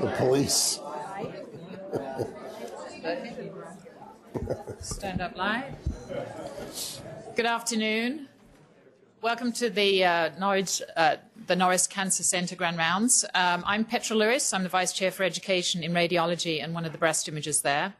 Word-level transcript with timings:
The 0.00 0.14
police. 0.16 0.80
Stand 4.80 5.20
up 5.20 5.36
live. 5.36 5.74
Good 7.36 7.44
afternoon. 7.44 8.28
Welcome 9.20 9.52
to 9.52 9.68
the 9.68 10.04
uh, 10.04 10.30
Norwich, 10.38 10.80
uh, 10.96 11.16
the 11.46 11.56
Norris 11.56 11.86
Cancer 11.86 12.22
Centre 12.22 12.56
Grand 12.56 12.78
Rounds. 12.78 13.26
Um, 13.34 13.64
I'm 13.66 13.84
Petra 13.84 14.16
Lewis. 14.16 14.54
I'm 14.54 14.62
the 14.62 14.70
Vice 14.70 14.94
Chair 14.94 15.10
for 15.10 15.24
Education 15.24 15.84
in 15.84 15.92
Radiology 15.92 16.64
and 16.64 16.72
one 16.72 16.86
of 16.86 16.92
the 16.92 16.98
breast 16.98 17.28
images 17.28 17.60
there. 17.60 17.94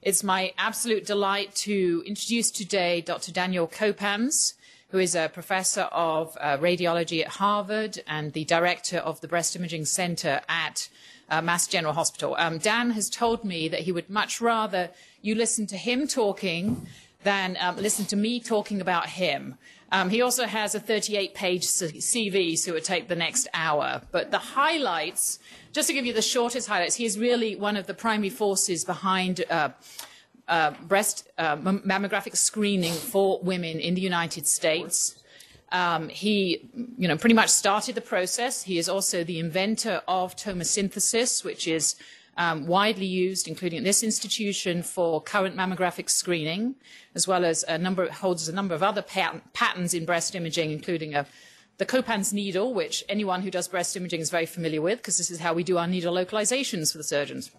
It's 0.00 0.24
my 0.24 0.54
absolute 0.56 1.04
delight 1.04 1.54
to 1.56 2.02
introduce 2.06 2.50
today 2.50 3.02
Dr. 3.02 3.30
Daniel 3.30 3.68
Kopans, 3.68 4.54
who 4.94 5.00
is 5.00 5.16
a 5.16 5.28
professor 5.28 5.88
of 5.90 6.38
uh, 6.40 6.56
radiology 6.58 7.20
at 7.20 7.26
Harvard 7.26 8.00
and 8.06 8.32
the 8.32 8.44
director 8.44 8.98
of 8.98 9.20
the 9.20 9.26
Breast 9.26 9.56
Imaging 9.56 9.84
Center 9.86 10.40
at 10.48 10.88
uh, 11.28 11.42
Mass 11.42 11.66
General 11.66 11.94
Hospital. 11.94 12.36
Um, 12.38 12.58
Dan 12.58 12.92
has 12.92 13.10
told 13.10 13.44
me 13.44 13.66
that 13.66 13.80
he 13.80 13.90
would 13.90 14.08
much 14.08 14.40
rather 14.40 14.90
you 15.20 15.34
listen 15.34 15.66
to 15.66 15.76
him 15.76 16.06
talking 16.06 16.86
than 17.24 17.56
um, 17.58 17.74
listen 17.74 18.04
to 18.04 18.14
me 18.14 18.38
talking 18.38 18.80
about 18.80 19.08
him. 19.08 19.56
Um, 19.90 20.10
he 20.10 20.22
also 20.22 20.46
has 20.46 20.76
a 20.76 20.80
38 20.80 21.34
page 21.34 21.62
CV, 21.64 22.56
so 22.56 22.70
it 22.70 22.74
would 22.74 22.84
take 22.84 23.08
the 23.08 23.16
next 23.16 23.48
hour. 23.52 24.00
But 24.12 24.30
the 24.30 24.38
highlights, 24.38 25.40
just 25.72 25.88
to 25.88 25.92
give 25.92 26.06
you 26.06 26.12
the 26.12 26.22
shortest 26.22 26.68
highlights, 26.68 26.94
he 26.94 27.04
is 27.04 27.18
really 27.18 27.56
one 27.56 27.76
of 27.76 27.88
the 27.88 27.94
primary 27.94 28.30
forces 28.30 28.84
behind. 28.84 29.44
Uh, 29.50 29.70
uh, 30.48 30.72
breast 30.82 31.28
uh, 31.38 31.56
mammographic 31.56 32.36
screening 32.36 32.92
for 32.92 33.40
women 33.42 33.80
in 33.80 33.94
the 33.94 34.00
United 34.00 34.46
States. 34.46 35.22
Um, 35.72 36.08
he, 36.08 36.68
you 36.98 37.08
know, 37.08 37.16
pretty 37.16 37.34
much 37.34 37.48
started 37.48 37.94
the 37.94 38.00
process. 38.00 38.62
He 38.62 38.78
is 38.78 38.88
also 38.88 39.24
the 39.24 39.38
inventor 39.38 40.02
of 40.06 40.36
tomosynthesis, 40.36 41.44
which 41.44 41.66
is 41.66 41.96
um, 42.36 42.66
widely 42.66 43.06
used, 43.06 43.48
including 43.48 43.78
at 43.78 43.84
this 43.84 44.02
institution, 44.02 44.82
for 44.82 45.20
current 45.20 45.56
mammographic 45.56 46.10
screening, 46.10 46.74
as 47.14 47.26
well 47.26 47.44
as 47.44 47.64
a 47.64 47.78
number 47.78 48.08
holds 48.10 48.48
a 48.48 48.52
number 48.52 48.74
of 48.74 48.82
other 48.82 49.02
pat- 49.02 49.52
patents 49.52 49.94
in 49.94 50.04
breast 50.04 50.34
imaging, 50.34 50.70
including 50.70 51.14
a, 51.14 51.26
the 51.78 51.86
Kopans 51.86 52.32
needle, 52.32 52.74
which 52.74 53.02
anyone 53.08 53.42
who 53.42 53.50
does 53.50 53.66
breast 53.66 53.96
imaging 53.96 54.20
is 54.20 54.30
very 54.30 54.46
familiar 54.46 54.82
with, 54.82 54.98
because 54.98 55.18
this 55.18 55.30
is 55.30 55.40
how 55.40 55.54
we 55.54 55.64
do 55.64 55.78
our 55.78 55.86
needle 55.86 56.14
localizations 56.14 56.92
for 56.92 56.98
the 56.98 57.04
surgeons. 57.04 57.50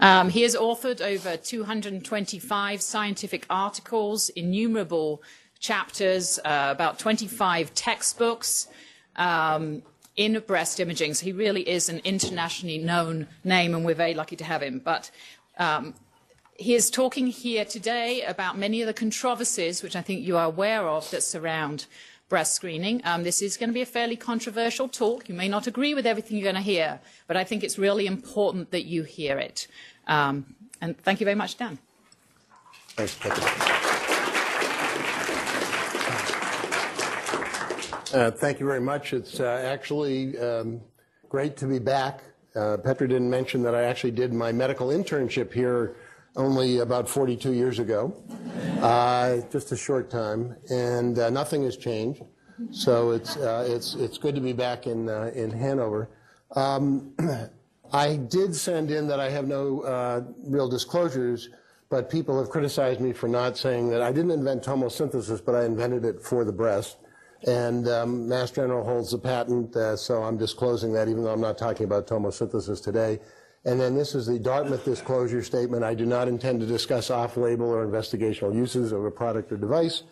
Um, 0.00 0.30
he 0.30 0.42
has 0.42 0.54
authored 0.54 1.00
over 1.00 1.36
225 1.36 2.82
scientific 2.82 3.46
articles, 3.50 4.28
innumerable 4.30 5.22
chapters, 5.58 6.38
uh, 6.44 6.68
about 6.70 6.98
25 6.98 7.74
textbooks 7.74 8.68
um, 9.16 9.82
in 10.16 10.38
breast 10.46 10.80
imaging. 10.80 11.14
So 11.14 11.26
he 11.26 11.32
really 11.32 11.68
is 11.68 11.88
an 11.88 12.00
internationally 12.04 12.78
known 12.78 13.26
name, 13.44 13.74
and 13.74 13.84
we're 13.84 13.94
very 13.94 14.14
lucky 14.14 14.36
to 14.36 14.44
have 14.44 14.62
him. 14.62 14.80
But 14.84 15.10
um, 15.58 15.94
he 16.56 16.74
is 16.74 16.90
talking 16.90 17.28
here 17.28 17.64
today 17.64 18.22
about 18.22 18.58
many 18.58 18.82
of 18.82 18.86
the 18.86 18.94
controversies, 18.94 19.82
which 19.82 19.96
I 19.96 20.02
think 20.02 20.26
you 20.26 20.36
are 20.36 20.46
aware 20.46 20.88
of, 20.88 21.10
that 21.10 21.22
surround 21.22 21.86
breast 22.28 22.54
screening. 22.54 23.00
Um, 23.04 23.22
this 23.22 23.40
is 23.42 23.56
going 23.56 23.70
to 23.70 23.74
be 23.74 23.82
a 23.82 23.86
fairly 23.86 24.16
controversial 24.16 24.88
talk. 24.88 25.28
You 25.28 25.34
may 25.34 25.48
not 25.48 25.66
agree 25.66 25.94
with 25.94 26.06
everything 26.06 26.36
you're 26.36 26.52
going 26.52 26.54
to 26.54 26.60
hear, 26.60 27.00
but 27.26 27.36
I 27.36 27.44
think 27.44 27.64
it's 27.64 27.78
really 27.78 28.06
important 28.06 28.70
that 28.70 28.84
you 28.84 29.02
hear 29.02 29.38
it. 29.38 29.66
Um, 30.06 30.54
and 30.80 30.98
thank 30.98 31.20
you 31.20 31.24
very 31.24 31.36
much, 31.36 31.56
Dan. 31.56 31.78
Thanks, 32.90 33.16
Petra. 33.16 33.44
Uh, 38.12 38.30
thank 38.30 38.58
you 38.58 38.66
very 38.66 38.80
much. 38.80 39.12
It's 39.12 39.38
uh, 39.38 39.62
actually 39.66 40.38
um, 40.38 40.80
great 41.28 41.56
to 41.58 41.66
be 41.66 41.78
back. 41.78 42.22
Uh, 42.56 42.78
Petra 42.78 43.06
didn't 43.06 43.28
mention 43.28 43.62
that 43.62 43.74
I 43.74 43.84
actually 43.84 44.12
did 44.12 44.32
my 44.32 44.50
medical 44.50 44.88
internship 44.88 45.52
here 45.52 45.96
only 46.36 46.78
about 46.78 47.08
42 47.08 47.52
years 47.52 47.78
ago, 47.78 48.14
uh, 48.82 49.40
just 49.50 49.72
a 49.72 49.76
short 49.76 50.10
time, 50.10 50.56
and 50.70 51.18
uh, 51.18 51.30
nothing 51.30 51.64
has 51.64 51.76
changed. 51.76 52.22
So 52.70 53.12
it's, 53.12 53.36
uh, 53.36 53.66
it's, 53.68 53.94
it's 53.94 54.18
good 54.18 54.34
to 54.34 54.40
be 54.40 54.52
back 54.52 54.86
in, 54.86 55.08
uh, 55.08 55.30
in 55.34 55.50
Hanover. 55.50 56.10
Um, 56.56 57.14
I 57.92 58.16
did 58.16 58.54
send 58.54 58.90
in 58.90 59.06
that 59.08 59.20
I 59.20 59.30
have 59.30 59.46
no 59.46 59.80
uh, 59.82 60.22
real 60.44 60.68
disclosures, 60.68 61.48
but 61.88 62.10
people 62.10 62.38
have 62.38 62.50
criticized 62.50 63.00
me 63.00 63.12
for 63.12 63.28
not 63.28 63.56
saying 63.56 63.90
that 63.90 64.02
I 64.02 64.12
didn't 64.12 64.32
invent 64.32 64.62
tomosynthesis, 64.62 65.42
but 65.44 65.54
I 65.54 65.64
invented 65.64 66.04
it 66.04 66.20
for 66.20 66.44
the 66.44 66.52
breast. 66.52 66.98
And 67.46 67.88
um, 67.88 68.28
Mass 68.28 68.50
General 68.50 68.84
holds 68.84 69.12
the 69.12 69.18
patent, 69.18 69.74
uh, 69.76 69.96
so 69.96 70.22
I'm 70.22 70.36
disclosing 70.36 70.92
that 70.94 71.08
even 71.08 71.22
though 71.22 71.32
I'm 71.32 71.40
not 71.40 71.56
talking 71.56 71.84
about 71.84 72.06
tomosynthesis 72.06 72.82
today. 72.82 73.20
And 73.68 73.78
then 73.78 73.94
this 73.94 74.14
is 74.14 74.26
the 74.26 74.38
Dartmouth 74.38 74.82
disclosure 74.86 75.42
statement. 75.42 75.84
I 75.84 75.92
do 75.92 76.06
not 76.06 76.26
intend 76.26 76.60
to 76.60 76.66
discuss 76.66 77.10
off-label 77.10 77.66
or 77.66 77.86
investigational 77.86 78.54
uses 78.54 78.92
of 78.92 79.04
a 79.04 79.10
product 79.10 79.52
or 79.52 79.58
device. 79.58 80.04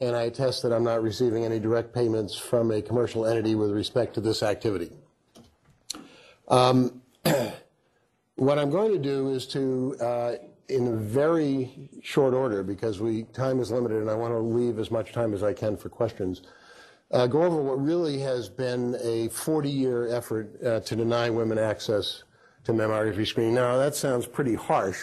And 0.00 0.16
I 0.16 0.22
attest 0.22 0.64
that 0.64 0.72
I'm 0.72 0.82
not 0.82 1.04
receiving 1.04 1.44
any 1.44 1.60
direct 1.60 1.94
payments 1.94 2.34
from 2.34 2.72
a 2.72 2.82
commercial 2.82 3.24
entity 3.24 3.54
with 3.54 3.70
respect 3.70 4.14
to 4.14 4.20
this 4.20 4.42
activity. 4.42 4.90
Um, 6.48 7.00
what 8.34 8.58
I'm 8.58 8.70
going 8.70 8.90
to 8.90 8.98
do 8.98 9.30
is 9.30 9.46
to, 9.48 9.96
uh, 10.00 10.32
in 10.68 10.98
very 10.98 11.88
short 12.02 12.34
order, 12.34 12.64
because 12.64 12.98
we 12.98 13.22
time 13.22 13.60
is 13.60 13.70
limited 13.70 14.00
and 14.00 14.10
I 14.10 14.14
want 14.14 14.32
to 14.32 14.40
leave 14.40 14.80
as 14.80 14.90
much 14.90 15.12
time 15.12 15.32
as 15.32 15.44
I 15.44 15.52
can 15.52 15.76
for 15.76 15.88
questions, 15.88 16.42
uh, 17.12 17.28
go 17.28 17.44
over 17.44 17.62
what 17.62 17.80
really 17.80 18.18
has 18.18 18.48
been 18.48 18.96
a 18.96 19.28
40-year 19.28 20.08
effort 20.08 20.60
uh, 20.64 20.80
to 20.80 20.96
deny 20.96 21.30
women 21.30 21.56
access 21.56 22.24
to 22.66 22.72
mammography 22.72 23.26
screening. 23.26 23.54
Now, 23.54 23.76
that 23.78 23.94
sounds 23.94 24.26
pretty 24.26 24.54
harsh, 24.54 24.98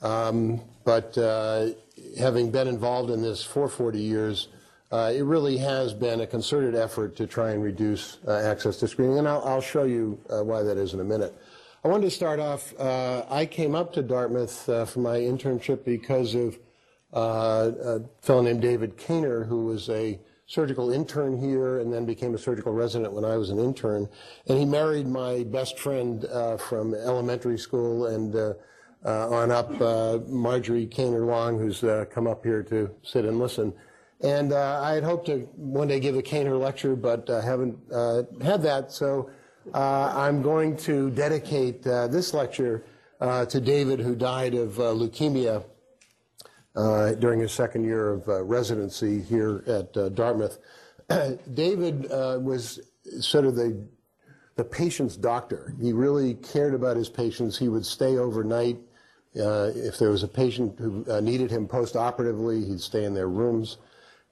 um, 0.00 0.60
but 0.84 1.16
uh, 1.18 1.70
having 2.18 2.50
been 2.50 2.68
involved 2.68 3.10
in 3.10 3.20
this 3.20 3.42
for 3.42 3.68
40 3.68 3.98
years, 3.98 4.48
uh, 4.92 5.12
it 5.12 5.22
really 5.22 5.56
has 5.58 5.92
been 5.92 6.20
a 6.20 6.26
concerted 6.26 6.76
effort 6.76 7.16
to 7.16 7.26
try 7.26 7.50
and 7.50 7.64
reduce 7.64 8.18
uh, 8.28 8.34
access 8.34 8.76
to 8.76 8.86
screening, 8.86 9.18
and 9.18 9.28
I'll, 9.28 9.42
I'll 9.44 9.60
show 9.60 9.82
you 9.82 10.20
uh, 10.30 10.44
why 10.44 10.62
that 10.62 10.78
is 10.78 10.94
in 10.94 11.00
a 11.00 11.04
minute. 11.04 11.36
I 11.84 11.88
wanted 11.88 12.04
to 12.04 12.12
start 12.12 12.38
off, 12.38 12.72
uh, 12.78 13.24
I 13.28 13.44
came 13.44 13.74
up 13.74 13.92
to 13.94 14.02
Dartmouth 14.02 14.68
uh, 14.68 14.84
for 14.84 15.00
my 15.00 15.16
internship 15.16 15.84
because 15.84 16.36
of 16.36 16.58
a 17.12 18.02
fellow 18.22 18.42
named 18.42 18.62
David 18.62 18.96
Kaner, 18.96 19.46
who 19.46 19.66
was 19.66 19.90
a 19.90 20.18
surgical 20.46 20.92
intern 20.92 21.38
here 21.38 21.78
and 21.78 21.92
then 21.92 22.04
became 22.04 22.34
a 22.34 22.38
surgical 22.38 22.72
resident 22.72 23.12
when 23.12 23.24
I 23.24 23.36
was 23.36 23.50
an 23.50 23.58
intern. 23.58 24.08
And 24.46 24.58
he 24.58 24.64
married 24.64 25.06
my 25.06 25.44
best 25.44 25.78
friend 25.78 26.24
uh, 26.26 26.58
from 26.58 26.94
elementary 26.94 27.58
school 27.58 28.06
and 28.06 28.34
uh, 28.34 28.54
uh, 29.04 29.28
on 29.28 29.50
up, 29.50 29.70
uh, 29.80 30.18
Marjorie 30.26 30.86
Kaner 30.86 31.26
Long, 31.26 31.58
who's 31.58 31.84
uh, 31.84 32.06
come 32.10 32.26
up 32.26 32.44
here 32.44 32.62
to 32.64 32.90
sit 33.02 33.24
and 33.24 33.38
listen. 33.38 33.72
And 34.22 34.52
uh, 34.52 34.80
I 34.82 34.94
had 34.94 35.02
hoped 35.02 35.26
to 35.26 35.40
one 35.56 35.88
day 35.88 36.00
give 36.00 36.16
a 36.16 36.22
Kaner 36.22 36.58
lecture, 36.58 36.96
but 36.96 37.28
haven't 37.28 37.78
had 38.42 38.62
that. 38.62 38.92
So 38.92 39.28
I'm 39.74 40.40
going 40.40 40.76
to 40.78 41.10
dedicate 41.10 41.82
this 41.82 42.32
lecture 42.32 42.84
to 43.20 43.60
David, 43.60 44.00
who 44.00 44.14
died 44.14 44.54
of 44.54 44.76
leukemia 44.76 45.64
during 46.74 47.40
his 47.40 47.52
second 47.52 47.84
year 47.84 48.12
of 48.12 48.28
uh, 48.28 48.42
residency 48.42 49.20
here 49.22 49.62
at 49.66 49.96
uh, 49.96 50.08
Dartmouth. 50.10 50.58
David 51.54 52.10
uh, 52.10 52.38
was 52.40 52.80
sort 53.20 53.44
of 53.44 53.54
the, 53.54 53.86
the 54.56 54.64
patient's 54.64 55.16
doctor. 55.16 55.74
He 55.80 55.92
really 55.92 56.34
cared 56.34 56.74
about 56.74 56.96
his 56.96 57.08
patients. 57.08 57.58
He 57.58 57.68
would 57.68 57.86
stay 57.86 58.16
overnight. 58.16 58.78
Uh, 59.38 59.72
if 59.74 59.98
there 59.98 60.10
was 60.10 60.22
a 60.22 60.28
patient 60.28 60.78
who 60.78 61.04
needed 61.20 61.50
him 61.50 61.66
post-operatively, 61.66 62.64
he'd 62.64 62.80
stay 62.80 63.04
in 63.04 63.14
their 63.14 63.28
rooms. 63.28 63.78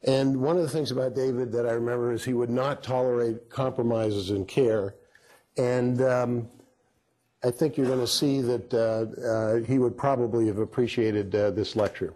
And 0.04 0.40
one 0.40 0.56
of 0.56 0.62
the 0.62 0.68
things 0.68 0.90
about 0.90 1.14
David 1.14 1.52
that 1.52 1.66
I 1.66 1.72
remember 1.72 2.12
is 2.12 2.24
he 2.24 2.34
would 2.34 2.50
not 2.50 2.82
tolerate 2.82 3.48
compromises 3.50 4.30
in 4.30 4.44
care. 4.44 4.94
And 5.56 6.02
um, 6.02 6.48
I 7.44 7.50
think 7.50 7.76
you're 7.76 7.86
going 7.86 8.00
to 8.00 8.06
see 8.06 8.40
that 8.40 8.74
uh, 8.74 9.20
uh, 9.22 9.66
he 9.66 9.78
would 9.78 9.96
probably 9.96 10.46
have 10.46 10.58
appreciated 10.58 11.34
uh, 11.34 11.50
this 11.52 11.76
lecture. 11.76 12.14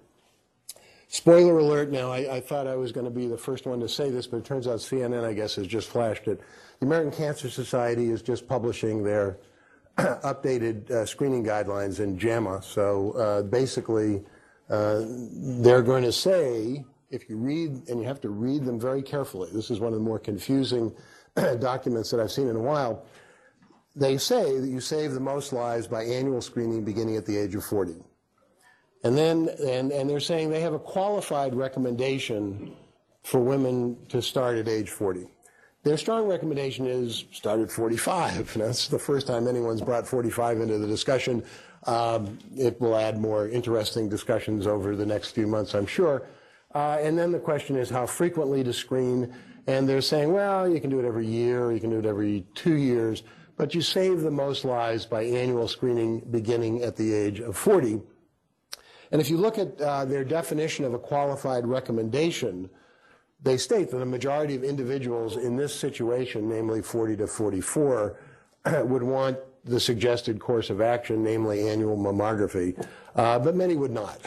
Spoiler 1.09 1.59
alert 1.59 1.91
now, 1.93 2.11
I, 2.11 2.37
I 2.37 2.41
thought 2.41 2.67
I 2.67 2.75
was 2.75 2.91
going 2.91 3.05
to 3.05 3.11
be 3.11 3.29
the 3.29 3.39
first 3.39 3.65
one 3.65 3.79
to 3.81 3.89
say 3.89 4.11
this, 4.11 4.27
but 4.27 4.39
it 4.39 4.45
turns 4.45 4.67
out 4.67 4.81
CNN, 4.81 5.25
I 5.25 5.35
guess, 5.35 5.55
has 5.55 5.67
just 5.67 5.89
flashed 5.89 6.27
it. 6.27 6.41
The 6.81 6.87
American 6.87 7.13
Cancer 7.13 7.49
Society 7.49 8.11
is 8.11 8.23
just 8.23 8.49
publishing 8.49 9.05
their 9.05 9.39
updated 9.99 10.91
uh, 10.91 11.07
screening 11.07 11.45
guidelines 11.45 12.01
in 12.01 12.19
JAMA. 12.19 12.61
So 12.63 13.13
uh, 13.13 13.43
basically, 13.43 14.25
uh, 14.69 15.05
they're 15.07 15.83
going 15.83 16.03
to 16.03 16.13
say, 16.13 16.85
if 17.11 17.31
you 17.31 17.37
read, 17.37 17.89
and 17.89 18.01
you 18.01 18.07
have 18.07 18.21
to 18.23 18.29
read 18.29 18.65
them 18.65 18.81
very 18.81 19.03
carefully, 19.03 19.49
this 19.53 19.71
is 19.71 19.79
one 19.79 19.93
of 19.93 19.99
the 19.99 20.05
more 20.05 20.19
confusing 20.19 20.93
documents 21.61 22.11
that 22.11 22.19
I've 22.19 22.33
seen 22.33 22.49
in 22.49 22.57
a 22.57 22.61
while. 22.61 23.07
They 23.95 24.19
say 24.19 24.59
that 24.59 24.69
you 24.69 24.81
save 24.81 25.13
the 25.13 25.21
most 25.21 25.53
lives 25.53 25.87
by 25.87 26.03
annual 26.03 26.41
screening 26.41 26.85
beginning 26.85 27.17
at 27.17 27.25
the 27.25 27.37
age 27.39 27.55
of 27.55 27.65
40. 27.65 27.95
And 29.07 29.17
then, 29.17 29.49
and, 29.65 29.93
and 29.93 30.11
they're 30.11 30.19
saying 30.19 30.51
they 30.51 30.63
have 30.63 30.73
a 30.73 30.81
qualified 30.81 31.55
recommendation 31.55 32.75
for 33.23 33.39
women 33.39 33.97
to 34.09 34.21
start 34.21 34.57
at 34.57 34.67
age 34.67 34.91
40. 34.91 35.29
Their 35.85 35.97
strong 35.97 36.27
recommendation 36.27 36.89
is 36.89 37.25
start 37.31 37.61
at 37.61 37.71
45. 37.71 38.57
And 38.57 38.65
that's 38.65 38.89
the 38.89 38.99
first 38.99 39.29
time 39.29 39.47
anyone's 39.47 39.81
brought 39.81 40.09
45 40.09 40.61
into 40.61 40.79
the 40.79 40.89
discussion. 40.89 41.45
Um, 41.85 42.41
it 42.57 42.81
will 42.81 42.97
add 42.97 43.21
more 43.21 43.49
interesting 43.49 44.09
discussions 44.09 44.67
over 44.67 44.97
the 44.97 45.07
next 45.07 45.31
few 45.31 45.47
months, 45.47 45.77
I'm 45.77 45.87
sure. 45.87 46.27
Uh, 46.75 46.99
and 47.01 47.17
then 47.17 47.31
the 47.31 47.39
question 47.39 47.77
is 47.77 47.89
how 47.89 48.07
frequently 48.07 48.65
to 48.65 48.73
screen. 48.73 49.33
And 49.69 49.89
they're 49.89 50.01
saying, 50.01 50.33
well, 50.33 50.69
you 50.69 50.81
can 50.81 50.91
do 50.91 50.99
it 50.99 51.05
every 51.05 51.29
year, 51.29 51.71
you 51.71 51.79
can 51.79 51.91
do 51.91 52.01
it 52.01 52.07
every 52.07 52.45
two 52.57 52.75
years, 52.75 53.23
but 53.57 53.73
you 53.73 53.83
save 53.83 54.23
the 54.23 54.33
most 54.33 54.65
lives 54.65 55.07
by 55.07 55.23
annual 55.23 55.69
screening 55.69 56.23
beginning 56.29 56.83
at 56.83 56.97
the 56.97 57.15
age 57.15 57.39
of 57.39 57.57
40. 57.57 58.03
And 59.11 59.21
if 59.21 59.31
you 59.31 59.37
look 59.37 59.59
at 59.59 59.81
uh, 59.81 60.05
their 60.05 60.25
definition 60.25 60.85
of 60.85 60.95
a 60.95 60.99
qualified 60.99 61.67
recommendation, 61.67 62.69
they 63.43 63.57
state 63.57 63.91
that 63.91 64.03
a 64.03 64.07
majority 64.07 64.57
of 64.57 64.65
individuals 64.65 65.37
in 65.37 65.57
this 65.57 65.75
situation, 65.75 66.49
namely 66.49 66.83
40 66.83 67.17
to 67.19 67.27
44, 67.27 68.19
would 68.85 69.03
want 69.03 69.39
the 69.65 69.81
suggested 69.81 70.41
course 70.41 70.71
of 70.71 70.81
action, 70.81 71.23
namely 71.23 71.69
annual 71.69 71.97
mammography, 71.97 72.87
uh, 73.17 73.39
but 73.39 73.55
many 73.55 73.77
would 73.77 73.91
not. 73.91 74.21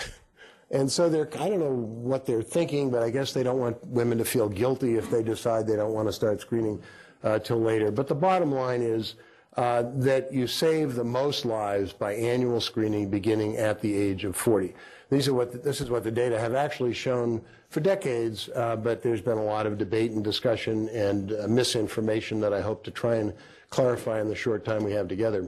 And 0.72 0.92
so 0.92 1.10
they're, 1.10 1.30
I 1.40 1.50
don't 1.50 1.60
know 1.60 1.74
what 1.74 2.26
they're 2.26 2.44
thinking, 2.44 2.92
but 2.92 3.02
I 3.02 3.10
guess 3.10 3.34
they 3.34 3.42
don't 3.42 3.58
want 3.58 3.84
women 3.88 4.18
to 4.20 4.26
feel 4.26 4.48
guilty 4.48 4.96
if 4.96 5.10
they 5.10 5.24
decide 5.24 5.66
they 5.66 5.76
don't 5.76 5.94
want 5.94 6.08
to 6.08 6.14
start 6.14 6.42
screening 6.42 6.82
uh, 7.24 7.40
till 7.40 7.60
later. 7.60 7.90
But 7.90 8.08
the 8.08 8.16
bottom 8.16 8.52
line 8.52 8.82
is 8.82 9.16
uh, 9.58 9.84
that 9.96 10.32
you 10.32 10.48
save 10.48 10.96
the 10.96 11.04
most 11.04 11.46
lives 11.46 11.92
by 11.92 12.14
annual 12.14 12.62
screening 12.62 13.10
beginning 13.10 13.58
at 13.58 13.82
the 13.82 13.94
age 13.96 14.24
of 14.24 14.36
40. 14.36 14.74
These 15.10 15.28
are 15.28 15.34
what 15.34 15.52
the, 15.52 15.58
this 15.58 15.82
is 15.82 15.90
what 15.90 16.04
the 16.04 16.12
data 16.12 16.40
have 16.40 16.54
actually 16.54 16.94
shown 16.94 17.42
for 17.70 17.80
decades, 17.80 18.50
uh, 18.56 18.76
but 18.76 19.02
there's 19.02 19.22
been 19.22 19.38
a 19.38 19.44
lot 19.44 19.66
of 19.66 19.78
debate 19.78 20.12
and 20.12 20.24
discussion 20.24 20.88
and 20.90 21.34
uh, 21.34 21.48
misinformation 21.48 22.40
that 22.42 22.54
I 22.54 22.62
hope 22.62 22.84
to 22.84 22.92
try 22.92 23.16
and 23.16 23.34
clarify 23.70 24.22
in 24.22 24.28
the 24.28 24.36
short 24.36 24.66
time 24.66 24.84
we 24.84 24.92
have 24.94 25.08
together. 25.08 25.48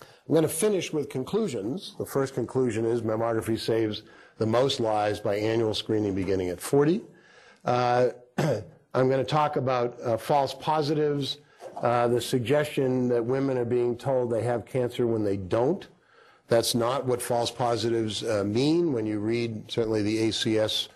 I'm 0.00 0.32
going 0.32 0.42
to 0.42 0.48
finish 0.48 0.92
with 0.92 1.10
conclusions. 1.10 1.94
The 1.98 2.06
first 2.06 2.34
conclusion 2.34 2.86
is 2.86 3.02
mammography 3.02 3.58
saves 3.58 4.02
the 4.38 4.46
most 4.46 4.80
lives 4.80 5.20
by 5.20 5.36
annual 5.36 5.74
screening 5.74 6.14
beginning 6.14 6.48
at 6.48 6.60
40. 6.60 7.02
Uh, 7.64 8.08
I'm 8.38 9.08
going 9.08 9.18
to 9.18 9.24
talk 9.24 9.56
about 9.56 10.00
uh, 10.02 10.16
false 10.16 10.54
positives, 10.54 11.38
uh, 11.84 12.08
the 12.08 12.20
suggestion 12.20 13.08
that 13.10 13.22
women 13.22 13.58
are 13.58 13.64
being 13.66 13.94
told 13.94 14.30
they 14.30 14.42
have 14.42 14.64
cancer 14.64 15.06
when 15.06 15.22
they 15.22 15.36
don't. 15.36 15.86
That's 16.48 16.74
not 16.74 17.04
what 17.04 17.20
false 17.20 17.50
positives 17.50 18.24
uh, 18.24 18.42
mean. 18.42 18.94
When 18.94 19.04
you 19.04 19.18
read 19.18 19.70
certainly 19.70 20.00
the 20.00 20.28
ACS 20.28 20.88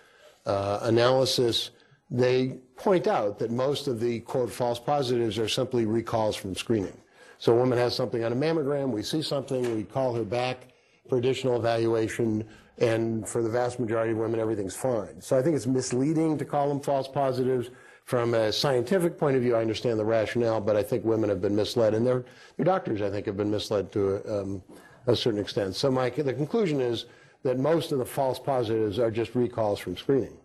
uh, 0.47 0.79
analysis, 0.81 1.69
they 2.09 2.57
point 2.75 3.05
out 3.05 3.37
that 3.37 3.51
most 3.51 3.87
of 3.87 3.99
the 3.99 4.21
quote 4.21 4.51
false 4.51 4.79
positives 4.79 5.37
are 5.37 5.47
simply 5.47 5.85
recalls 5.85 6.35
from 6.35 6.55
screening. 6.55 6.97
So 7.37 7.53
a 7.53 7.55
woman 7.55 7.77
has 7.77 7.95
something 7.95 8.23
on 8.23 8.31
a 8.31 8.35
mammogram, 8.35 8.89
we 8.89 9.03
see 9.03 9.21
something, 9.21 9.75
we 9.75 9.83
call 9.83 10.15
her 10.15 10.23
back 10.23 10.69
for 11.07 11.19
additional 11.19 11.55
evaluation, 11.55 12.43
and 12.79 13.29
for 13.29 13.43
the 13.43 13.49
vast 13.49 13.79
majority 13.79 14.13
of 14.13 14.17
women, 14.17 14.39
everything's 14.39 14.75
fine. 14.75 15.21
So 15.21 15.37
I 15.37 15.43
think 15.43 15.55
it's 15.55 15.67
misleading 15.67 16.39
to 16.39 16.45
call 16.45 16.67
them 16.67 16.79
false 16.79 17.07
positives. 17.07 17.69
From 18.09 18.33
a 18.33 18.51
scientific 18.51 19.19
point 19.19 19.35
of 19.35 19.43
view, 19.43 19.55
I 19.55 19.61
understand 19.61 19.99
the 19.99 20.03
rationale, 20.03 20.59
but 20.59 20.75
I 20.75 20.81
think 20.81 21.05
women 21.05 21.29
have 21.29 21.41
been 21.41 21.55
misled, 21.55 21.93
and 21.93 22.03
their, 22.03 22.25
their 22.57 22.65
doctors, 22.65 23.03
I 23.03 23.09
think, 23.11 23.27
have 23.27 23.37
been 23.37 23.51
misled 23.51 23.91
to 23.91 24.15
a, 24.15 24.41
um, 24.41 24.63
a 25.05 25.15
certain 25.15 25.39
extent. 25.39 25.75
So 25.75 25.91
my, 25.91 26.09
the 26.09 26.33
conclusion 26.33 26.81
is 26.81 27.05
that 27.43 27.59
most 27.59 27.91
of 27.91 27.99
the 27.99 28.05
false 28.05 28.39
positives 28.39 28.97
are 28.97 29.11
just 29.11 29.35
recalls 29.35 29.77
from 29.77 29.95
screening. 29.95 30.35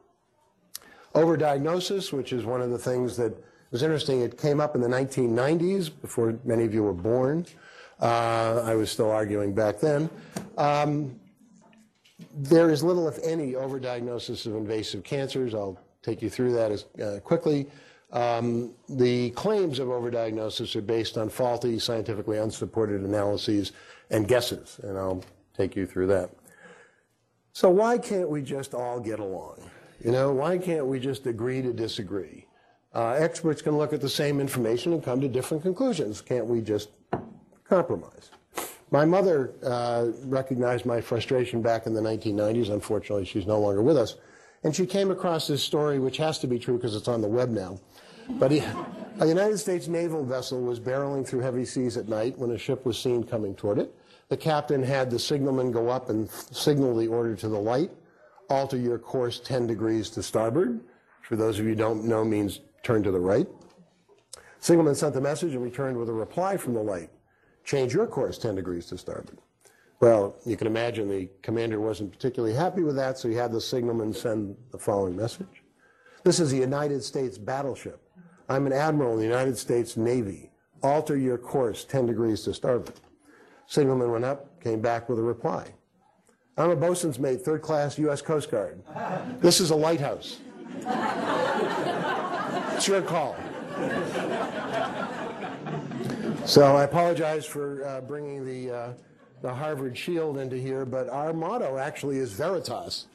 Overdiagnosis, 1.15 2.13
which 2.13 2.35
is 2.35 2.45
one 2.45 2.61
of 2.61 2.69
the 2.69 2.77
things 2.77 3.17
that 3.17 3.33
was 3.71 3.83
interesting, 3.83 4.21
it 4.21 4.37
came 4.37 4.61
up 4.61 4.75
in 4.75 4.83
the 4.83 4.89
1990s, 4.89 5.91
before 6.03 6.39
many 6.45 6.65
of 6.65 6.75
you 6.75 6.83
were 6.83 6.93
born. 6.93 7.47
Uh, 7.99 8.61
I 8.63 8.75
was 8.75 8.91
still 8.91 9.11
arguing 9.11 9.55
back 9.55 9.81
then. 9.81 10.11
Um, 10.59 11.19
there 12.37 12.71
is 12.71 12.83
little, 12.83 13.09
if 13.09 13.19
any, 13.25 13.53
overdiagnosis 13.53 14.45
of 14.45 14.55
invasive 14.55 15.03
cancers. 15.03 15.55
I'll 15.55 15.79
take 16.05 16.23
you 16.23 16.31
through 16.31 16.53
that 16.53 16.71
as 16.71 16.85
uh, 17.03 17.21
quickly. 17.21 17.67
Um, 18.13 18.73
the 18.89 19.31
claims 19.31 19.79
of 19.79 19.89
overdiagnosis 19.89 20.77
are 20.77 20.83
based 20.83 21.19
on 21.19 21.29
faulty, 21.29 21.79
scientifically 21.79 22.39
unsupported 22.39 23.01
analyses 23.01 23.73
and 24.11 24.29
guesses, 24.29 24.79
and 24.83 24.97
I'll 24.97 25.25
take 25.57 25.75
you 25.75 25.87
through 25.87 26.09
that. 26.09 26.31
So 27.53 27.71
why 27.71 27.99
can't 27.99 28.29
we 28.29 28.43
just 28.43 28.75
all 28.75 29.01
get 29.01 29.19
along? 29.19 29.59
You 30.05 30.13
know, 30.13 30.33
why 30.33 30.59
can't 30.59 30.87
we 30.87 31.01
just 31.01 31.27
agree 31.27 31.63
to 31.63 31.73
disagree? 31.73 32.47
Uh, 32.95 33.13
experts 33.13 33.63
can 33.63 33.77
look 33.77 33.93
at 33.93 34.01
the 34.01 34.09
same 34.09 34.41
information 34.41 34.93
and 34.93 35.03
come 35.03 35.21
to 35.21 35.29
different 35.29 35.63
conclusions. 35.63 36.21
Can't 36.21 36.47
we 36.47 36.61
just 36.61 36.91
compromise? 37.65 38.31
My 38.91 39.05
mother 39.05 39.55
uh, 39.65 40.09
recognized 40.25 40.87
my 40.87 41.01
frustration 41.01 41.63
back 41.63 41.87
in 41.87 41.95
the 41.95 42.01
1990s. 42.01 42.71
Unfortunately, 42.71 43.25
she's 43.25 43.47
no 43.47 43.59
longer 43.59 43.83
with 43.83 43.97
us. 43.97 44.17
And 44.65 44.75
she 44.75 44.87
came 44.87 45.11
across 45.11 45.47
this 45.47 45.63
story, 45.63 45.99
which 45.99 46.17
has 46.17 46.39
to 46.41 46.47
be 46.47 46.59
true 46.59 46.77
because 46.77 46.97
it's 46.97 47.09
on 47.09 47.21
the 47.21 47.29
web 47.29 47.51
now. 47.51 47.79
But 48.29 48.51
he, 48.51 48.63
a 49.21 49.27
United 49.27 49.59
States 49.59 49.87
naval 49.87 50.25
vessel 50.25 50.61
was 50.61 50.81
barreling 50.81 51.27
through 51.27 51.41
heavy 51.41 51.65
seas 51.65 51.97
at 51.97 52.09
night 52.09 52.39
when 52.39 52.51
a 52.51 52.59
ship 52.59 52.87
was 52.87 52.99
seen 52.99 53.23
coming 53.23 53.55
toward 53.55 53.79
it. 53.79 53.95
The 54.31 54.37
captain 54.39 54.83
had 54.83 55.11
the 55.11 55.19
signalman 55.19 55.71
go 55.71 55.91
up 55.91 56.09
and 56.09 56.31
signal 56.31 56.97
the 56.97 57.07
order 57.07 57.37
to 57.37 57.49
the 57.49 57.59
light 57.59 57.91
alter 58.51 58.77
your 58.77 58.99
course 58.99 59.41
10 59.41 59.67
degrees 59.67 60.11
to 60.11 60.23
starboard. 60.23 60.81
For 61.23 61.37
those 61.37 61.59
of 61.59 61.65
you 61.65 61.71
who 61.71 61.77
don't 61.77 62.05
know, 62.05 62.25
means 62.25 62.61
turn 62.83 63.03
to 63.03 63.11
the 63.11 63.21
right. 63.21 63.49
Signalman 64.61 64.95
sent 64.95 65.15
the 65.15 65.21
message 65.21 65.55
and 65.55 65.63
returned 65.63 65.97
with 65.97 66.09
a 66.09 66.13
reply 66.13 66.57
from 66.57 66.75
the 66.75 66.83
light. 66.83 67.11
Change 67.65 67.95
your 67.95 68.07
course 68.07 68.39
10 68.39 68.55
degrees 68.57 68.87
to 68.87 68.99
starboard. 68.99 69.39
Well, 70.05 70.37
you 70.45 70.59
can 70.59 70.67
imagine 70.67 71.09
the 71.09 71.31
commander 71.41 71.81
wasn't 71.81 72.13
particularly 72.13 72.55
happy 72.55 72.83
with 72.83 72.95
that, 72.97 73.17
so 73.17 73.27
he 73.27 73.35
had 73.35 73.53
the 73.53 73.59
signalman 73.59 74.13
send 74.13 74.55
the 74.71 74.77
following 74.77 75.17
message. 75.17 75.63
This 76.25 76.41
is 76.41 76.53
a 76.53 76.59
United 76.59 77.03
States 77.03 77.39
battleship. 77.39 78.03
I'm 78.51 78.67
an 78.67 78.75
admiral 78.75 79.15
in 79.15 79.21
the 79.21 79.25
United 79.25 79.57
States 79.57 79.97
Navy. 79.97 80.51
Alter 80.83 81.17
your 81.17 81.39
course 81.39 81.87
10 81.87 82.05
degrees 82.05 82.43
to 82.43 82.53
starboard. 82.53 83.01
Signalman 83.67 84.11
went 84.11 84.27
up, 84.27 84.63
came 84.63 84.83
back 84.83 85.09
with 85.09 85.19
a 85.19 85.23
reply. 85.23 85.73
I'm 86.59 86.69
a 86.69 86.77
bosun's 86.77 87.19
mate, 87.19 87.41
third 87.41 87.63
class 87.63 87.99
U.S. 87.99 88.21
Coast 88.21 88.51
Guard. 88.51 88.83
This 89.41 89.59
is 89.59 89.71
a 89.71 89.75
lighthouse. 89.75 90.39
It's 92.77 92.89
your 92.89 93.01
call. 93.01 93.37
So 96.45 96.77
I 96.77 96.85
apologize 96.85 97.47
for 97.47 97.87
uh, 97.87 98.01
bringing 98.03 98.45
the, 98.45 98.71
uh, 98.71 98.93
the 99.45 99.53
Harvard 99.53 99.97
Shield 99.97 100.39
into 100.39 100.57
here, 100.57 100.87
but 100.87 101.11
our 101.11 101.35
motto 101.35 101.77
actually 101.77 102.17
is 102.17 102.33
Veritas, 102.33 103.09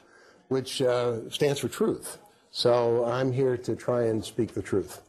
which 0.50 0.80
uh, 0.80 1.28
stands 1.32 1.60
for 1.60 1.70
truth. 1.70 2.20
So 2.52 3.04
I'm 3.06 3.32
here 3.32 3.58
to 3.58 3.76
try 3.76 4.04
and 4.04 4.24
speak 4.24 4.54
the 4.54 4.62
truth. 4.62 5.02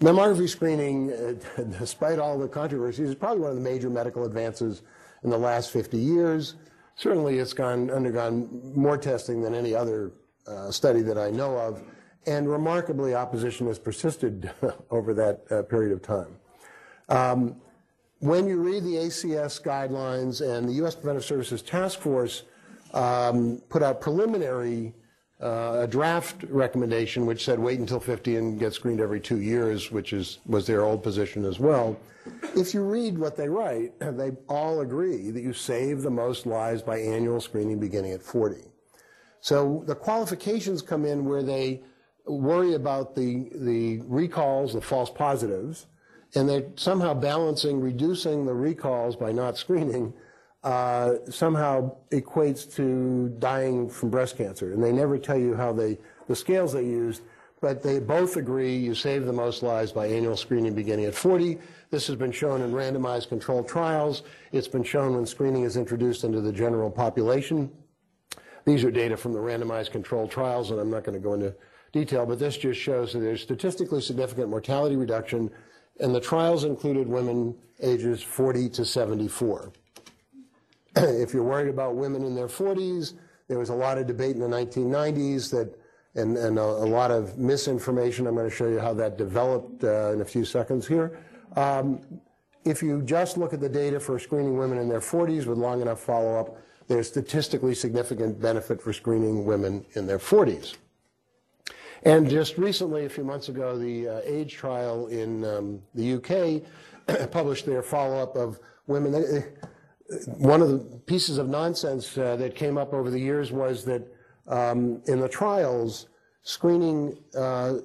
Mammography 0.00 0.48
screening, 0.48 1.12
uh, 1.12 1.34
despite 1.78 2.18
all 2.18 2.38
the 2.38 2.48
controversies, 2.48 3.10
is 3.10 3.14
probably 3.14 3.42
one 3.42 3.50
of 3.50 3.56
the 3.56 3.62
major 3.62 3.90
medical 3.90 4.24
advances 4.24 4.80
in 5.22 5.28
the 5.28 5.36
last 5.36 5.70
50 5.70 5.98
years. 5.98 6.54
Certainly, 6.94 7.38
it's 7.38 7.52
gone, 7.52 7.90
undergone 7.90 8.72
more 8.74 8.96
testing 8.96 9.42
than 9.42 9.54
any 9.54 9.74
other 9.74 10.12
uh, 10.46 10.70
study 10.70 11.02
that 11.02 11.18
I 11.18 11.28
know 11.28 11.58
of, 11.58 11.82
and 12.24 12.50
remarkably, 12.50 13.14
opposition 13.14 13.66
has 13.66 13.78
persisted 13.78 14.50
over 14.90 15.12
that 15.12 15.44
uh, 15.50 15.62
period 15.64 15.92
of 15.92 16.00
time. 16.00 16.38
Um, 17.10 17.56
when 18.20 18.46
you 18.46 18.60
read 18.60 18.84
the 18.84 18.94
ACS 18.94 19.62
guidelines 19.62 20.40
and 20.40 20.68
the 20.68 20.72
U.S. 20.74 20.94
Preventive 20.94 21.24
Services 21.24 21.62
Task 21.62 21.98
Force 21.98 22.44
um, 22.94 23.60
put 23.68 23.82
out 23.82 24.00
preliminary 24.00 24.94
uh, 25.42 25.80
a 25.82 25.86
draft 25.86 26.44
recommendation 26.48 27.26
which 27.26 27.44
said 27.44 27.58
wait 27.58 27.78
until 27.78 28.00
50 28.00 28.36
and 28.36 28.58
get 28.58 28.72
screened 28.72 29.00
every 29.00 29.20
two 29.20 29.40
years, 29.40 29.92
which 29.92 30.12
is 30.12 30.38
was 30.46 30.66
their 30.66 30.82
old 30.82 31.02
position 31.02 31.44
as 31.44 31.58
well. 31.58 31.98
If 32.56 32.72
you 32.72 32.82
read 32.82 33.18
what 33.18 33.36
they 33.36 33.48
write, 33.48 33.92
they 34.00 34.32
all 34.48 34.80
agree 34.80 35.30
that 35.30 35.42
you 35.42 35.52
save 35.52 36.02
the 36.02 36.10
most 36.10 36.46
lives 36.46 36.82
by 36.82 36.98
annual 36.98 37.40
screening 37.40 37.78
beginning 37.78 38.12
at 38.12 38.22
40. 38.22 38.62
So 39.40 39.84
the 39.86 39.94
qualifications 39.94 40.80
come 40.82 41.04
in 41.04 41.26
where 41.26 41.42
they 41.42 41.82
worry 42.26 42.74
about 42.74 43.14
the, 43.14 43.48
the 43.54 44.00
recalls, 44.06 44.72
the 44.72 44.80
false 44.80 45.10
positives, 45.10 45.86
and 46.36 46.48
they're 46.48 46.66
somehow 46.76 47.14
balancing 47.14 47.80
reducing 47.80 48.44
the 48.46 48.54
recalls 48.54 49.16
by 49.16 49.32
not 49.32 49.56
screening 49.56 50.12
uh, 50.62 51.14
somehow 51.30 51.96
equates 52.10 52.72
to 52.74 53.28
dying 53.38 53.88
from 53.88 54.10
breast 54.10 54.36
cancer. 54.36 54.72
And 54.72 54.82
they 54.82 54.92
never 54.92 55.16
tell 55.16 55.38
you 55.38 55.54
how 55.54 55.72
they, 55.72 55.96
the 56.26 56.34
scales 56.34 56.72
they 56.72 56.84
used, 56.84 57.22
but 57.60 57.82
they 57.82 58.00
both 58.00 58.36
agree 58.36 58.76
you 58.76 58.92
save 58.94 59.26
the 59.26 59.32
most 59.32 59.62
lives 59.62 59.92
by 59.92 60.08
annual 60.08 60.36
screening 60.36 60.74
beginning 60.74 61.04
at 61.04 61.14
40. 61.14 61.58
This 61.90 62.08
has 62.08 62.16
been 62.16 62.32
shown 62.32 62.62
in 62.62 62.72
randomized 62.72 63.28
controlled 63.28 63.68
trials. 63.68 64.24
It's 64.50 64.66
been 64.66 64.82
shown 64.82 65.14
when 65.14 65.24
screening 65.24 65.62
is 65.62 65.76
introduced 65.76 66.24
into 66.24 66.40
the 66.40 66.52
general 66.52 66.90
population. 66.90 67.70
These 68.64 68.82
are 68.82 68.90
data 68.90 69.16
from 69.16 69.32
the 69.32 69.38
randomized 69.38 69.92
controlled 69.92 70.32
trials, 70.32 70.72
and 70.72 70.80
I'm 70.80 70.90
not 70.90 71.04
going 71.04 71.16
to 71.16 71.22
go 71.22 71.34
into 71.34 71.54
detail, 71.92 72.26
but 72.26 72.40
this 72.40 72.56
just 72.56 72.80
shows 72.80 73.12
that 73.12 73.20
there's 73.20 73.40
statistically 73.40 74.00
significant 74.00 74.48
mortality 74.48 74.96
reduction, 74.96 75.48
and 76.00 76.14
the 76.14 76.20
trials 76.20 76.64
included 76.64 77.08
women 77.08 77.54
ages 77.80 78.22
40 78.22 78.68
to 78.70 78.84
74. 78.84 79.72
if 80.96 81.34
you're 81.34 81.42
worried 81.42 81.68
about 81.68 81.96
women 81.96 82.24
in 82.24 82.34
their 82.34 82.48
40s, 82.48 83.14
there 83.48 83.58
was 83.58 83.68
a 83.68 83.74
lot 83.74 83.98
of 83.98 84.06
debate 84.06 84.34
in 84.34 84.40
the 84.40 84.48
1990s 84.48 85.50
that, 85.50 85.78
and, 86.14 86.36
and 86.36 86.58
a, 86.58 86.62
a 86.62 86.88
lot 86.88 87.10
of 87.10 87.38
misinformation. 87.38 88.26
I'm 88.26 88.34
going 88.34 88.48
to 88.48 88.54
show 88.54 88.68
you 88.68 88.80
how 88.80 88.94
that 88.94 89.18
developed 89.18 89.84
uh, 89.84 90.12
in 90.12 90.20
a 90.20 90.24
few 90.24 90.44
seconds 90.44 90.86
here. 90.86 91.20
Um, 91.54 92.00
if 92.64 92.82
you 92.82 93.02
just 93.02 93.36
look 93.36 93.52
at 93.52 93.60
the 93.60 93.68
data 93.68 94.00
for 94.00 94.18
screening 94.18 94.56
women 94.56 94.78
in 94.78 94.88
their 94.88 95.00
40s 95.00 95.46
with 95.46 95.58
long 95.58 95.80
enough 95.82 96.00
follow-up, 96.00 96.56
there's 96.88 97.08
statistically 97.08 97.74
significant 97.74 98.40
benefit 98.40 98.80
for 98.80 98.92
screening 98.92 99.44
women 99.44 99.84
in 99.94 100.06
their 100.06 100.18
40s. 100.18 100.74
And 102.02 102.28
just 102.28 102.58
recently, 102.58 103.04
a 103.04 103.08
few 103.08 103.24
months 103.24 103.48
ago, 103.48 103.78
the 103.78 104.08
uh, 104.08 104.20
Age 104.24 104.54
trial 104.54 105.06
in 105.08 105.44
um, 105.44 105.82
the 105.94 106.14
UK 106.14 107.30
published 107.30 107.66
their 107.66 107.82
follow-up 107.82 108.36
of 108.36 108.58
women. 108.86 109.44
One 110.26 110.62
of 110.62 110.68
the 110.68 110.78
pieces 111.06 111.38
of 111.38 111.48
nonsense 111.48 112.16
uh, 112.16 112.36
that 112.36 112.54
came 112.54 112.78
up 112.78 112.92
over 112.92 113.10
the 113.10 113.18
years 113.18 113.50
was 113.50 113.84
that 113.86 114.06
um, 114.46 115.02
in 115.06 115.20
the 115.20 115.28
trials, 115.28 116.08
screening 116.42 117.18
uh, 117.36 117.78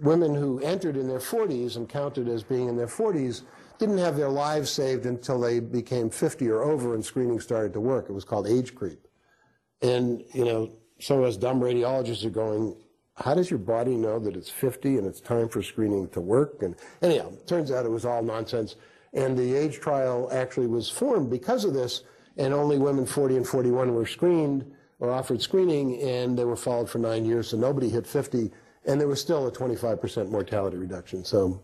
women 0.00 0.34
who 0.34 0.58
entered 0.60 0.96
in 0.96 1.06
their 1.06 1.20
40s 1.20 1.76
and 1.76 1.88
counted 1.88 2.28
as 2.28 2.42
being 2.42 2.68
in 2.68 2.76
their 2.76 2.86
40s 2.86 3.42
didn't 3.78 3.98
have 3.98 4.16
their 4.16 4.28
lives 4.28 4.70
saved 4.70 5.06
until 5.06 5.40
they 5.40 5.60
became 5.60 6.10
50 6.10 6.48
or 6.48 6.62
over 6.62 6.94
and 6.94 7.04
screening 7.04 7.40
started 7.40 7.72
to 7.74 7.80
work. 7.80 8.06
It 8.08 8.12
was 8.12 8.24
called 8.24 8.46
age 8.46 8.74
creep. 8.74 9.06
And, 9.82 10.22
you 10.32 10.44
know, 10.44 10.72
some 11.00 11.18
of 11.18 11.24
us 11.24 11.36
dumb 11.36 11.60
radiologists 11.60 12.24
are 12.24 12.30
going, 12.30 12.76
how 13.16 13.34
does 13.34 13.50
your 13.50 13.58
body 13.58 13.94
know 13.94 14.18
that 14.18 14.36
it's 14.36 14.48
50 14.48 14.98
and 14.98 15.06
it's 15.06 15.20
time 15.20 15.48
for 15.48 15.62
screening 15.62 16.08
to 16.08 16.20
work? 16.20 16.62
And 16.62 16.76
anyhow, 17.02 17.30
it 17.32 17.46
turns 17.46 17.70
out 17.70 17.84
it 17.84 17.90
was 17.90 18.04
all 18.04 18.22
nonsense. 18.22 18.76
And 19.12 19.36
the 19.36 19.54
age 19.54 19.80
trial 19.80 20.28
actually 20.32 20.66
was 20.66 20.88
formed 20.88 21.28
because 21.28 21.64
of 21.64 21.74
this, 21.74 22.04
and 22.38 22.54
only 22.54 22.78
women 22.78 23.04
40 23.04 23.36
and 23.36 23.46
41 23.46 23.94
were 23.94 24.06
screened 24.06 24.72
or 25.00 25.10
offered 25.10 25.42
screening, 25.42 26.00
and 26.00 26.38
they 26.38 26.44
were 26.44 26.56
followed 26.56 26.88
for 26.88 26.98
nine 26.98 27.24
years, 27.24 27.48
so 27.48 27.56
nobody 27.56 27.90
hit 27.90 28.06
50, 28.06 28.50
and 28.86 29.00
there 29.00 29.08
was 29.08 29.20
still 29.20 29.48
a 29.48 29.52
25% 29.52 30.30
mortality 30.30 30.76
reduction. 30.76 31.24
So 31.24 31.60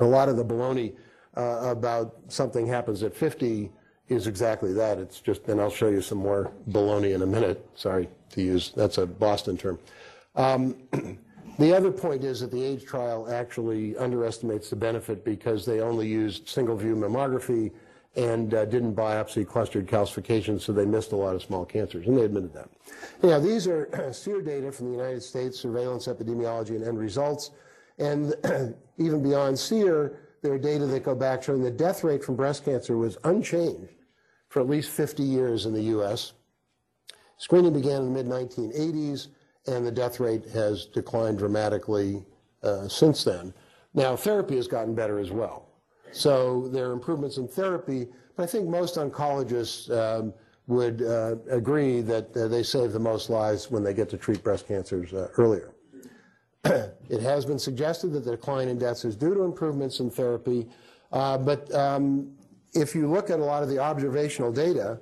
a 0.00 0.04
lot 0.04 0.28
of 0.28 0.36
the 0.36 0.44
baloney 0.44 0.94
uh, 1.36 1.70
about 1.70 2.16
something 2.28 2.66
happens 2.66 3.02
at 3.02 3.14
50 3.14 3.70
is 4.08 4.26
exactly 4.26 4.72
that. 4.74 4.98
It's 4.98 5.20
just, 5.20 5.48
and 5.48 5.60
I'll 5.60 5.70
show 5.70 5.88
you 5.88 6.02
some 6.02 6.18
more 6.18 6.52
baloney 6.68 7.14
in 7.14 7.22
a 7.22 7.26
minute. 7.26 7.66
Sorry 7.74 8.08
to 8.30 8.42
use, 8.42 8.72
that's 8.76 8.98
a 8.98 9.06
Boston 9.06 9.56
term. 9.56 9.78
Um, 10.34 10.76
the 11.58 11.76
other 11.76 11.90
point 11.90 12.24
is 12.24 12.40
that 12.40 12.50
the 12.50 12.62
age 12.62 12.84
trial 12.84 13.30
actually 13.30 13.96
underestimates 13.96 14.70
the 14.70 14.76
benefit 14.76 15.24
because 15.24 15.64
they 15.64 15.80
only 15.80 16.08
used 16.08 16.48
single 16.48 16.76
view 16.76 16.96
mammography 16.96 17.72
and 18.16 18.54
uh, 18.54 18.64
didn't 18.64 18.94
biopsy 18.94 19.46
clustered 19.46 19.86
calcifications, 19.86 20.60
so 20.60 20.72
they 20.72 20.84
missed 20.84 21.12
a 21.12 21.16
lot 21.16 21.34
of 21.34 21.42
small 21.42 21.64
cancers, 21.64 22.06
and 22.06 22.16
they 22.16 22.22
admitted 22.22 22.52
that. 22.54 22.68
Now, 23.22 23.40
these 23.40 23.66
are 23.66 24.12
SEER 24.12 24.40
data 24.40 24.70
from 24.70 24.86
the 24.86 24.92
United 24.92 25.22
States, 25.22 25.58
surveillance 25.58 26.06
epidemiology 26.06 26.70
and 26.70 26.84
end 26.84 26.98
results, 26.98 27.50
and 27.98 28.34
even 28.98 29.22
beyond 29.22 29.58
SEER, 29.58 30.16
there 30.42 30.52
are 30.52 30.58
data 30.58 30.86
that 30.86 31.02
go 31.02 31.14
back 31.14 31.42
showing 31.42 31.62
the 31.62 31.70
death 31.70 32.04
rate 32.04 32.22
from 32.22 32.36
breast 32.36 32.64
cancer 32.64 32.96
was 32.96 33.18
unchanged 33.24 33.94
for 34.48 34.60
at 34.60 34.68
least 34.68 34.90
50 34.90 35.22
years 35.22 35.66
in 35.66 35.72
the 35.72 35.82
U.S. 35.82 36.34
Screening 37.38 37.72
began 37.72 38.02
in 38.02 38.12
the 38.12 38.22
mid-1980s, 38.22 39.28
and 39.66 39.86
the 39.86 39.92
death 39.92 40.20
rate 40.20 40.44
has 40.50 40.86
declined 40.86 41.38
dramatically 41.38 42.24
uh, 42.62 42.88
since 42.88 43.24
then. 43.24 43.52
Now, 43.94 44.16
therapy 44.16 44.56
has 44.56 44.66
gotten 44.66 44.94
better 44.94 45.18
as 45.18 45.30
well. 45.30 45.68
So 46.12 46.68
there 46.68 46.88
are 46.88 46.92
improvements 46.92 47.38
in 47.38 47.48
therapy, 47.48 48.08
but 48.36 48.44
I 48.44 48.46
think 48.46 48.68
most 48.68 48.96
oncologists 48.96 49.90
um, 49.90 50.32
would 50.66 51.02
uh, 51.02 51.36
agree 51.50 52.00
that 52.02 52.36
uh, 52.36 52.48
they 52.48 52.62
save 52.62 52.92
the 52.92 52.98
most 52.98 53.30
lives 53.30 53.70
when 53.70 53.82
they 53.82 53.94
get 53.94 54.08
to 54.10 54.16
treat 54.16 54.42
breast 54.42 54.66
cancers 54.66 55.12
uh, 55.12 55.28
earlier. 55.36 55.74
it 56.64 57.20
has 57.20 57.44
been 57.44 57.58
suggested 57.58 58.12
that 58.12 58.24
the 58.24 58.32
decline 58.32 58.68
in 58.68 58.78
deaths 58.78 59.04
is 59.04 59.16
due 59.16 59.34
to 59.34 59.42
improvements 59.42 60.00
in 60.00 60.10
therapy, 60.10 60.66
uh, 61.12 61.36
but 61.36 61.72
um, 61.74 62.32
if 62.72 62.94
you 62.94 63.10
look 63.10 63.30
at 63.30 63.38
a 63.38 63.44
lot 63.44 63.62
of 63.62 63.68
the 63.68 63.78
observational 63.78 64.50
data 64.50 65.00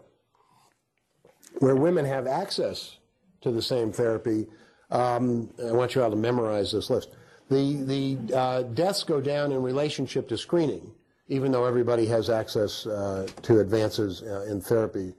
where 1.61 1.77
women 1.77 2.05
have 2.05 2.27
access 2.27 2.99
to 3.43 3.51
the 3.51 3.63
same 3.63 3.93
therapy, 3.93 4.47
um, 4.91 5.49
I 5.63 5.73
want 5.73 5.95
you 5.95 6.03
all 6.03 6.11
to 6.11 6.17
memorize 6.17 6.73
this 6.73 6.91
list. 6.91 7.11
The, 7.51 7.83
the 7.83 8.37
uh, 8.37 8.63
deaths 8.63 9.03
go 9.03 9.21
down 9.21 9.53
in 9.53 9.63
relationship 9.63 10.29
to 10.29 10.39
screening, 10.39 10.91
even 11.29 11.53
though 11.53 11.65
everybody 11.65 12.07
has 12.07 12.31
access 12.31 12.87
uh, 12.87 13.27
to 13.43 13.61
advances 13.61 14.23
uh, 14.23 14.47
in 14.49 14.61
therapy. 14.61 15.13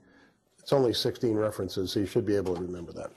It's 0.58 0.72
only 0.72 0.94
16 0.94 1.34
references, 1.34 1.92
so 1.92 2.00
you 2.00 2.06
should 2.06 2.24
be 2.24 2.36
able 2.36 2.54
to 2.56 2.62
remember 2.62 2.92
that. 2.92 3.10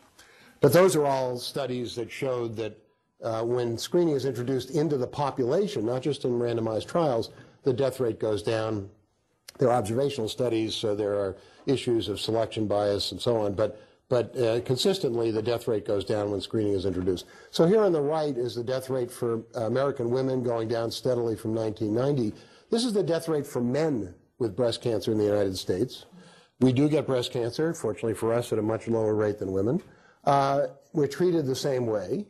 But 0.59 0.73
those 0.73 0.95
are 0.95 1.05
all 1.05 1.37
studies 1.37 1.95
that 1.95 2.11
showed 2.11 2.55
that 2.57 2.77
uh, 3.23 3.43
when 3.43 3.77
screening 3.77 4.15
is 4.15 4.25
introduced 4.25 4.71
into 4.71 4.97
the 4.97 5.07
population, 5.07 5.85
not 5.85 6.01
just 6.01 6.25
in 6.25 6.31
randomized 6.31 6.87
trials, 6.87 7.31
the 7.63 7.73
death 7.73 7.99
rate 7.99 8.19
goes 8.19 8.43
down. 8.43 8.89
There 9.57 9.69
are 9.69 9.73
observational 9.73 10.29
studies, 10.29 10.75
so 10.75 10.95
there 10.95 11.13
are 11.13 11.37
issues 11.65 12.09
of 12.09 12.19
selection 12.19 12.67
bias 12.67 13.11
and 13.11 13.21
so 13.21 13.37
on, 13.37 13.53
but, 13.53 13.81
but 14.09 14.37
uh, 14.37 14.61
consistently 14.61 15.31
the 15.31 15.41
death 15.41 15.67
rate 15.67 15.85
goes 15.85 16.05
down 16.05 16.31
when 16.31 16.39
screening 16.41 16.73
is 16.73 16.85
introduced. 16.85 17.25
So 17.51 17.65
here 17.65 17.81
on 17.81 17.91
the 17.91 18.01
right 18.01 18.37
is 18.37 18.55
the 18.55 18.63
death 18.63 18.89
rate 18.89 19.11
for 19.11 19.43
American 19.55 20.09
women 20.11 20.43
going 20.43 20.67
down 20.67 20.91
steadily 20.91 21.35
from 21.35 21.53
1990. 21.53 22.35
This 22.69 22.85
is 22.85 22.93
the 22.93 23.03
death 23.03 23.27
rate 23.27 23.45
for 23.45 23.61
men 23.61 24.13
with 24.39 24.55
breast 24.55 24.81
cancer 24.81 25.11
in 25.11 25.17
the 25.17 25.25
United 25.25 25.57
States. 25.57 26.05
We 26.59 26.73
do 26.73 26.89
get 26.89 27.05
breast 27.05 27.31
cancer, 27.31 27.73
fortunately 27.73 28.15
for 28.15 28.33
us, 28.33 28.51
at 28.51 28.59
a 28.59 28.63
much 28.63 28.87
lower 28.87 29.13
rate 29.13 29.39
than 29.39 29.51
women. 29.51 29.81
Uh, 30.23 30.67
we're 30.93 31.07
treated 31.07 31.45
the 31.45 31.55
same 31.55 31.85
way. 31.85 32.25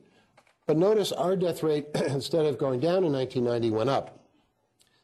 But 0.66 0.78
notice 0.78 1.14
our 1.14 1.36
death 1.36 1.64
rate, 1.64 1.88
instead 1.96 2.46
of 2.46 2.58
going 2.58 2.80
down 2.80 3.04
in 3.06 3.14
1990, 3.14 3.72
went 3.72 3.90
up. 3.90 4.20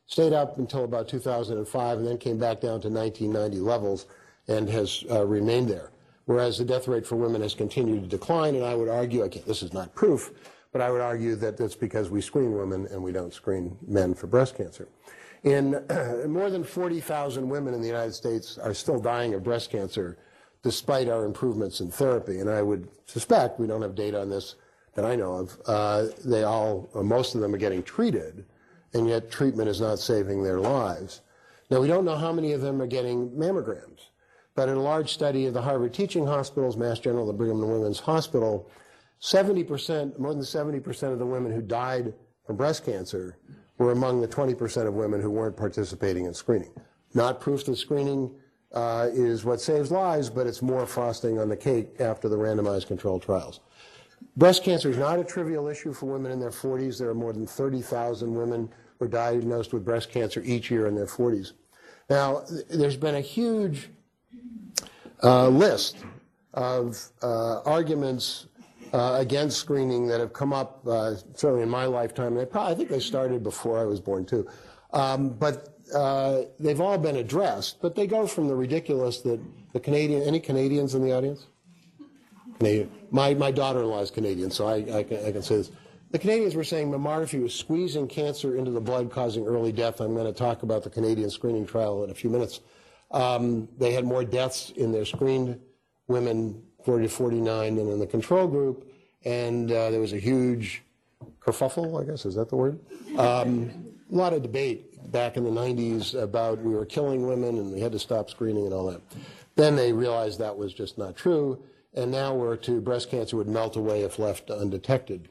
Stayed 0.07 0.33
up 0.33 0.57
until 0.57 0.83
about 0.83 1.07
2005 1.07 1.97
and 1.97 2.05
then 2.05 2.17
came 2.17 2.37
back 2.37 2.59
down 2.59 2.81
to 2.81 2.89
1990 2.89 3.59
levels 3.59 4.05
and 4.49 4.67
has 4.67 5.05
uh, 5.09 5.25
remained 5.25 5.69
there. 5.69 5.92
Whereas 6.25 6.57
the 6.57 6.65
death 6.65 6.87
rate 6.87 7.05
for 7.05 7.15
women 7.15 7.41
has 7.41 7.53
continued 7.53 8.03
to 8.03 8.07
decline, 8.07 8.55
and 8.55 8.63
I 8.63 8.75
would 8.75 8.87
argue, 8.87 9.23
again, 9.23 9.43
this 9.45 9.61
is 9.61 9.73
not 9.73 9.93
proof, 9.93 10.31
but 10.71 10.81
I 10.81 10.89
would 10.89 11.01
argue 11.01 11.35
that 11.35 11.57
that's 11.57 11.75
because 11.75 12.09
we 12.09 12.21
screen 12.21 12.53
women 12.57 12.87
and 12.87 13.03
we 13.03 13.11
don't 13.11 13.33
screen 13.33 13.77
men 13.85 14.13
for 14.13 14.27
breast 14.27 14.55
cancer. 14.55 14.87
In 15.43 15.71
more 16.27 16.49
than 16.49 16.63
40,000 16.63 17.47
women 17.47 17.73
in 17.73 17.81
the 17.81 17.87
United 17.87 18.13
States 18.13 18.57
are 18.57 18.73
still 18.73 18.99
dying 18.99 19.33
of 19.33 19.43
breast 19.43 19.69
cancer 19.69 20.17
despite 20.63 21.09
our 21.09 21.25
improvements 21.25 21.81
in 21.81 21.91
therapy, 21.91 22.39
and 22.39 22.49
I 22.49 22.61
would 22.61 22.87
suspect, 23.05 23.59
we 23.59 23.67
don't 23.67 23.81
have 23.81 23.95
data 23.95 24.21
on 24.21 24.29
this, 24.29 24.55
that 24.95 25.03
I 25.03 25.15
know 25.15 25.33
of, 25.33 25.57
uh, 25.65 26.05
they 26.23 26.43
all, 26.43 26.89
most 26.95 27.35
of 27.35 27.41
them 27.41 27.53
are 27.53 27.57
getting 27.57 27.83
treated, 27.83 28.45
and 28.93 29.07
yet 29.07 29.29
treatment 29.29 29.67
is 29.67 29.81
not 29.81 29.99
saving 29.99 30.41
their 30.41 30.59
lives. 30.59 31.21
Now, 31.69 31.81
we 31.81 31.87
don't 31.87 32.05
know 32.05 32.15
how 32.15 32.31
many 32.31 32.53
of 32.53 32.61
them 32.61 32.81
are 32.81 32.87
getting 32.87 33.29
mammograms, 33.31 34.07
but 34.55 34.69
in 34.69 34.75
a 34.75 34.81
large 34.81 35.11
study 35.11 35.45
of 35.45 35.53
the 35.53 35.61
Harvard 35.61 35.93
teaching 35.93 36.25
hospitals, 36.25 36.77
Mass 36.77 36.99
General, 36.99 37.25
the 37.25 37.33
Brigham 37.33 37.61
and 37.61 37.71
Women's 37.71 37.99
Hospital, 37.99 38.69
70%, 39.21 40.19
more 40.19 40.33
than 40.33 40.43
70% 40.43 41.11
of 41.11 41.19
the 41.19 41.25
women 41.25 41.51
who 41.51 41.61
died 41.61 42.13
from 42.45 42.57
breast 42.57 42.85
cancer 42.85 43.37
were 43.77 43.91
among 43.91 44.21
the 44.21 44.27
20% 44.27 44.87
of 44.87 44.93
women 44.93 45.21
who 45.21 45.31
weren't 45.31 45.57
participating 45.57 46.25
in 46.25 46.33
screening. 46.33 46.71
Not 47.13 47.39
proof 47.39 47.65
that 47.65 47.77
screening 47.77 48.31
uh, 48.73 49.09
is 49.13 49.45
what 49.45 49.61
saves 49.61 49.91
lives, 49.91 50.29
but 50.29 50.45
it's 50.45 50.61
more 50.61 50.85
frosting 50.85 51.39
on 51.39 51.49
the 51.49 51.57
cake 51.57 51.99
after 51.99 52.27
the 52.27 52.37
randomized 52.37 52.87
controlled 52.87 53.23
trials. 53.23 53.61
Breast 54.37 54.63
cancer 54.63 54.89
is 54.89 54.97
not 54.97 55.19
a 55.19 55.23
trivial 55.23 55.67
issue 55.67 55.93
for 55.93 56.07
women 56.07 56.31
in 56.31 56.39
their 56.39 56.49
40s. 56.49 56.97
There 56.97 57.09
are 57.09 57.15
more 57.15 57.33
than 57.33 57.45
30,000 57.45 58.33
women 58.33 58.69
who 58.99 59.05
are 59.05 59.09
diagnosed 59.09 59.73
with 59.73 59.85
breast 59.85 60.11
cancer 60.11 60.41
each 60.43 60.71
year 60.71 60.87
in 60.87 60.95
their 60.95 61.05
40s. 61.05 61.53
Now, 62.09 62.43
there's 62.69 62.97
been 62.97 63.15
a 63.15 63.21
huge 63.21 63.89
uh, 65.23 65.47
list 65.47 65.97
of 66.53 66.97
uh, 67.21 67.61
arguments 67.61 68.47
uh, 68.93 69.17
against 69.19 69.57
screening 69.57 70.07
that 70.07 70.19
have 70.19 70.33
come 70.33 70.53
up, 70.53 70.85
uh, 70.87 71.15
certainly 71.33 71.63
in 71.63 71.69
my 71.69 71.85
lifetime. 71.85 72.35
Probably, 72.47 72.73
I 72.73 72.75
think 72.75 72.89
they 72.89 72.99
started 72.99 73.41
before 73.41 73.79
I 73.79 73.85
was 73.85 73.99
born, 73.99 74.25
too. 74.25 74.47
Um, 74.91 75.29
but 75.29 75.79
uh, 75.95 76.43
they've 76.59 76.79
all 76.79 76.97
been 76.97 77.15
addressed, 77.15 77.81
but 77.81 77.95
they 77.95 78.05
go 78.05 78.27
from 78.27 78.47
the 78.47 78.55
ridiculous 78.55 79.21
that 79.21 79.39
the 79.73 79.79
Canadian, 79.79 80.21
any 80.23 80.39
Canadians 80.39 80.93
in 80.93 81.03
the 81.03 81.11
audience? 81.11 81.47
Canadian. 82.59 82.91
My, 83.09 83.33
my 83.33 83.51
daughter-in-law 83.51 84.01
is 84.01 84.11
Canadian, 84.11 84.51
so 84.51 84.67
I, 84.67 84.75
I, 84.99 85.03
can, 85.03 85.25
I 85.25 85.31
can 85.31 85.41
say 85.41 85.57
this. 85.57 85.71
The 86.11 86.19
Canadians 86.19 86.53
were 86.53 86.63
saying 86.63 86.91
mammography 86.91 87.41
was 87.41 87.55
squeezing 87.55 88.07
cancer 88.07 88.55
into 88.55 88.69
the 88.69 88.79
blood, 88.79 89.09
causing 89.09 89.47
early 89.47 89.71
death. 89.71 89.99
I'm 89.99 90.13
going 90.13 90.31
to 90.31 90.37
talk 90.37 90.61
about 90.61 90.83
the 90.83 90.89
Canadian 90.91 91.31
screening 91.31 91.65
trial 91.65 92.03
in 92.03 92.11
a 92.11 92.13
few 92.13 92.29
minutes. 92.29 92.59
Um, 93.13 93.67
they 93.77 93.93
had 93.93 94.05
more 94.05 94.23
deaths 94.25 94.71
in 94.75 94.91
their 94.91 95.05
screened 95.05 95.59
women 96.07 96.61
40 96.83 97.07
to 97.07 97.09
49 97.09 97.75
than 97.75 97.89
in 97.89 97.99
the 97.99 98.07
control 98.07 98.47
group, 98.47 98.91
and 99.23 99.71
uh, 99.71 99.89
there 99.89 99.99
was 99.99 100.13
a 100.13 100.19
huge 100.19 100.83
kerfuffle, 101.39 102.01
I 102.01 102.05
guess, 102.05 102.25
is 102.25 102.35
that 102.35 102.49
the 102.49 102.55
word? 102.55 102.79
Um, 103.17 103.71
a 104.11 104.15
lot 104.15 104.33
of 104.33 104.41
debate 104.41 105.11
back 105.11 105.37
in 105.37 105.43
the 105.43 105.49
90s 105.49 106.19
about 106.21 106.59
we 106.59 106.73
were 106.73 106.85
killing 106.85 107.27
women 107.27 107.57
and 107.57 107.71
we 107.71 107.79
had 107.79 107.91
to 107.91 107.99
stop 107.99 108.29
screening 108.29 108.65
and 108.65 108.73
all 108.73 108.85
that. 108.87 109.01
Then 109.55 109.75
they 109.75 109.93
realized 109.93 110.39
that 110.39 110.57
was 110.57 110.73
just 110.73 110.97
not 110.97 111.15
true, 111.15 111.63
and 111.93 112.11
now 112.11 112.33
we're 112.33 112.55
to 112.57 112.81
breast 112.81 113.11
cancer 113.11 113.37
would 113.37 113.47
melt 113.47 113.75
away 113.75 114.01
if 114.01 114.19
left 114.19 114.49
undetected. 114.49 115.29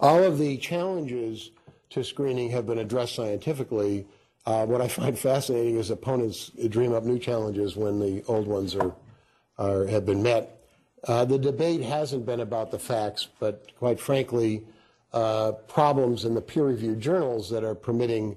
All 0.00 0.22
of 0.22 0.38
the 0.38 0.56
challenges 0.58 1.50
to 1.90 2.04
screening 2.04 2.50
have 2.50 2.66
been 2.66 2.78
addressed 2.78 3.14
scientifically. 3.14 4.06
Uh, 4.48 4.64
what 4.64 4.80
I 4.80 4.88
find 4.88 5.18
fascinating 5.18 5.76
is 5.76 5.90
opponents 5.90 6.50
dream 6.70 6.94
up 6.94 7.04
new 7.04 7.18
challenges 7.18 7.76
when 7.76 8.00
the 8.00 8.24
old 8.28 8.46
ones 8.46 8.74
are, 8.74 8.94
are 9.58 9.86
have 9.88 10.06
been 10.06 10.22
met. 10.22 10.64
Uh, 11.06 11.26
the 11.26 11.38
debate 11.38 11.82
hasn't 11.82 12.24
been 12.24 12.40
about 12.40 12.70
the 12.70 12.78
facts, 12.78 13.28
but 13.40 13.70
quite 13.76 14.00
frankly, 14.00 14.64
uh, 15.12 15.52
problems 15.68 16.24
in 16.24 16.34
the 16.34 16.40
peer-reviewed 16.40 16.98
journals 16.98 17.50
that 17.50 17.62
are 17.62 17.74
permitting 17.74 18.36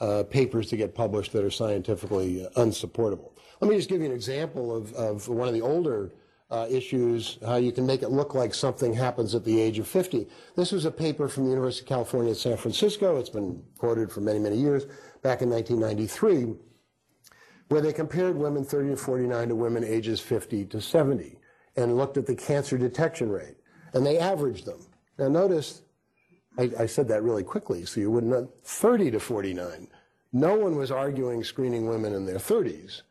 uh, 0.00 0.24
papers 0.24 0.68
to 0.70 0.76
get 0.76 0.96
published 0.96 1.32
that 1.32 1.44
are 1.44 1.50
scientifically 1.50 2.44
unsupportable. 2.56 3.32
Let 3.60 3.70
me 3.70 3.76
just 3.76 3.88
give 3.88 4.00
you 4.00 4.06
an 4.06 4.12
example 4.12 4.74
of, 4.74 4.92
of 4.94 5.28
one 5.28 5.46
of 5.46 5.54
the 5.54 5.62
older 5.62 6.10
uh, 6.52 6.66
issues, 6.68 7.38
how 7.46 7.56
you 7.56 7.72
can 7.72 7.86
make 7.86 8.02
it 8.02 8.10
look 8.10 8.34
like 8.34 8.52
something 8.52 8.92
happens 8.92 9.34
at 9.34 9.42
the 9.42 9.58
age 9.58 9.78
of 9.78 9.88
50. 9.88 10.26
This 10.54 10.70
was 10.70 10.84
a 10.84 10.90
paper 10.90 11.26
from 11.26 11.44
the 11.44 11.50
University 11.50 11.82
of 11.84 11.88
California 11.88 12.32
at 12.32 12.36
San 12.36 12.58
Francisco. 12.58 13.16
It's 13.16 13.30
been 13.30 13.62
quoted 13.78 14.12
for 14.12 14.20
many, 14.20 14.38
many 14.38 14.56
years, 14.56 14.84
back 15.22 15.40
in 15.42 15.50
1993, 15.50 16.54
where 17.68 17.80
they 17.80 17.92
compared 17.92 18.36
women 18.36 18.64
30 18.64 18.90
to 18.90 18.96
49 18.96 19.48
to 19.48 19.54
women 19.54 19.84
ages 19.84 20.20
50 20.20 20.66
to 20.66 20.80
70 20.80 21.38
and 21.76 21.96
looked 21.96 22.16
at 22.16 22.26
the 22.26 22.34
cancer 22.34 22.76
detection 22.76 23.30
rate. 23.30 23.56
And 23.94 24.04
they 24.04 24.18
averaged 24.18 24.66
them. 24.66 24.80
Now 25.18 25.28
notice, 25.28 25.82
I, 26.58 26.70
I 26.80 26.86
said 26.86 27.08
that 27.08 27.22
really 27.22 27.44
quickly 27.44 27.84
so 27.84 28.00
you 28.00 28.10
wouldn't 28.10 28.32
know, 28.32 28.48
30 28.64 29.12
to 29.12 29.20
49. 29.20 29.88
No 30.32 30.54
one 30.54 30.76
was 30.76 30.90
arguing 30.90 31.44
screening 31.44 31.86
women 31.86 32.14
in 32.14 32.26
their 32.26 32.36
30s. 32.36 33.02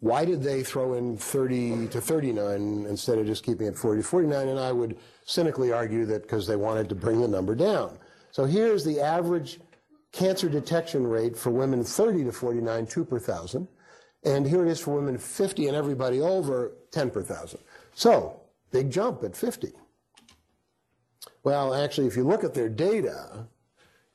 Why 0.00 0.24
did 0.24 0.42
they 0.42 0.62
throw 0.62 0.94
in 0.94 1.16
30 1.18 1.88
to 1.88 2.00
39 2.00 2.86
instead 2.88 3.18
of 3.18 3.26
just 3.26 3.44
keeping 3.44 3.66
it 3.66 3.76
40 3.76 4.00
to 4.00 4.06
49? 4.06 4.48
And 4.48 4.58
I 4.58 4.72
would 4.72 4.96
cynically 5.24 5.72
argue 5.72 6.06
that 6.06 6.22
because 6.22 6.46
they 6.46 6.56
wanted 6.56 6.88
to 6.88 6.94
bring 6.94 7.20
the 7.20 7.28
number 7.28 7.54
down. 7.54 7.98
So 8.30 8.44
here's 8.44 8.84
the 8.84 9.00
average 9.00 9.60
cancer 10.12 10.48
detection 10.48 11.06
rate 11.06 11.36
for 11.36 11.50
women 11.50 11.84
30 11.84 12.24
to 12.24 12.32
49, 12.32 12.86
2 12.86 13.04
per 13.04 13.18
thousand. 13.18 13.68
And 14.24 14.46
here 14.46 14.66
it 14.66 14.70
is 14.70 14.80
for 14.80 14.94
women 14.94 15.16
50 15.16 15.68
and 15.68 15.76
everybody 15.76 16.20
over, 16.20 16.72
10 16.90 17.10
per 17.10 17.22
thousand. 17.22 17.60
So, 17.94 18.40
big 18.70 18.90
jump 18.90 19.24
at 19.24 19.36
50. 19.36 19.72
Well, 21.42 21.74
actually, 21.74 22.06
if 22.06 22.16
you 22.16 22.24
look 22.24 22.44
at 22.44 22.54
their 22.54 22.68
data, 22.68 23.46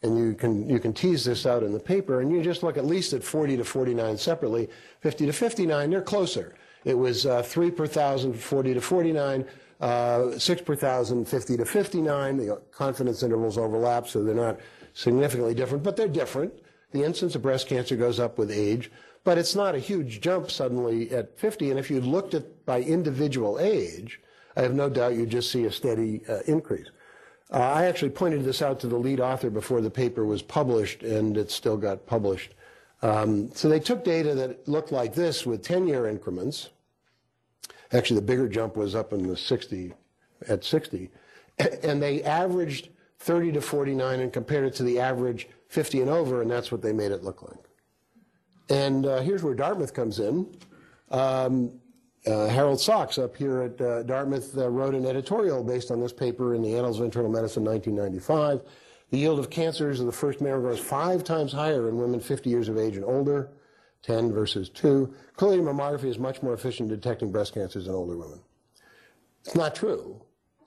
and 0.04 0.18
you 0.18 0.36
can, 0.36 0.70
you 0.70 0.80
can 0.80 0.94
tease 0.94 1.26
this 1.26 1.48
out 1.48 1.64
in 1.64 1.74
the 1.74 1.80
paper, 1.80 2.22
and 2.22 2.32
you 2.32 2.44
just 2.44 2.62
look 2.62 2.78
at 2.78 2.86
least 2.86 3.14
at 3.14 3.24
40 3.24 3.58
to 3.58 3.64
49 3.64 4.18
separately, 4.18 4.70
50 5.00 5.26
to 5.26 5.34
59, 5.34 5.90
they're 5.90 6.02
closer. 6.02 6.54
It 6.84 6.96
was 6.96 7.26
uh, 7.26 7.42
3 7.42 7.72
per 7.72 7.88
thousand, 7.88 8.34
40 8.34 8.76
to 8.76 8.82
49, 8.82 9.46
uh, 9.82 10.38
6 10.38 10.62
per 10.62 10.76
thousand, 10.76 11.28
50 11.28 11.58
to 11.58 11.66
59. 11.66 12.38
The 12.38 12.62
confidence 12.72 13.24
intervals 13.24 13.58
overlap, 13.58 14.08
so 14.08 14.24
they're 14.24 14.36
not 14.36 14.60
significantly 14.96 15.54
different, 15.54 15.84
but 15.84 15.96
they're 15.96 16.08
different. 16.08 16.52
The 16.92 17.04
incidence 17.04 17.36
of 17.36 17.44
breast 17.44 17.68
cancer 17.68 17.96
goes 17.96 18.20
up 18.20 18.40
with 18.40 18.50
age, 18.50 18.90
but 19.24 19.38
it's 19.38 19.54
not 19.54 19.76
a 19.76 19.80
huge 19.80 20.22
jump 20.22 20.50
suddenly 20.50 21.12
at 21.12 21.38
50. 21.38 21.70
And 21.70 21.80
if 21.80 21.92
you 21.92 22.02
looked 22.02 22.34
at 22.34 22.66
by 22.66 22.82
individual 22.82 23.60
age, 23.60 24.22
I 24.56 24.62
have 24.62 24.74
no 24.74 24.90
doubt 24.90 25.16
you'd 25.16 25.30
just 25.30 25.52
see 25.52 25.66
a 25.66 25.72
steady 25.72 26.22
uh, 26.28 26.40
increase. 26.48 26.88
Uh, 27.52 27.58
I 27.58 27.86
actually 27.86 28.12
pointed 28.12 28.44
this 28.44 28.62
out 28.62 28.80
to 28.80 28.88
the 28.88 28.98
lead 28.98 29.20
author 29.20 29.50
before 29.50 29.82
the 29.82 29.92
paper 29.92 30.26
was 30.26 30.42
published, 30.42 31.04
and 31.04 31.38
it 31.38 31.52
still 31.52 31.78
got 31.78 32.08
published. 32.08 32.54
Um, 33.02 33.52
so 33.54 33.68
they 33.68 33.80
took 33.80 34.04
data 34.04 34.34
that 34.34 34.68
looked 34.68 34.92
like 34.92 35.14
this 35.14 35.46
with 35.46 35.62
10-year 35.64 36.08
increments. 36.08 36.70
Actually, 37.92 38.22
the 38.22 38.26
bigger 38.26 38.48
jump 38.48 38.78
was 38.78 38.96
up 38.96 39.14
in 39.14 39.28
the 39.28 39.38
60, 39.38 39.94
at 40.48 40.64
60, 40.64 41.10
and 41.84 42.02
they 42.02 42.24
averaged 42.24 42.90
30 43.20 43.54
to 43.54 43.62
49 43.62 44.20
and 44.20 44.34
compared 44.34 44.66
it 44.66 44.74
to 44.76 44.84
the 44.84 45.00
average 45.00 45.48
50 45.70 46.02
and 46.02 46.10
over, 46.10 46.42
and 46.42 46.52
that's 46.52 46.72
what 46.72 46.82
they 46.82 46.94
made 46.94 47.12
it 47.12 47.24
look 47.24 47.42
like. 47.42 47.66
And 48.70 49.06
uh, 49.06 49.22
here's 49.22 49.44
where 49.44 49.54
Dartmouth 49.54 49.94
comes 49.94 50.20
in. 50.20 50.56
Um, 51.12 51.80
uh, 52.26 52.48
Harold 52.48 52.80
Sox 52.80 53.18
up 53.18 53.36
here 53.36 53.62
at 53.62 53.80
uh, 53.80 54.04
Dartmouth 54.04 54.58
uh, 54.58 54.68
wrote 54.70 54.96
an 54.96 55.06
editorial 55.06 55.64
based 55.64 55.92
on 55.92 56.00
this 56.00 56.12
paper 56.12 56.56
in 56.56 56.64
the 56.64 56.76
Annals 56.76 57.00
of 57.00 57.06
Internal 57.06 57.30
Medicine 57.30 57.64
1995. 57.64 58.62
The 59.12 59.18
yield 59.20 59.38
of 59.38 59.52
cancers 59.52 60.00
of 60.00 60.08
the 60.08 60.12
first 60.12 60.40
mammogram 60.40 60.74
is 60.74 60.80
five 60.80 61.24
times 61.24 61.52
higher 61.52 61.88
in 61.88 61.98
women 61.98 62.20
50 62.20 62.50
years 62.50 62.68
of 62.68 62.80
age 62.80 62.96
and 62.96 63.06
older, 63.06 63.52
10 64.02 64.34
versus 64.34 64.70
2. 64.70 65.14
Clearly, 65.36 65.60
mammography 65.60 66.06
is 66.06 66.18
much 66.18 66.42
more 66.42 66.54
efficient 66.54 66.92
in 66.92 67.00
detecting 67.00 67.32
breast 67.32 67.54
cancers 67.54 67.88
in 67.88 67.94
older 67.94 68.18
women. 68.18 68.40
It's 69.44 69.56
not 69.56 69.76
true. 69.76 70.20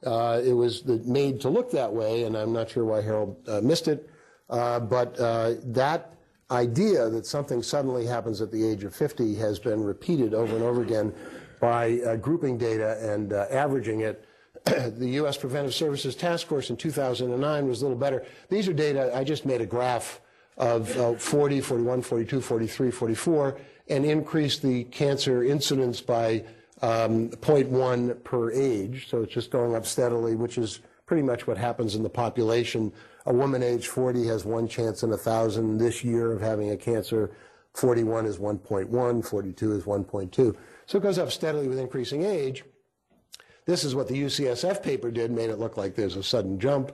Uh, 0.04 0.40
it 0.44 0.52
was 0.52 0.84
made 0.84 1.40
to 1.40 1.48
look 1.48 1.70
that 1.72 1.92
way, 1.92 2.24
and 2.24 2.36
I'm 2.36 2.52
not 2.52 2.70
sure 2.70 2.84
why 2.84 3.02
Harold 3.02 3.36
uh, 3.48 3.60
missed 3.60 3.88
it. 3.88 4.08
Uh, 4.48 4.80
but 4.80 5.16
that 5.16 6.14
idea 6.50 7.08
that 7.10 7.26
something 7.26 7.62
suddenly 7.62 8.06
happens 8.06 8.40
at 8.40 8.50
the 8.50 8.66
age 8.66 8.84
of 8.84 8.94
50 8.94 9.34
has 9.36 9.58
been 9.58 9.82
repeated 9.82 10.32
over 10.34 10.54
and 10.54 10.64
over 10.64 10.82
again 10.82 11.12
by 11.60 12.00
uh, 12.00 12.16
grouping 12.16 12.56
data 12.56 12.98
and 13.12 13.32
uh, 13.32 13.46
averaging 13.50 14.00
it. 14.00 14.24
the 14.64 15.10
U.S. 15.10 15.36
Preventive 15.36 15.74
Services 15.74 16.14
Task 16.14 16.46
Force 16.46 16.70
in 16.70 16.76
2009 16.76 17.68
was 17.68 17.82
a 17.82 17.84
little 17.84 17.98
better. 17.98 18.24
These 18.48 18.68
are 18.68 18.72
data, 18.72 19.14
I 19.14 19.24
just 19.24 19.44
made 19.44 19.60
a 19.60 19.66
graph 19.66 20.20
of 20.56 20.96
uh, 20.96 21.14
40, 21.14 21.60
41, 21.60 22.02
42, 22.02 22.40
43, 22.40 22.90
44, 22.90 23.58
and 23.88 24.04
increased 24.04 24.62
the 24.62 24.84
cancer 24.84 25.44
incidence 25.44 26.00
by 26.00 26.44
um, 26.82 27.30
0.1 27.30 28.22
per 28.24 28.50
age. 28.52 29.08
So 29.08 29.22
it's 29.22 29.32
just 29.32 29.50
going 29.50 29.74
up 29.74 29.86
steadily, 29.86 30.34
which 30.34 30.58
is 30.58 30.80
pretty 31.06 31.22
much 31.22 31.46
what 31.46 31.58
happens 31.58 31.94
in 31.94 32.02
the 32.02 32.10
population. 32.10 32.92
A 33.26 33.32
woman 33.32 33.62
age 33.62 33.88
40 33.88 34.26
has 34.26 34.44
one 34.44 34.68
chance 34.68 35.02
in 35.02 35.12
a 35.12 35.16
thousand 35.16 35.78
this 35.78 36.04
year 36.04 36.32
of 36.32 36.40
having 36.40 36.70
a 36.70 36.76
cancer. 36.76 37.30
41 37.74 38.26
is 38.26 38.38
1.1, 38.38 39.24
42 39.24 39.72
is 39.72 39.84
1.2. 39.84 40.56
So 40.86 40.98
it 40.98 41.02
goes 41.02 41.18
up 41.18 41.30
steadily 41.30 41.68
with 41.68 41.78
increasing 41.78 42.24
age. 42.24 42.64
This 43.66 43.84
is 43.84 43.94
what 43.94 44.08
the 44.08 44.22
UCSF 44.22 44.82
paper 44.82 45.10
did, 45.10 45.30
made 45.30 45.50
it 45.50 45.58
look 45.58 45.76
like 45.76 45.94
there's 45.94 46.16
a 46.16 46.22
sudden 46.22 46.58
jump. 46.58 46.92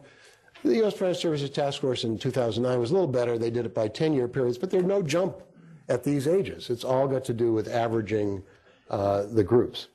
The 0.64 0.76
U.S. 0.76 0.94
Preventive 0.94 1.20
Services 1.20 1.50
Task 1.50 1.80
Force 1.80 2.04
in 2.04 2.18
2009 2.18 2.80
was 2.80 2.90
a 2.90 2.94
little 2.94 3.08
better. 3.08 3.38
They 3.38 3.50
did 3.50 3.66
it 3.66 3.74
by 3.74 3.88
10-year 3.88 4.28
periods, 4.28 4.58
but 4.58 4.70
there's 4.70 4.84
no 4.84 5.02
jump 5.02 5.42
at 5.88 6.04
these 6.04 6.26
ages. 6.26 6.70
It's 6.70 6.84
all 6.84 7.06
got 7.06 7.24
to 7.26 7.34
do 7.34 7.52
with 7.52 7.68
averaging 7.68 8.42
uh, 8.90 9.24
the 9.24 9.44
groups. 9.44 9.88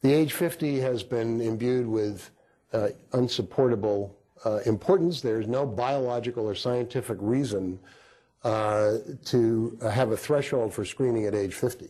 The 0.00 0.12
age 0.12 0.32
50 0.32 0.80
has 0.80 1.02
been 1.02 1.40
imbued 1.40 1.86
with 1.86 2.30
uh, 2.72 2.88
unsupportable 3.12 4.16
uh, 4.44 4.58
importance. 4.66 5.20
There's 5.20 5.46
no 5.46 5.64
biological 5.64 6.48
or 6.48 6.54
scientific 6.54 7.18
reason 7.20 7.78
uh, 8.42 8.98
to 9.26 9.78
have 9.82 10.10
a 10.10 10.16
threshold 10.16 10.74
for 10.74 10.84
screening 10.84 11.26
at 11.26 11.34
age 11.34 11.54
50 11.54 11.88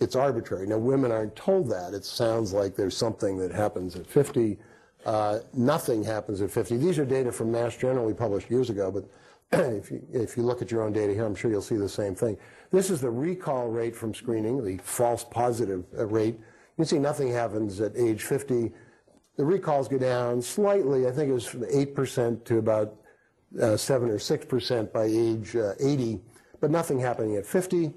it's 0.00 0.16
arbitrary. 0.16 0.66
Now, 0.66 0.78
women 0.78 1.12
aren't 1.12 1.36
told 1.36 1.68
that. 1.70 1.94
It 1.94 2.04
sounds 2.04 2.52
like 2.52 2.74
there's 2.74 2.96
something 2.96 3.38
that 3.38 3.52
happens 3.52 3.96
at 3.96 4.06
50. 4.06 4.58
Uh, 5.04 5.40
nothing 5.52 6.02
happens 6.02 6.40
at 6.40 6.50
50. 6.50 6.76
These 6.76 6.98
are 6.98 7.04
data 7.04 7.30
from 7.30 7.52
Mass 7.52 7.76
General 7.76 8.04
we 8.04 8.14
published 8.14 8.50
years 8.50 8.70
ago, 8.70 8.90
but 8.90 9.04
if 9.52 9.90
you, 9.90 10.02
if 10.12 10.36
you 10.36 10.42
look 10.42 10.62
at 10.62 10.70
your 10.70 10.82
own 10.82 10.92
data 10.92 11.12
here, 11.12 11.24
I'm 11.24 11.34
sure 11.34 11.50
you'll 11.50 11.62
see 11.62 11.76
the 11.76 11.88
same 11.88 12.14
thing. 12.14 12.36
This 12.74 12.90
is 12.90 13.00
the 13.00 13.10
recall 13.10 13.68
rate 13.68 13.94
from 13.94 14.12
screening, 14.12 14.64
the 14.64 14.78
false 14.78 15.22
positive 15.22 15.84
uh, 15.96 16.06
rate. 16.06 16.34
You 16.34 16.74
can 16.78 16.84
see 16.86 16.98
nothing 16.98 17.30
happens 17.30 17.80
at 17.80 17.96
age 17.96 18.24
50. 18.24 18.72
The 19.36 19.44
recalls 19.44 19.86
go 19.86 19.96
down 19.96 20.42
slightly. 20.42 21.06
I 21.06 21.12
think 21.12 21.30
it 21.30 21.34
was 21.34 21.46
from 21.46 21.62
8% 21.62 22.44
to 22.44 22.58
about 22.58 22.96
uh, 23.62 23.76
7 23.76 24.10
or 24.10 24.18
6% 24.18 24.92
by 24.92 25.04
age 25.04 25.54
uh, 25.54 25.74
80, 25.78 26.20
but 26.60 26.72
nothing 26.72 26.98
happening 26.98 27.36
at 27.36 27.46
50. 27.46 27.92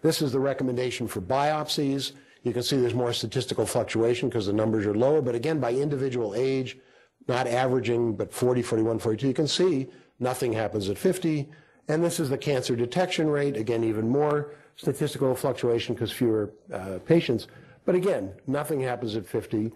This 0.00 0.22
is 0.22 0.30
the 0.30 0.38
recommendation 0.38 1.08
for 1.08 1.20
biopsies. 1.20 2.12
You 2.44 2.52
can 2.52 2.62
see 2.62 2.76
there's 2.76 2.94
more 2.94 3.12
statistical 3.12 3.66
fluctuation 3.66 4.28
because 4.28 4.46
the 4.46 4.52
numbers 4.52 4.86
are 4.86 4.94
lower, 4.94 5.20
but 5.20 5.34
again, 5.34 5.58
by 5.58 5.72
individual 5.72 6.36
age, 6.36 6.78
not 7.26 7.48
averaging, 7.48 8.14
but 8.14 8.32
40, 8.32 8.62
41, 8.62 9.00
42, 9.00 9.26
you 9.26 9.34
can 9.34 9.48
see 9.48 9.88
nothing 10.20 10.52
happens 10.52 10.88
at 10.88 10.96
50. 10.96 11.48
And 11.88 12.02
this 12.02 12.20
is 12.20 12.28
the 12.30 12.38
cancer 12.38 12.76
detection 12.76 13.28
rate, 13.28 13.56
again, 13.56 13.84
even 13.84 14.08
more 14.08 14.54
statistical 14.76 15.34
fluctuation 15.34 15.94
because 15.94 16.12
fewer 16.12 16.52
uh, 16.72 16.98
patients. 17.06 17.48
But 17.84 17.94
again, 17.94 18.32
nothing 18.46 18.80
happens 18.80 19.16
at 19.16 19.26
50. 19.26 19.72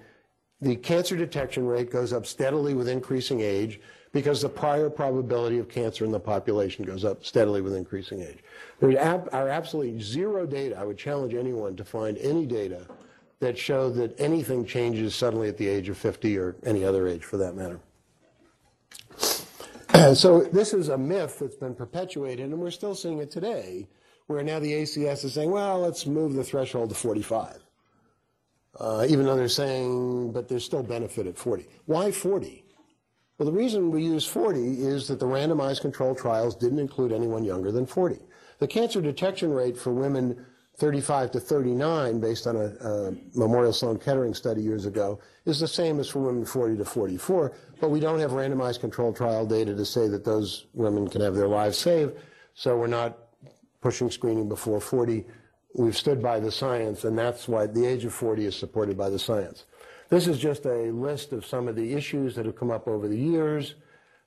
The 0.61 0.77
cancer 0.77 1.17
detection 1.17 1.67
rate 1.67 1.91
goes 1.91 2.13
up 2.13 2.27
steadily 2.27 2.75
with 2.75 2.89
increasing 2.89 3.41
age 3.41 3.81
because 4.13 4.41
the 4.41 4.49
prior 4.49 4.89
probability 4.89 5.59
of 5.59 5.69
cancer 5.69 6.05
in 6.05 6.11
the 6.11 6.21
population 6.21 6.85
goes 6.85 7.05
up 7.05 7.25
steadily 7.25 7.61
with 7.61 7.75
increasing 7.75 8.23
age. 8.23 8.39
There 8.81 8.99
are 8.99 9.49
absolutely 9.49 10.01
zero 10.01 10.47
data. 10.47 10.79
I 10.79 10.85
would 10.85 10.97
challenge 10.97 11.35
anyone 11.35 11.77
to 11.77 11.85
find 11.85 12.17
any 12.19 12.47
data 12.47 12.87
that 13.41 13.59
show 13.59 13.91
that 13.91 14.19
anything 14.19 14.65
changes 14.65 15.15
suddenly 15.15 15.49
at 15.49 15.59
the 15.59 15.69
age 15.69 15.91
of 15.91 15.99
50 15.99 16.39
or 16.39 16.57
any 16.65 16.85
other 16.85 17.07
age 17.07 17.25
for 17.25 17.37
that 17.37 17.55
matter. 17.55 17.79
So 20.15 20.43
this 20.43 20.75
is 20.75 20.89
a 20.89 20.99
myth 20.99 21.39
that's 21.41 21.57
been 21.57 21.75
perpetuated, 21.75 22.47
and 22.47 22.59
we're 22.59 22.71
still 22.71 22.95
seeing 22.95 23.19
it 23.19 23.31
today, 23.31 23.89
where 24.27 24.43
now 24.43 24.59
the 24.59 24.73
ACS 24.73 25.25
is 25.25 25.35
saying, 25.35 25.51
well, 25.51 25.81
let's 25.81 26.07
move 26.07 26.35
the 26.35 26.45
threshold 26.45 26.91
to 26.91 26.95
45. 26.95 27.63
Uh, 28.79 29.07
even 29.09 29.27
though 29.27 29.37
they're 29.37 29.49
saying, 29.49 30.33
but 30.33 30.49
there's 30.49 30.65
still 30.65 30.83
benefit 30.83 31.27
at 31.27 31.39
40. 31.39 31.67
Why 31.87 32.11
40? 32.11 32.65
Well, 33.39 33.47
the 33.47 33.53
reason 33.53 33.91
we 33.91 34.03
use 34.03 34.27
40 34.27 34.85
is 34.85 35.09
that 35.09 35.21
the 35.21 35.27
randomized 35.27 35.83
controlled 35.83 36.19
trials 36.19 36.57
didn't 36.57 36.79
include 36.79 37.13
anyone 37.13 37.45
younger 37.45 37.73
than 37.73 37.87
40. 37.87 38.19
The 38.59 38.67
cancer 38.67 39.01
detection 39.01 39.53
rate 39.53 39.77
for 39.79 39.93
women 39.93 40.47
35 40.77 41.31
to 41.31 41.41
39, 41.41 42.21
based 42.21 42.47
on 42.47 42.57
a, 42.57 42.67
a, 42.87 43.15
Memorial 43.35 43.73
Sloan 43.73 43.99
Kettering 43.99 44.35
study 44.35 44.61
years 44.61 44.85
ago, 44.85 45.19
is 45.47 45.59
the 45.59 45.69
same 45.69 45.99
as 46.01 46.09
for 46.09 46.21
women 46.21 46.45
40 46.45 46.77
to 46.77 46.85
44, 46.85 47.53
but 47.81 47.91
we 47.91 47.99
don't 47.99 48.21
have 48.21 48.33
randomized 48.33 48.81
controlled 48.81 49.17
trial 49.17 49.47
data 49.47 49.75
to 49.75 49.85
say 49.87 50.07
that 50.09 50.25
those 50.25 50.67
women 50.75 51.09
can 51.09 51.23
have 51.23 51.35
their 51.35 51.49
lives 51.49 51.79
saved, 51.79 52.15
so 52.55 52.77
we're 52.77 52.87
not 52.89 53.17
pushing 53.81 54.11
screening 54.11 54.49
before 54.49 54.81
40. 54.81 55.25
We've 55.75 55.97
stood 55.97 56.23
by 56.23 56.41
the 56.41 56.53
science, 56.53 57.05
and 57.05 57.19
that's 57.19 57.49
why 57.49 57.67
the 57.67 57.87
age 57.87 58.05
of 58.05 58.13
40 58.13 58.45
is 58.45 58.57
supported 58.57 58.99
by 58.99 59.09
the 59.09 59.19
science. 59.19 59.65
This 60.11 60.27
is 60.27 60.39
just 60.39 60.67
a 60.67 60.91
list 60.91 61.33
of 61.33 61.45
some 61.47 61.69
of 61.69 61.77
the 61.77 61.95
issues 61.95 62.35
that 62.35 62.45
have 62.45 62.57
come 62.57 62.71
up 62.71 62.87
over 62.87 63.09
the 63.09 63.17
years. 63.17 63.75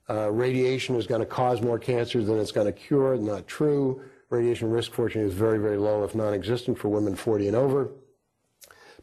Uh, 0.09 0.31
radiation 0.31 0.95
is 0.95 1.05
going 1.05 1.21
to 1.21 1.27
cause 1.27 1.61
more 1.61 1.77
cancers 1.77 2.25
than 2.25 2.39
it's 2.39 2.51
going 2.51 2.65
to 2.65 2.73
cure, 2.73 3.15
not 3.17 3.47
true. 3.47 4.01
Radiation 4.29 4.69
risk, 4.69 4.91
fortunately, 4.93 5.31
is 5.31 5.37
very, 5.37 5.57
very 5.57 5.77
low, 5.77 6.03
if 6.03 6.13
non-existent, 6.13 6.77
for 6.77 6.89
women 6.89 7.15
40 7.15 7.47
and 7.47 7.55
over. 7.55 7.89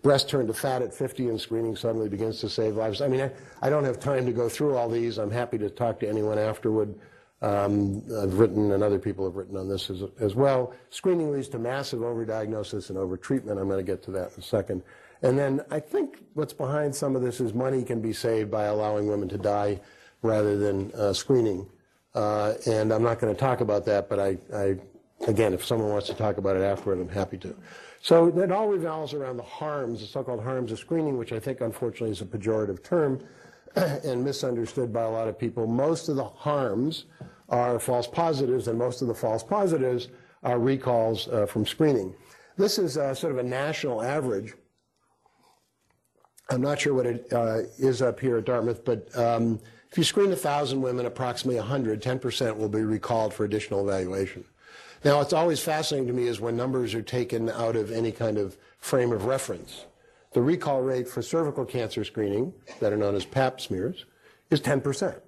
Breast 0.03 0.29
turned 0.29 0.49
to 0.49 0.55
fat 0.55 0.83
at 0.83 0.95
50 0.95 1.29
and 1.31 1.41
screening 1.41 1.75
suddenly 1.75 2.09
begins 2.09 2.41
to 2.41 2.49
save 2.49 2.77
lives. 2.77 3.01
I 3.01 3.09
mean, 3.09 3.23
I, 3.23 3.33
I 3.61 3.71
don't 3.71 3.85
have 3.85 3.99
time 3.99 4.25
to 4.27 4.33
go 4.33 4.49
through 4.49 4.77
all 4.77 4.89
these. 4.89 5.19
I'm 5.19 5.31
happy 5.31 5.59
to 5.59 5.69
talk 5.69 5.99
to 6.01 6.09
anyone 6.09 6.39
afterward. 6.39 6.95
Um, 7.43 8.03
I've 8.17 8.39
written, 8.39 8.71
and 8.73 8.83
other 8.83 8.99
people 8.99 9.25
have 9.25 9.35
written 9.35 9.57
on 9.57 9.69
this 9.69 9.91
as, 9.91 10.05
as 10.21 10.35
well. 10.35 10.75
Screening 10.91 11.33
leads 11.33 11.49
to 11.49 11.59
massive 11.59 12.01
overdiagnosis 12.01 12.91
and 12.91 12.99
overtreatment. 12.99 13.61
I'm 13.61 13.69
going 13.69 13.85
to 13.85 13.93
get 13.93 14.03
to 14.05 14.11
that 14.12 14.33
in 14.35 14.39
a 14.39 14.43
second. 14.43 14.83
And 15.23 15.39
then 15.39 15.61
I 15.71 15.81
think 15.81 16.25
what's 16.35 16.53
behind 16.53 16.95
some 16.95 17.17
of 17.17 17.23
this 17.23 17.41
is 17.41 17.53
money 17.53 17.83
can 17.83 18.01
be 18.01 18.12
saved 18.12 18.51
by 18.51 18.65
allowing 18.65 19.07
women 19.09 19.29
to 19.31 19.39
die 19.39 19.81
rather 20.23 20.57
than 20.57 20.93
uh, 20.93 21.12
screening. 21.12 21.67
Uh, 22.15 22.55
and 22.67 22.93
I'm 22.93 23.03
not 23.03 23.19
going 23.19 23.35
to 23.35 23.39
talk 23.39 23.61
about 23.61 23.85
that, 23.87 24.09
but 24.09 24.19
I, 24.19 24.39
I 24.55 24.77
Again, 25.26 25.55
if 25.55 25.64
someone 25.64 25.90
wants 25.90 26.07
to 26.09 26.14
talk 26.14 26.38
about 26.38 26.57
it 26.57 26.62
afterward, 26.62 27.00
I'm 27.00 27.09
happy 27.09 27.38
to. 27.38 27.57
So 28.02 28.29
it 28.38 28.52
all 28.52 28.68
revolves 28.68 29.14
around 29.14 29.38
the 29.38 29.42
harms, 29.42 30.00
the 30.00 30.07
so-called 30.07 30.42
harms 30.42 30.70
of 30.72 30.79
screening, 30.79 31.16
which 31.16 31.33
I 31.33 31.40
think 31.40 31.61
unfortunately 31.61 32.11
is 32.11 32.20
a 32.20 32.26
pejorative 32.26 32.85
term 32.85 33.20
and 33.76 34.24
misunderstood 34.24 34.92
by 34.92 35.02
a 35.02 35.11
lot 35.11 35.26
of 35.26 35.38
people. 35.38 35.66
Most 35.66 36.09
of 36.09 36.16
the 36.16 36.24
harms 36.24 37.07
are 37.48 37.79
false 37.79 38.07
positives, 38.07 38.68
and 38.68 38.79
most 38.79 39.02
of 39.02 39.09
the 39.09 39.14
false 39.14 39.42
positives 39.42 40.09
are 40.42 40.59
recalls 40.59 41.29
uh, 41.29 41.46
from 41.46 41.66
screening. 41.66 42.14
This 42.57 42.79
is 42.79 42.96
uh, 42.96 43.14
sort 43.14 43.33
of 43.33 43.38
a 43.38 43.42
national 43.42 44.02
average. 44.02 44.55
I'm 46.50 46.61
not 46.61 46.81
sure 46.81 46.94
what 46.94 47.07
it 47.07 47.33
uh, 47.33 47.62
is 47.79 48.02
up 48.02 48.20
here 48.20 48.37
at 48.38 48.44
Dartmouth, 48.44 48.85
but 48.85 49.09
um, 49.18 49.59
if 49.90 49.98
you 49.98 50.05
screen 50.05 50.29
1,000 50.29 50.81
women, 50.81 51.07
approximately 51.07 51.59
100, 51.59 52.00
10% 52.02 52.57
will 52.57 52.68
be 52.68 52.83
recalled 52.83 53.35
for 53.35 53.44
additional 53.44 53.88
evaluation. 53.88 54.44
Now, 55.07 55.21
it's 55.21 55.33
always 55.33 55.61
fascinating 55.61 56.09
to 56.09 56.12
me 56.12 56.27
is 56.27 56.40
when 56.40 56.57
numbers 56.57 56.92
are 56.92 57.01
taken 57.01 57.49
out 57.49 57.77
of 57.77 57.92
any 57.92 58.11
kind 58.11 58.38
of 58.38 58.57
frame 58.81 59.12
of 59.12 59.25
reference. 59.25 59.85
The 60.33 60.42
recall 60.42 60.83
rate 60.83 61.07
for 61.07 61.23
cervical 61.23 61.64
cancer 61.64 62.03
screening, 62.03 62.53
are 62.83 62.97
known 62.97 63.14
as 63.14 63.25
pap 63.25 63.61
smears, 63.61 64.05
is 64.51 64.61
10%. 64.61 65.21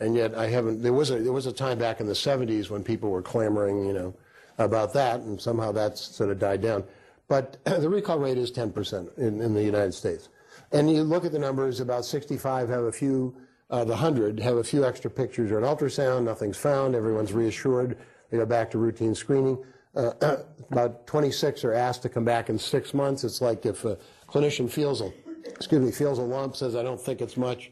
And 0.00 0.16
yet 0.16 0.34
I 0.34 0.46
haven't, 0.46 0.80
there 0.80 0.94
was 0.94 1.10
a, 1.10 1.18
there 1.18 1.34
was 1.34 1.44
a 1.44 1.52
time 1.52 1.78
back 1.78 2.00
in 2.00 2.06
the 2.06 2.14
70s 2.14 2.70
when 2.70 2.82
people 2.82 3.10
were 3.10 3.20
clamoring, 3.20 3.84
you 3.84 3.92
know, 3.92 4.14
about 4.56 4.94
that, 4.94 5.20
and 5.20 5.38
somehow 5.38 5.70
that's 5.70 6.00
sort 6.00 6.30
of 6.30 6.38
died 6.38 6.62
down. 6.62 6.82
But 7.28 7.62
the 7.64 7.90
recall 7.90 8.18
rate 8.18 8.38
is 8.38 8.50
10% 8.50 9.18
in, 9.18 9.42
in 9.42 9.52
the 9.52 9.62
United 9.62 9.92
States. 9.92 10.30
And 10.72 10.90
you 10.90 11.02
look 11.02 11.26
at 11.26 11.32
the 11.32 11.38
numbers, 11.38 11.80
about 11.80 12.06
65 12.06 12.70
have 12.70 12.84
a 12.84 12.92
few, 12.92 13.36
uh, 13.68 13.84
the 13.84 13.90
100 13.90 14.40
have 14.40 14.56
a 14.56 14.64
few 14.64 14.82
extra 14.82 15.10
pictures 15.10 15.50
or 15.50 15.58
an 15.58 15.64
ultrasound, 15.64 16.24
nothing's 16.24 16.56
found, 16.56 16.94
everyone's 16.94 17.34
reassured 17.34 17.98
they 18.34 18.40
go 18.40 18.46
back 18.46 18.70
to 18.72 18.78
routine 18.78 19.14
screening. 19.14 19.56
Uh, 19.94 20.12
about 20.72 21.06
26 21.06 21.64
are 21.64 21.72
asked 21.72 22.02
to 22.02 22.08
come 22.08 22.24
back 22.24 22.50
in 22.50 22.58
six 22.58 22.92
months. 22.92 23.22
It's 23.22 23.40
like 23.40 23.64
if 23.64 23.84
a 23.84 23.96
clinician 24.28 24.68
feels 24.68 25.00
a, 25.00 25.12
excuse 25.46 25.80
me, 25.80 25.92
feels 25.92 26.18
a 26.18 26.22
lump, 26.22 26.56
says, 26.56 26.74
I 26.74 26.82
don't 26.82 27.00
think 27.00 27.20
it's 27.20 27.36
much, 27.36 27.70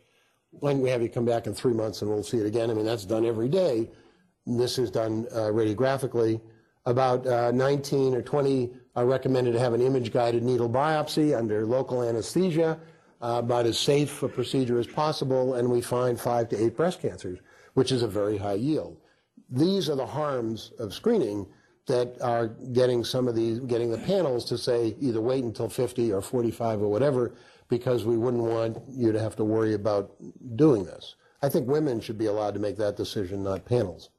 when 0.51 0.81
we 0.81 0.91
have 0.91 1.03
you 1.03 1.09
come 1.09 1.25
back 1.25 1.47
in 1.47 1.55
three 1.55 1.73
months 1.73 2.03
and 2.03 2.11
we'll 2.11 2.23
see 2.23 2.39
it 2.39 2.47
again. 2.47 2.71
I 2.71 2.75
mean, 2.75 2.85
that's 2.85 3.05
done 3.05 3.27
every 3.27 3.49
day. 3.49 3.91
This 4.47 4.79
is 4.79 4.91
done 4.91 5.27
uh, 5.33 5.51
radiographically. 5.51 6.41
About 6.87 7.27
uh, 7.27 7.51
19 7.51 8.15
or 8.15 8.23
20 8.23 8.71
are 8.95 9.07
recommended 9.07 9.53
to 9.53 9.59
have 9.59 9.73
an 9.73 9.81
image-guided 9.81 10.43
needle 10.45 10.69
biopsy 10.69 11.37
under 11.37 11.65
local 11.67 12.03
anesthesia, 12.03 12.79
uh, 13.21 13.39
about 13.39 13.67
as 13.67 13.79
safe 13.79 14.23
a 14.23 14.29
procedure 14.29 14.79
as 14.79 14.87
possible, 14.87 15.55
and 15.55 15.69
we 15.69 15.81
find 15.81 16.21
five 16.21 16.49
to 16.51 16.63
eight 16.63 16.77
breast 16.77 17.01
cancers, 17.01 17.39
which 17.75 17.91
is 17.91 18.03
a 18.03 18.09
very 18.09 18.37
high 18.37 18.55
yield 18.55 18.97
these 19.53 19.89
are 19.89 19.97
the 19.97 20.07
harms 20.07 20.73
of 20.79 20.95
screening 20.95 21.47
that 21.87 22.17
are 22.21 22.49
getting 22.73 23.05
some 23.05 23.29
of 23.29 23.35
these, 23.35 23.59
getting 23.61 23.91
the 23.91 23.99
panels 23.99 24.45
to 24.47 24.57
say 24.57 24.97
either 25.01 25.21
wait 25.21 25.45
until 25.45 25.69
50 25.69 26.13
or 26.13 26.23
45 26.23 26.83
or 26.83 26.89
whatever, 26.89 27.35
because 27.69 28.05
we 28.05 28.17
wouldn't 28.17 28.43
want 28.43 28.79
you 28.89 29.13
to 29.13 29.21
have 29.21 29.37
to 29.37 29.45
worry 29.45 29.75
about 29.75 30.13
doing 30.57 30.85
this. 30.85 31.17
I 31.43 31.49
think 31.49 31.69
women 31.69 32.01
should 32.01 32.19
be 32.19 32.27
allowed 32.27 32.55
to 32.55 32.61
make 32.61 32.77
that 32.77 32.97
decision, 32.97 33.43
not 33.43 33.65
panels. 33.65 34.11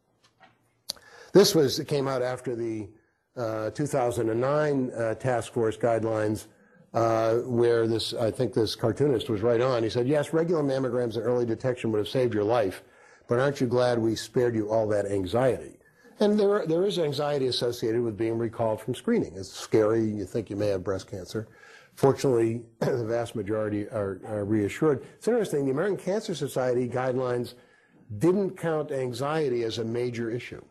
This 1.31 1.55
was 1.55 1.79
it 1.79 1.87
came 1.87 2.07
out 2.07 2.21
after 2.21 2.55
the 2.55 2.89
uh, 3.35 3.71
2009 3.71 4.91
uh, 4.91 5.15
task 5.15 5.53
force 5.53 5.77
guidelines, 5.77 6.47
uh, 6.93 7.37
where 7.37 7.87
this 7.87 8.13
I 8.13 8.29
think 8.29 8.53
this 8.53 8.75
cartoonist 8.75 9.29
was 9.29 9.41
right 9.41 9.61
on. 9.61 9.81
He 9.81 9.89
said, 9.89 10.07
"Yes, 10.07 10.31
regular 10.31 10.61
mammograms 10.61 11.15
and 11.15 11.25
early 11.25 11.45
detection 11.45 11.91
would 11.91 11.97
have 11.97 12.07
saved 12.07 12.35
your 12.35 12.43
life." 12.43 12.83
But 13.33 13.39
aren't 13.39 13.59
you 13.59 13.65
glad 13.65 13.97
we 13.97 14.15
spared 14.15 14.53
you 14.53 14.69
all 14.69 14.87
that 14.89 15.07
anxiety? 15.07 15.79
And 16.19 16.39
there, 16.39 16.67
there 16.67 16.85
is 16.85 16.99
anxiety 16.99 17.47
associated 17.47 18.03
with 18.03 18.15
being 18.15 18.37
recalled 18.37 18.79
from 18.79 18.93
screening. 18.93 19.33
It's 19.35 19.51
scary. 19.51 20.03
You 20.03 20.25
think 20.25 20.51
you 20.51 20.55
may 20.55 20.67
have 20.67 20.83
breast 20.83 21.09
cancer. 21.09 21.47
Fortunately, 21.95 22.61
the 22.79 23.03
vast 23.05 23.35
majority 23.35 23.87
are, 23.87 24.21
are, 24.27 24.45
reassured. 24.45 25.03
It's 25.17 25.27
interesting. 25.27 25.65
The 25.65 25.71
American 25.71 25.97
Cancer 25.97 26.35
Society 26.35 26.87
guidelines 26.87 27.55
didn't 28.19 28.51
count 28.55 28.91
anxiety 28.91 29.63
as 29.63 29.79
a 29.79 29.83
major 29.83 30.29
issue. 30.29 30.63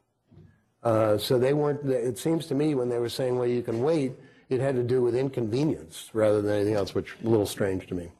Uh, 0.84 1.18
so 1.18 1.40
they 1.40 1.54
weren't, 1.54 1.84
it 1.90 2.16
seems 2.16 2.46
to 2.46 2.54
me 2.54 2.76
when 2.76 2.88
they 2.88 3.00
were 3.00 3.08
saying, 3.08 3.36
well, 3.36 3.48
you 3.48 3.62
can 3.62 3.82
wait, 3.82 4.12
it 4.50 4.60
had 4.60 4.76
to 4.76 4.84
do 4.84 5.02
with 5.02 5.16
inconvenience 5.16 6.10
rather 6.12 6.40
than 6.40 6.54
anything 6.54 6.74
else, 6.74 6.94
which 6.94 7.16
is 7.18 7.26
a 7.26 7.28
little 7.28 7.44
strange 7.44 7.88
to 7.88 7.96
me. 7.96 8.12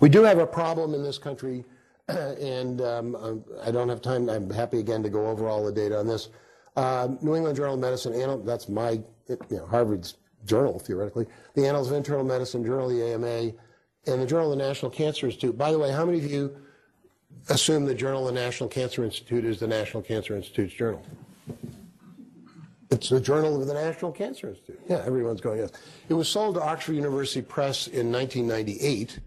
We 0.00 0.08
do 0.08 0.24
have 0.24 0.38
a 0.38 0.46
problem 0.46 0.92
in 0.92 1.04
this 1.04 1.18
country 1.18 1.64
and 2.08 2.80
um, 2.80 3.44
I 3.62 3.70
don't 3.70 3.88
have 3.88 4.02
time. 4.02 4.28
I'm 4.28 4.50
happy 4.50 4.78
again 4.78 5.02
to 5.02 5.08
go 5.08 5.26
over 5.26 5.48
all 5.48 5.64
the 5.64 5.72
data 5.72 5.98
on 5.98 6.06
this. 6.06 6.28
Uh, 6.76 7.08
New 7.22 7.36
England 7.36 7.56
Journal 7.56 7.74
of 7.74 7.80
Medicine, 7.80 8.44
that's 8.44 8.68
my, 8.68 8.90
you 9.28 9.38
know, 9.50 9.66
Harvard's 9.66 10.16
journal, 10.44 10.78
theoretically. 10.78 11.26
The 11.54 11.66
Annals 11.66 11.90
of 11.90 11.96
Internal 11.96 12.24
Medicine, 12.24 12.64
Journal 12.64 12.88
the 12.88 13.02
AMA, 13.02 13.52
and 14.06 14.20
the 14.20 14.26
Journal 14.26 14.52
of 14.52 14.58
the 14.58 14.64
National 14.64 14.90
Cancer 14.90 15.26
Institute. 15.26 15.56
By 15.56 15.72
the 15.72 15.78
way, 15.78 15.90
how 15.90 16.04
many 16.04 16.18
of 16.18 16.30
you 16.30 16.56
assume 17.48 17.84
the 17.84 17.94
Journal 17.94 18.28
of 18.28 18.34
the 18.34 18.40
National 18.40 18.68
Cancer 18.68 19.04
Institute 19.04 19.44
is 19.44 19.60
the 19.60 19.68
National 19.68 20.02
Cancer 20.02 20.36
Institute's 20.36 20.74
journal? 20.74 21.02
It's 22.90 23.08
the 23.08 23.20
Journal 23.20 23.60
of 23.60 23.66
the 23.66 23.74
National 23.74 24.12
Cancer 24.12 24.50
Institute. 24.50 24.80
Yeah, 24.88 25.02
everyone's 25.06 25.40
going, 25.40 25.60
yes. 25.60 25.70
It 26.08 26.14
was 26.14 26.28
sold 26.28 26.56
to 26.56 26.62
Oxford 26.62 26.94
University 26.94 27.42
Press 27.42 27.86
in 27.86 28.12
1998 28.12 29.18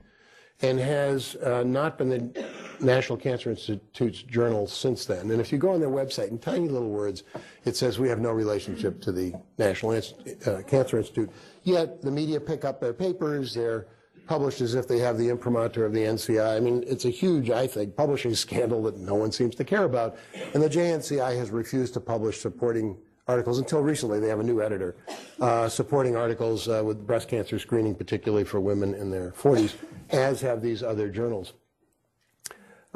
and 0.62 0.80
has 0.80 1.36
uh, 1.38 1.63
not 1.63 1.98
been 1.98 2.10
the 2.10 2.46
National 2.80 3.18
Cancer 3.18 3.50
Institute's 3.50 4.22
journal 4.24 4.68
since 4.68 5.06
then. 5.06 5.32
And 5.32 5.42
if 5.42 5.52
you 5.52 5.58
go 5.58 5.72
on 5.72 5.80
their 5.80 5.90
website, 5.90 6.30
in 6.30 6.40
tiny 6.40 6.68
little 6.68 6.90
words, 6.90 7.24
it 7.66 7.76
says 7.76 8.00
we 8.00 8.10
have 8.10 8.20
no 8.20 8.32
relationship 8.32 9.02
to 9.02 9.12
the 9.12 9.34
National 9.58 9.92
uh, 9.94 10.62
Cancer 10.68 10.98
Institute. 10.98 11.30
Yet 11.63 12.02
the 12.02 12.12
media 12.12 12.40
pick 12.40 12.66
up 12.66 12.80
their 12.80 12.94
papers, 12.94 13.54
they're 13.54 13.88
published 14.28 14.62
as 14.62 14.76
if 14.76 14.88
they 14.88 15.00
have 15.00 15.18
the 15.18 15.30
imprimatur 15.30 15.86
of 15.86 15.94
the 15.94 16.02
NCI. 16.02 16.58
I 16.58 16.60
mean, 16.60 16.84
it's 16.86 17.06
a 17.06 17.10
huge, 17.10 17.50
I 17.50 17.66
think, 17.66 17.96
publishing 17.96 18.36
scandal 18.46 18.84
that 18.84 18.98
no 18.98 19.16
one 19.16 19.32
seems 19.32 19.56
to 19.56 19.63
care 19.63 19.86
about. 19.86 20.18
And 20.54 20.62
the 20.62 20.70
JNCI 20.70 21.38
has 21.38 21.50
refused 21.50 21.94
to 21.96 22.00
publish 22.00 22.40
supporting 22.40 22.98
articles 23.28 23.60
until 23.60 23.82
recently. 23.82 24.20
They 24.20 24.30
have 24.30 24.40
a 24.40 24.44
new 24.44 24.62
editor 24.62 24.96
uh, 25.40 25.68
supporting 25.70 26.16
articles 26.16 26.68
uh, 26.68 26.82
with 26.84 27.06
breast 27.06 27.28
cancer 27.28 27.60
screening, 27.60 27.96
particularly 27.96 28.44
for 28.44 28.60
women 28.60 28.94
in 28.94 29.10
their 29.10 29.32
40s, 29.32 29.76
as 30.12 30.42
have 30.42 30.62
these 30.62 30.84
other 30.84 31.10
journals. 31.10 31.54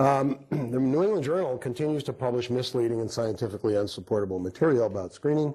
Um, 0.02 0.40
the 0.50 0.80
New 0.80 1.04
England 1.04 1.24
Journal 1.24 1.60
continues 1.60 2.04
to 2.06 2.14
publish 2.14 2.50
misleading 2.50 3.02
and 3.02 3.12
scientifically 3.12 3.76
unsupportable 3.76 4.40
material 4.40 4.88
about 4.88 5.14
screening. 5.14 5.54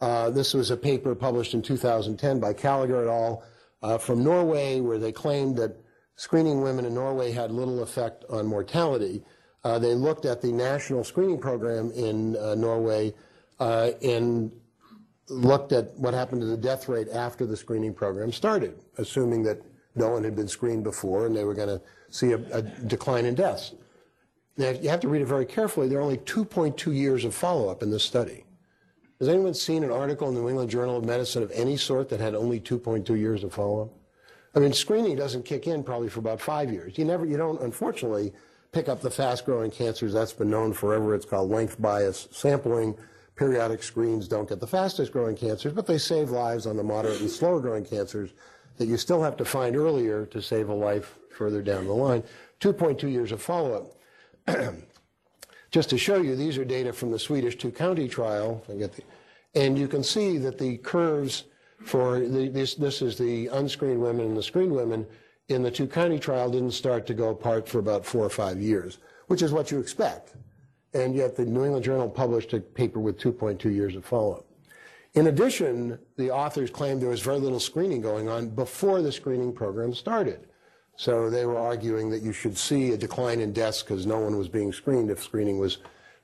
Uh, 0.00 0.30
this 0.30 0.54
was 0.54 0.70
a 0.70 0.76
paper 0.76 1.14
published 1.16 1.54
in 1.54 1.60
2010 1.60 2.38
by 2.38 2.54
Kalager 2.54 3.04
et 3.04 3.10
al. 3.10 3.42
uh, 3.82 3.98
from 3.98 4.22
Norway, 4.22 4.80
where 4.80 4.98
they 4.98 5.10
claimed 5.10 5.56
that 5.56 5.76
screening 6.14 6.62
women 6.62 6.84
in 6.84 6.94
Norway 6.94 7.32
had 7.32 7.50
little 7.50 7.82
effect 7.82 8.24
on 8.30 8.46
mortality. 8.46 9.24
Uh, 9.64 9.78
they 9.78 9.94
looked 9.94 10.24
at 10.24 10.40
the 10.40 10.52
national 10.52 11.02
screening 11.02 11.38
program 11.38 11.90
in 11.90 12.36
uh, 12.36 12.54
Norway 12.54 13.12
uh, 13.58 13.90
and 14.02 14.52
looked 15.28 15.72
at 15.72 15.98
what 15.98 16.14
happened 16.14 16.42
to 16.42 16.46
the 16.46 16.56
death 16.56 16.88
rate 16.88 17.08
after 17.12 17.44
the 17.44 17.56
screening 17.56 17.92
program 17.92 18.30
started, 18.30 18.78
assuming 18.98 19.42
that 19.42 19.60
no 19.94 20.10
one 20.10 20.24
had 20.24 20.36
been 20.36 20.48
screened 20.48 20.84
before 20.84 21.26
and 21.26 21.36
they 21.36 21.44
were 21.44 21.54
going 21.54 21.68
to 21.68 21.80
see 22.10 22.32
a, 22.32 22.38
a 22.52 22.62
decline 22.62 23.24
in 23.24 23.34
deaths. 23.34 23.74
Now, 24.56 24.70
you 24.70 24.88
have 24.90 25.00
to 25.00 25.08
read 25.08 25.22
it 25.22 25.26
very 25.26 25.46
carefully. 25.46 25.88
There 25.88 25.98
are 25.98 26.02
only 26.02 26.18
2.2 26.18 26.94
years 26.94 27.24
of 27.24 27.34
follow-up 27.34 27.82
in 27.82 27.90
this 27.90 28.04
study. 28.04 28.44
Has 29.18 29.28
anyone 29.28 29.54
seen 29.54 29.84
an 29.84 29.90
article 29.90 30.28
in 30.28 30.34
the 30.34 30.40
New 30.40 30.48
England 30.48 30.70
Journal 30.70 30.96
of 30.96 31.04
Medicine 31.04 31.42
of 31.42 31.50
any 31.52 31.76
sort 31.76 32.08
that 32.08 32.20
had 32.20 32.34
only 32.34 32.60
2.2 32.60 33.08
years 33.18 33.44
of 33.44 33.52
follow-up? 33.52 33.90
I 34.54 34.58
mean, 34.58 34.72
screening 34.72 35.16
doesn't 35.16 35.44
kick 35.44 35.66
in 35.66 35.84
probably 35.84 36.08
for 36.08 36.20
about 36.20 36.40
five 36.40 36.72
years. 36.72 36.98
You 36.98 37.04
never, 37.04 37.24
you 37.24 37.36
don't, 37.36 37.60
unfortunately, 37.60 38.32
pick 38.72 38.88
up 38.88 39.00
the 39.00 39.10
fast-growing 39.10 39.70
cancers. 39.70 40.12
That's 40.12 40.32
been 40.32 40.50
known 40.50 40.72
forever. 40.72 41.14
It's 41.14 41.24
called 41.24 41.50
length 41.50 41.80
bias 41.80 42.28
sampling. 42.30 42.96
Periodic 43.36 43.82
screens 43.82 44.28
don't 44.28 44.48
get 44.48 44.60
the 44.60 44.66
fastest-growing 44.66 45.36
cancers, 45.36 45.72
but 45.72 45.86
they 45.86 45.98
save 45.98 46.30
lives 46.30 46.66
on 46.66 46.76
the 46.76 46.82
moderate 46.82 47.20
and 47.20 47.30
slower-growing 47.30 47.84
cancers 47.84 48.30
that 48.80 48.88
you 48.88 48.96
still 48.96 49.22
have 49.22 49.36
to 49.36 49.44
find 49.44 49.76
earlier 49.76 50.24
to 50.24 50.40
save 50.40 50.70
a 50.70 50.74
life 50.74 51.18
further 51.36 51.60
down 51.60 51.86
the 51.86 51.92
line. 51.92 52.22
2.2 52.60 53.12
years 53.12 53.30
of 53.30 53.42
follow-up. 53.42 53.92
Just 55.70 55.90
to 55.90 55.98
show 55.98 56.22
you, 56.22 56.34
these 56.34 56.56
are 56.56 56.64
data 56.64 56.90
from 56.90 57.10
the 57.10 57.18
Swedish 57.18 57.58
two-county 57.58 58.08
trial. 58.08 58.64
The, 58.66 58.90
and 59.54 59.78
you 59.78 59.86
can 59.86 60.02
see 60.02 60.38
that 60.38 60.56
the 60.56 60.78
curves 60.78 61.44
for 61.84 62.20
the, 62.20 62.48
this, 62.48 62.74
this 62.74 63.02
is 63.02 63.18
the 63.18 63.48
unscreened 63.48 64.00
women 64.00 64.24
and 64.24 64.36
the 64.36 64.42
screened 64.42 64.72
women 64.72 65.06
in 65.50 65.62
the 65.62 65.70
two-county 65.70 66.18
trial 66.18 66.50
didn't 66.50 66.70
start 66.70 67.06
to 67.08 67.12
go 67.12 67.28
apart 67.28 67.68
for 67.68 67.80
about 67.80 68.06
four 68.06 68.24
or 68.24 68.30
five 68.30 68.62
years, 68.62 68.96
which 69.26 69.42
is 69.42 69.52
what 69.52 69.70
you 69.70 69.78
expect. 69.78 70.36
And 70.94 71.14
yet 71.14 71.36
the 71.36 71.44
New 71.44 71.66
England 71.66 71.84
Journal 71.84 72.08
published 72.08 72.54
a 72.54 72.60
paper 72.60 72.98
with 72.98 73.20
2.2 73.20 73.62
years 73.74 73.94
of 73.94 74.06
follow-up. 74.06 74.46
In 75.14 75.26
addition, 75.26 75.98
the 76.16 76.30
authors 76.30 76.70
claimed 76.70 77.02
there 77.02 77.08
was 77.08 77.20
very 77.20 77.38
little 77.38 77.58
screening 77.58 78.00
going 78.00 78.28
on 78.28 78.50
before 78.50 79.02
the 79.02 79.10
screening 79.10 79.52
program 79.52 79.92
started. 79.92 80.46
So 80.96 81.30
they 81.30 81.46
were 81.46 81.58
arguing 81.58 82.10
that 82.10 82.22
you 82.22 82.32
should 82.32 82.56
see 82.56 82.92
a 82.92 82.96
decline 82.96 83.40
in 83.40 83.52
deaths 83.52 83.82
because 83.82 84.06
no 84.06 84.18
one 84.18 84.36
was 84.36 84.48
being 84.48 84.72
screened 84.72 85.10
if 85.10 85.22
screening 85.22 85.58
was 85.58 85.78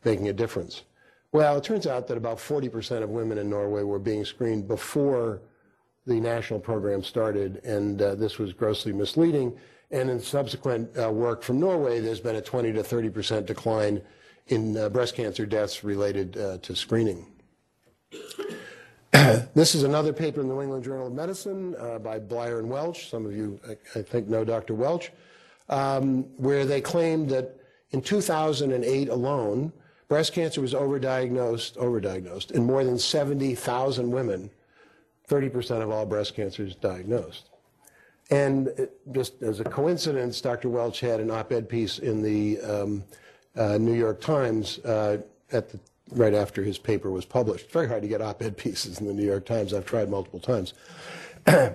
making 0.05 0.29
a 0.29 0.33
difference. 0.33 0.83
Well, 1.33 1.57
it 1.57 1.65
turns 1.65 1.87
out 1.87 2.07
that 2.07 2.17
about 2.17 2.39
40% 2.39 3.03
of 3.03 3.11
women 3.11 3.39
in 3.39 3.51
Norway 3.51 3.83
were 3.83 3.99
being 3.99 4.25
screened 4.25 4.69
before 4.69 5.43
the 6.07 6.21
national 6.21 6.61
program 6.61 7.03
started, 7.03 7.61
and 7.65 8.01
uh, 8.01 8.15
this 8.15 8.39
was 8.39 8.53
grossly 8.53 8.93
misleading. 8.93 9.59
And 9.91 10.09
in 10.11 10.21
subsequent 10.21 10.97
uh, 10.97 11.11
work 11.11 11.43
from 11.43 11.59
Norway, 11.59 12.01
there's 12.01 12.21
been 12.21 12.37
a 12.37 12.41
20 12.41 12.73
to 12.75 12.83
30% 12.83 13.47
decline 13.47 14.01
in 14.47 14.77
uh, 14.77 14.89
breast 14.89 15.17
cancer 15.17 15.45
deaths 15.45 15.83
related 15.83 16.37
uh, 16.37 16.59
to 16.59 16.77
screening. 16.77 17.27
this 19.55 19.75
is 19.75 19.83
another 19.83 20.13
paper 20.13 20.41
in 20.41 20.49
the 20.49 20.55
New 20.55 20.63
England 20.63 20.85
Journal 20.85 21.07
of 21.07 21.13
Medicine 21.13 21.75
uh, 21.79 21.99
by 21.99 22.19
Bleyer 22.19 22.59
and 22.59 22.69
Welch. 22.69 23.09
Some 23.09 23.25
of 23.25 23.35
you, 23.35 23.59
I, 23.67 23.99
I 23.99 24.03
think, 24.03 24.29
know 24.29 24.45
Dr. 24.45 24.75
Welch, 24.75 25.11
um, 25.69 26.25
where 26.37 26.67
they 26.67 26.81
claimed 26.81 27.31
that 27.31 27.59
in 27.93 28.03
2008 28.03 29.09
alone, 29.09 29.73
breast 30.09 30.33
cancer 30.33 30.61
was 30.61 30.75
overdiagnosed, 30.75 31.77
overdiagnosed 31.77 32.51
in 32.51 32.65
more 32.65 32.85
than 32.85 32.99
70,000 32.99 34.11
women. 34.11 34.51
30% 35.29 35.83
of 35.83 35.91
all 35.91 36.05
breast 36.05 36.35
cancers 36.35 36.75
diagnosed. 36.75 37.49
And 38.31 38.69
it, 38.69 39.01
just 39.13 39.43
as 39.43 39.61
a 39.61 39.65
coincidence, 39.65 40.41
Dr. 40.41 40.69
Welch 40.69 41.01
had 41.01 41.21
an 41.21 41.31
op-ed 41.31 41.69
piece 41.69 42.01
in 42.01 42.23
the 42.23 42.61
um, 42.61 43.05
uh, 43.57 43.79
New 43.79 43.95
York 43.95 44.21
Times 44.21 44.79
uh, 44.81 45.19
at 45.53 45.71
the 45.71 45.81
right 46.13 46.35
after 46.35 46.63
his 46.63 46.79
paper 46.79 47.11
was 47.11 47.25
published. 47.25 47.65
It's 47.65 47.73
very 47.73 47.89
hard 47.89 48.03
to 48.03 48.09
get 48.09 48.23
op-ed 48.23 48.57
pieces 48.57 49.01
in 49.01 49.07
the 49.07 49.15
New 49.15 49.25
York 49.25 49.45
Times. 49.45 49.75
I've 49.75 49.87
tried 49.87 50.09
multiple 50.09 50.41
times. 50.41 50.75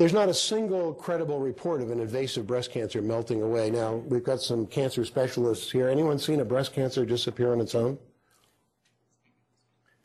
There's 0.00 0.14
not 0.14 0.30
a 0.30 0.34
single 0.34 0.94
credible 0.94 1.40
report 1.40 1.82
of 1.82 1.90
an 1.90 2.00
invasive 2.00 2.46
breast 2.46 2.72
cancer 2.72 3.02
melting 3.02 3.42
away. 3.42 3.70
Now, 3.70 3.96
we've 3.96 4.24
got 4.24 4.40
some 4.40 4.66
cancer 4.66 5.04
specialists 5.04 5.70
here. 5.70 5.88
Anyone 5.88 6.18
seen 6.18 6.40
a 6.40 6.44
breast 6.44 6.72
cancer 6.72 7.04
disappear 7.04 7.52
on 7.52 7.60
its 7.60 7.74
own? 7.74 7.98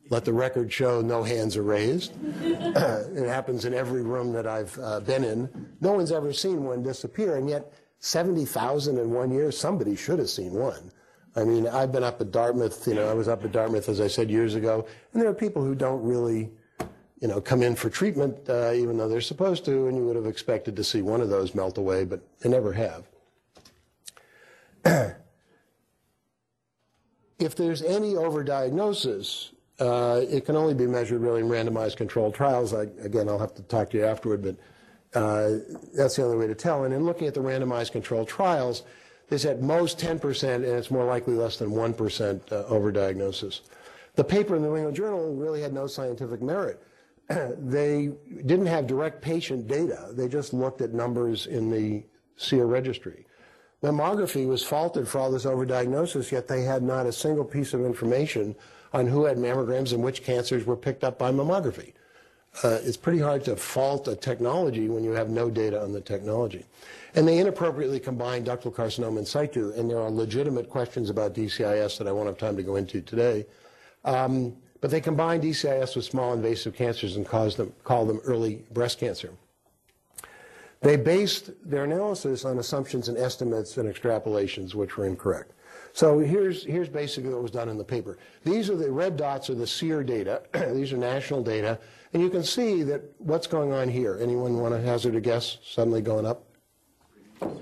Let 0.09 0.25
the 0.25 0.33
record 0.33 0.71
show 0.71 1.01
no 1.01 1.23
hands 1.23 1.57
are 1.57 1.63
raised. 1.63 2.11
it 2.41 3.27
happens 3.27 3.65
in 3.65 3.73
every 3.73 4.03
room 4.03 4.33
that 4.33 4.45
I've 4.45 4.77
uh, 4.79 4.99
been 4.99 5.23
in. 5.23 5.49
No 5.81 5.93
one's 5.93 6.11
ever 6.11 6.31
seen 6.33 6.63
one 6.63 6.83
disappear, 6.83 7.37
and 7.37 7.49
yet 7.49 7.73
70,000 7.99 8.99
in 8.99 9.11
one 9.11 9.31
year, 9.31 9.51
somebody 9.51 9.95
should 9.95 10.19
have 10.19 10.29
seen 10.29 10.53
one. 10.53 10.91
I 11.35 11.43
mean, 11.43 11.67
I've 11.67 11.91
been 11.91 12.03
up 12.03 12.21
at 12.21 12.31
Dartmouth, 12.31 12.87
you 12.87 12.93
know, 12.93 13.09
I 13.09 13.13
was 13.13 13.27
up 13.27 13.43
at 13.43 13.51
Dartmouth, 13.51 13.89
as 13.89 13.99
I 13.99 14.07
said, 14.07 14.31
years 14.31 14.55
ago, 14.55 14.87
and 15.11 15.21
there 15.21 15.29
are 15.29 15.33
people 15.33 15.61
who 15.63 15.75
don't 15.75 16.01
really, 16.01 16.49
you 17.19 17.27
know, 17.27 17.41
come 17.41 17.61
in 17.61 17.75
for 17.75 17.89
treatment, 17.89 18.37
uh, 18.49 18.71
even 18.71 18.97
though 18.97 19.09
they're 19.09 19.19
supposed 19.19 19.65
to, 19.65 19.87
and 19.87 19.97
you 19.97 20.05
would 20.05 20.15
have 20.15 20.27
expected 20.27 20.77
to 20.77 20.83
see 20.83 21.01
one 21.01 21.19
of 21.19 21.29
those 21.29 21.53
melt 21.53 21.77
away, 21.77 22.05
but 22.05 22.21
they 22.39 22.47
never 22.47 22.71
have. 22.71 23.03
if 27.39 27.55
there's 27.55 27.81
any 27.81 28.13
overdiagnosis, 28.13 29.49
uh, 29.79 30.21
it 30.29 30.45
can 30.45 30.55
only 30.55 30.73
be 30.73 30.87
measured 30.87 31.21
really 31.21 31.41
in 31.41 31.49
randomized 31.49 31.97
controlled 31.97 32.33
trials. 32.33 32.73
I, 32.73 32.83
again, 33.01 33.27
I'll 33.27 33.39
have 33.39 33.53
to 33.55 33.63
talk 33.63 33.89
to 33.89 33.97
you 33.97 34.05
afterward, 34.05 34.41
but 34.41 34.55
uh, 35.19 35.57
that's 35.93 36.15
the 36.15 36.23
only 36.23 36.37
way 36.37 36.47
to 36.47 36.55
tell. 36.55 36.85
And 36.85 36.93
in 36.93 37.03
looking 37.05 37.27
at 37.27 37.33
the 37.33 37.41
randomized 37.41 37.91
controlled 37.91 38.29
trials, 38.29 38.83
there's 39.29 39.45
at 39.45 39.61
most 39.61 39.99
10%, 39.99 40.55
and 40.55 40.65
it's 40.65 40.91
more 40.91 41.05
likely 41.05 41.33
less 41.33 41.57
than 41.57 41.71
1% 41.71 42.51
uh, 42.51 42.63
overdiagnosis. 42.65 43.61
The 44.15 44.23
paper 44.23 44.55
in 44.55 44.61
the 44.61 44.69
New 44.69 44.75
England 44.75 44.95
Journal 44.95 45.33
really 45.33 45.61
had 45.61 45.73
no 45.73 45.87
scientific 45.87 46.41
merit. 46.41 46.81
they 47.29 48.11
didn't 48.45 48.67
have 48.67 48.87
direct 48.87 49.21
patient 49.21 49.67
data. 49.67 50.09
They 50.11 50.27
just 50.27 50.53
looked 50.53 50.81
at 50.81 50.93
numbers 50.93 51.47
in 51.47 51.69
the 51.69 52.03
SEER 52.37 52.65
registry. 52.65 53.25
Mammography 53.83 54.47
was 54.47 54.63
faulted 54.63 55.07
for 55.07 55.19
all 55.19 55.31
this 55.31 55.45
overdiagnosis, 55.45 56.31
yet 56.31 56.47
they 56.47 56.61
had 56.61 56.81
not 56.81 57.05
a 57.05 57.11
single 57.11 57.45
piece 57.45 57.73
of 57.73 57.83
information 57.83 58.55
on 58.93 59.05
who 59.07 59.25
had 59.25 59.37
mammograms 59.37 59.91
and 59.91 60.03
which 60.03 60.23
cancers 60.23 60.65
were 60.65 60.77
picked 60.77 61.03
up 61.03 61.19
by 61.19 61.31
mammography. 61.31 61.93
Uh, 62.63 62.79
it's 62.83 62.97
pretty 62.97 63.19
hard 63.19 63.43
to 63.43 63.55
fault 63.55 64.07
a 64.07 64.15
technology 64.15 64.87
when 64.87 65.03
you 65.03 65.11
have 65.11 65.29
no 65.29 65.49
data 65.49 65.81
on 65.81 65.91
the 65.91 65.99
technology. 65.99 66.63
And 67.13 67.27
they 67.27 67.39
inappropriately 67.39 67.99
combine 67.99 68.45
ductal 68.45 68.73
carcinoma 68.73 69.19
in 69.19 69.25
situ, 69.25 69.73
and 69.75 69.89
there 69.89 69.99
are 69.99 70.09
legitimate 70.09 70.69
questions 70.69 71.09
about 71.09 71.33
DCIS 71.33 71.97
that 71.97 72.07
I 72.07 72.11
won't 72.11 72.27
have 72.27 72.37
time 72.37 72.55
to 72.55 72.63
go 72.63 72.77
into 72.77 73.01
today. 73.01 73.45
Um, 74.05 74.55
but 74.79 74.91
they 74.91 75.01
combine 75.01 75.41
DCIS 75.41 75.95
with 75.95 76.05
small 76.05 76.33
invasive 76.33 76.75
cancers 76.75 77.15
and 77.15 77.25
them, 77.25 77.73
call 77.83 78.05
them 78.05 78.21
early 78.23 78.63
breast 78.71 78.99
cancer. 78.99 79.31
They 80.81 80.97
based 80.97 81.51
their 81.67 81.85
analysis 81.85 82.45
on 82.45 82.59
assumptions 82.59 83.09
and 83.09 83.17
estimates 83.17 83.77
and 83.77 83.93
extrapolations, 83.93 84.75
which 84.75 84.97
were 84.97 85.05
incorrect. 85.05 85.51
So 85.93 86.19
here's, 86.19 86.63
here's 86.63 86.89
basically 86.89 87.33
what 87.33 87.41
was 87.41 87.51
done 87.51 87.69
in 87.69 87.77
the 87.77 87.83
paper. 87.83 88.17
These 88.43 88.69
are 88.69 88.75
the 88.75 88.91
red 88.91 89.17
dots 89.17 89.49
are 89.49 89.55
the 89.55 89.65
SEER 89.65 90.03
data. 90.03 90.43
These 90.73 90.93
are 90.93 90.97
national 90.97 91.41
data. 91.41 91.79
And 92.15 92.23
you 92.23 92.29
can 92.29 92.45
see 92.45 92.81
that 92.83 93.01
what's 93.17 93.45
going 93.45 93.73
on 93.73 93.89
here. 93.89 94.17
Anyone 94.21 94.57
want 94.59 94.73
to 94.73 94.79
hazard 94.79 95.17
a 95.17 95.19
guess 95.19 95.57
suddenly 95.65 96.01
going 96.01 96.25
up? 96.25 96.45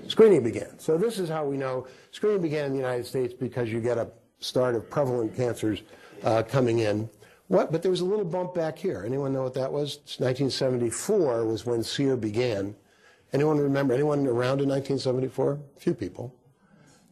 Screening 0.06 0.44
began. 0.44 0.78
So 0.78 0.96
this 0.96 1.18
is 1.18 1.28
how 1.28 1.44
we 1.44 1.56
know 1.56 1.88
screening 2.12 2.40
began 2.40 2.66
in 2.66 2.70
the 2.70 2.78
United 2.78 3.04
States 3.04 3.34
because 3.34 3.72
you 3.72 3.80
get 3.80 3.98
a 3.98 4.06
start 4.38 4.76
of 4.76 4.88
prevalent 4.88 5.34
cancers 5.34 5.82
uh, 6.22 6.44
coming 6.44 6.78
in. 6.78 7.10
What? 7.48 7.72
But 7.72 7.82
there 7.82 7.90
was 7.90 8.00
a 8.00 8.04
little 8.04 8.24
bump 8.24 8.54
back 8.54 8.78
here. 8.78 9.02
Anyone 9.04 9.32
know 9.32 9.42
what 9.42 9.54
that 9.54 9.72
was? 9.72 9.94
It's 10.04 10.20
1974 10.20 11.46
was 11.46 11.66
when 11.66 11.82
SEER 11.82 12.16
began. 12.16 12.76
Anyone 13.32 13.58
remember? 13.58 13.92
Anyone 13.92 14.20
around 14.20 14.60
in 14.60 14.68
1974? 14.68 15.58
A 15.76 15.80
few 15.80 15.94
people. 15.94 16.32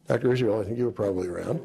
Dr. 0.07 0.31
Israel, 0.31 0.61
I 0.61 0.63
think 0.63 0.77
you 0.77 0.85
were 0.85 0.91
probably 0.91 1.27
around. 1.27 1.59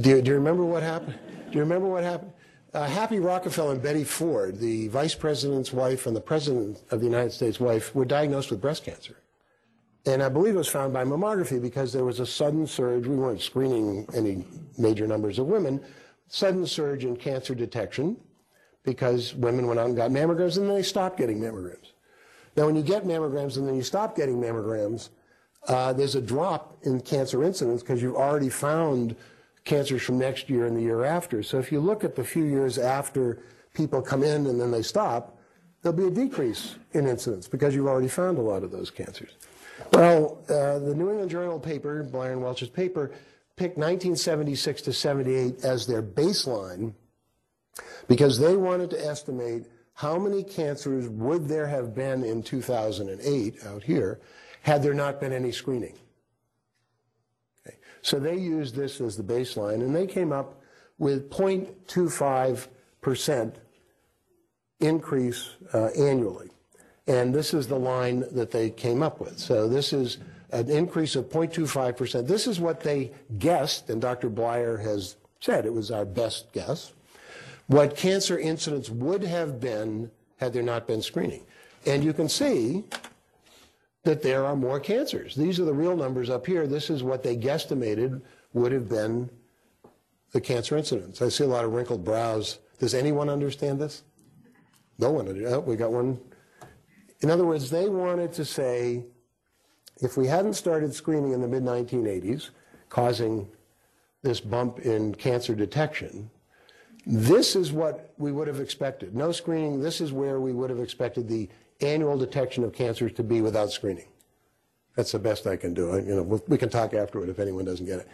Do 0.00 0.08
you, 0.08 0.22
do 0.22 0.30
you 0.30 0.36
remember 0.38 0.64
what 0.64 0.82
happened? 0.82 1.18
Do 1.50 1.58
you 1.58 1.60
remember 1.60 1.86
what 1.86 2.02
happened? 2.02 2.32
Uh, 2.74 2.86
Happy 2.86 3.18
Rockefeller 3.18 3.72
and 3.72 3.82
Betty 3.82 4.02
Ford, 4.02 4.58
the 4.58 4.88
vice 4.88 5.14
president's 5.14 5.74
wife 5.74 6.06
and 6.06 6.16
the 6.16 6.22
president 6.22 6.82
of 6.90 7.00
the 7.00 7.06
United 7.06 7.30
States' 7.30 7.60
wife, 7.60 7.94
were 7.94 8.06
diagnosed 8.06 8.50
with 8.50 8.62
breast 8.62 8.82
cancer. 8.82 9.14
And 10.06 10.22
I 10.22 10.30
believe 10.30 10.54
it 10.54 10.58
was 10.58 10.68
found 10.68 10.94
by 10.94 11.04
mammography 11.04 11.60
because 11.60 11.92
there 11.92 12.06
was 12.06 12.18
a 12.18 12.24
sudden 12.24 12.66
surge. 12.66 13.06
We 13.06 13.14
weren't 13.14 13.42
screening 13.42 14.08
any 14.14 14.46
major 14.78 15.06
numbers 15.06 15.38
of 15.38 15.48
women. 15.48 15.84
Sudden 16.28 16.66
surge 16.66 17.04
in 17.04 17.14
cancer 17.14 17.54
detection 17.54 18.16
because 18.84 19.34
women 19.34 19.66
went 19.66 19.78
out 19.78 19.88
and 19.88 19.96
got 19.96 20.10
mammograms 20.10 20.56
and 20.56 20.66
then 20.66 20.74
they 20.74 20.82
stopped 20.82 21.18
getting 21.18 21.38
mammograms. 21.38 21.92
Now, 22.56 22.64
when 22.64 22.74
you 22.74 22.82
get 22.82 23.04
mammograms 23.04 23.58
and 23.58 23.68
then 23.68 23.74
you 23.74 23.82
stop 23.82 24.16
getting 24.16 24.36
mammograms, 24.36 25.10
uh, 25.68 25.92
there's 25.92 26.14
a 26.14 26.22
drop 26.22 26.78
in 26.84 27.00
cancer 27.02 27.44
incidence 27.44 27.82
because 27.82 28.00
you've 28.00 28.16
already 28.16 28.48
found 28.48 29.14
cancers 29.64 30.02
from 30.02 30.18
next 30.18 30.50
year 30.50 30.66
and 30.66 30.76
the 30.76 30.82
year 30.82 31.04
after. 31.04 31.42
So 31.42 31.58
if 31.58 31.70
you 31.70 31.80
look 31.80 32.04
at 32.04 32.16
the 32.16 32.24
few 32.24 32.44
years 32.44 32.78
after 32.78 33.42
people 33.74 34.02
come 34.02 34.22
in 34.22 34.46
and 34.46 34.60
then 34.60 34.70
they 34.70 34.82
stop, 34.82 35.38
there'll 35.82 35.96
be 35.96 36.06
a 36.06 36.10
decrease 36.10 36.76
in 36.92 37.06
incidence 37.06 37.48
because 37.48 37.74
you've 37.74 37.86
already 37.86 38.08
found 38.08 38.38
a 38.38 38.42
lot 38.42 38.62
of 38.62 38.70
those 38.70 38.90
cancers. 38.90 39.32
Well, 39.92 40.38
uh, 40.48 40.78
the 40.78 40.94
New 40.94 41.10
England 41.10 41.30
Journal 41.30 41.58
paper, 41.58 42.02
Bleyer 42.02 42.32
and 42.32 42.42
Welch's 42.42 42.68
paper, 42.68 43.12
picked 43.56 43.76
1976 43.76 44.82
to 44.82 44.92
78 44.92 45.64
as 45.64 45.86
their 45.86 46.02
baseline 46.02 46.94
because 48.08 48.38
they 48.38 48.56
wanted 48.56 48.90
to 48.90 49.06
estimate 49.06 49.66
how 49.94 50.18
many 50.18 50.42
cancers 50.42 51.08
would 51.08 51.48
there 51.48 51.66
have 51.66 51.94
been 51.94 52.24
in 52.24 52.42
2008 52.42 53.64
out 53.66 53.82
here 53.82 54.20
had 54.62 54.82
there 54.82 54.94
not 54.94 55.20
been 55.20 55.32
any 55.32 55.52
screening. 55.52 55.94
So 58.02 58.18
they 58.18 58.36
used 58.36 58.74
this 58.74 59.00
as 59.00 59.16
the 59.16 59.22
baseline, 59.22 59.76
and 59.76 59.94
they 59.94 60.06
came 60.06 60.32
up 60.32 60.60
with 60.98 61.30
0.25% 61.30 63.54
increase 64.80 65.50
uh, 65.72 65.86
annually. 65.98 66.50
And 67.06 67.34
this 67.34 67.54
is 67.54 67.66
the 67.66 67.78
line 67.78 68.24
that 68.32 68.50
they 68.50 68.68
came 68.70 69.02
up 69.02 69.20
with. 69.20 69.38
So 69.38 69.68
this 69.68 69.92
is 69.92 70.18
an 70.50 70.68
increase 70.68 71.16
of 71.16 71.30
0.25%. 71.30 72.26
This 72.26 72.46
is 72.46 72.60
what 72.60 72.80
they 72.80 73.12
guessed, 73.38 73.90
and 73.90 74.00
Dr. 74.00 74.28
Bleyer 74.28 74.76
has 74.76 75.16
said 75.40 75.66
it 75.66 75.72
was 75.72 75.90
our 75.90 76.04
best 76.04 76.52
guess, 76.52 76.92
what 77.66 77.96
cancer 77.96 78.38
incidence 78.38 78.90
would 78.90 79.24
have 79.24 79.58
been 79.58 80.10
had 80.36 80.52
there 80.52 80.62
not 80.62 80.86
been 80.86 81.02
screening. 81.02 81.44
And 81.86 82.04
you 82.04 82.12
can 82.12 82.28
see 82.28 82.84
that 84.04 84.22
there 84.22 84.44
are 84.44 84.56
more 84.56 84.80
cancers. 84.80 85.34
These 85.34 85.60
are 85.60 85.64
the 85.64 85.72
real 85.72 85.96
numbers 85.96 86.28
up 86.28 86.46
here. 86.46 86.66
This 86.66 86.90
is 86.90 87.02
what 87.02 87.22
they 87.22 87.36
guesstimated 87.36 88.20
would 88.52 88.72
have 88.72 88.88
been 88.88 89.30
the 90.32 90.40
cancer 90.40 90.76
incidence. 90.76 91.22
I 91.22 91.28
see 91.28 91.44
a 91.44 91.48
lot 91.48 91.64
of 91.64 91.72
wrinkled 91.72 92.04
brows. 92.04 92.58
Does 92.78 92.94
anyone 92.94 93.28
understand 93.28 93.80
this? 93.80 94.02
No 94.98 95.10
one. 95.10 95.44
Oh, 95.46 95.60
we 95.60 95.76
got 95.76 95.92
one. 95.92 96.18
In 97.20 97.30
other 97.30 97.44
words, 97.44 97.70
they 97.70 97.88
wanted 97.88 98.32
to 98.34 98.44
say 98.44 99.04
if 100.00 100.16
we 100.16 100.26
hadn't 100.26 100.54
started 100.54 100.92
screening 100.94 101.32
in 101.32 101.40
the 101.40 101.48
mid 101.48 101.62
1980s, 101.62 102.50
causing 102.88 103.48
this 104.22 104.40
bump 104.40 104.80
in 104.80 105.14
cancer 105.14 105.54
detection, 105.54 106.30
this 107.06 107.56
is 107.56 107.72
what 107.72 108.12
we 108.18 108.32
would 108.32 108.48
have 108.48 108.60
expected. 108.60 109.14
No 109.14 109.32
screening, 109.32 109.80
this 109.80 110.00
is 110.00 110.12
where 110.12 110.40
we 110.40 110.52
would 110.52 110.70
have 110.70 110.80
expected 110.80 111.28
the 111.28 111.48
annual 111.82 112.16
detection 112.16 112.64
of 112.64 112.72
cancers 112.72 113.12
to 113.14 113.22
be 113.22 113.40
without 113.40 113.70
screening. 113.70 114.08
That's 114.96 115.12
the 115.12 115.18
best 115.18 115.46
I 115.46 115.56
can 115.56 115.74
do. 115.74 115.94
You 115.96 116.16
know, 116.16 116.42
we 116.46 116.58
can 116.58 116.68
talk 116.68 116.94
afterward 116.94 117.28
if 117.28 117.38
anyone 117.38 117.64
doesn't 117.64 117.86
get 117.86 118.00
it. 118.00 118.08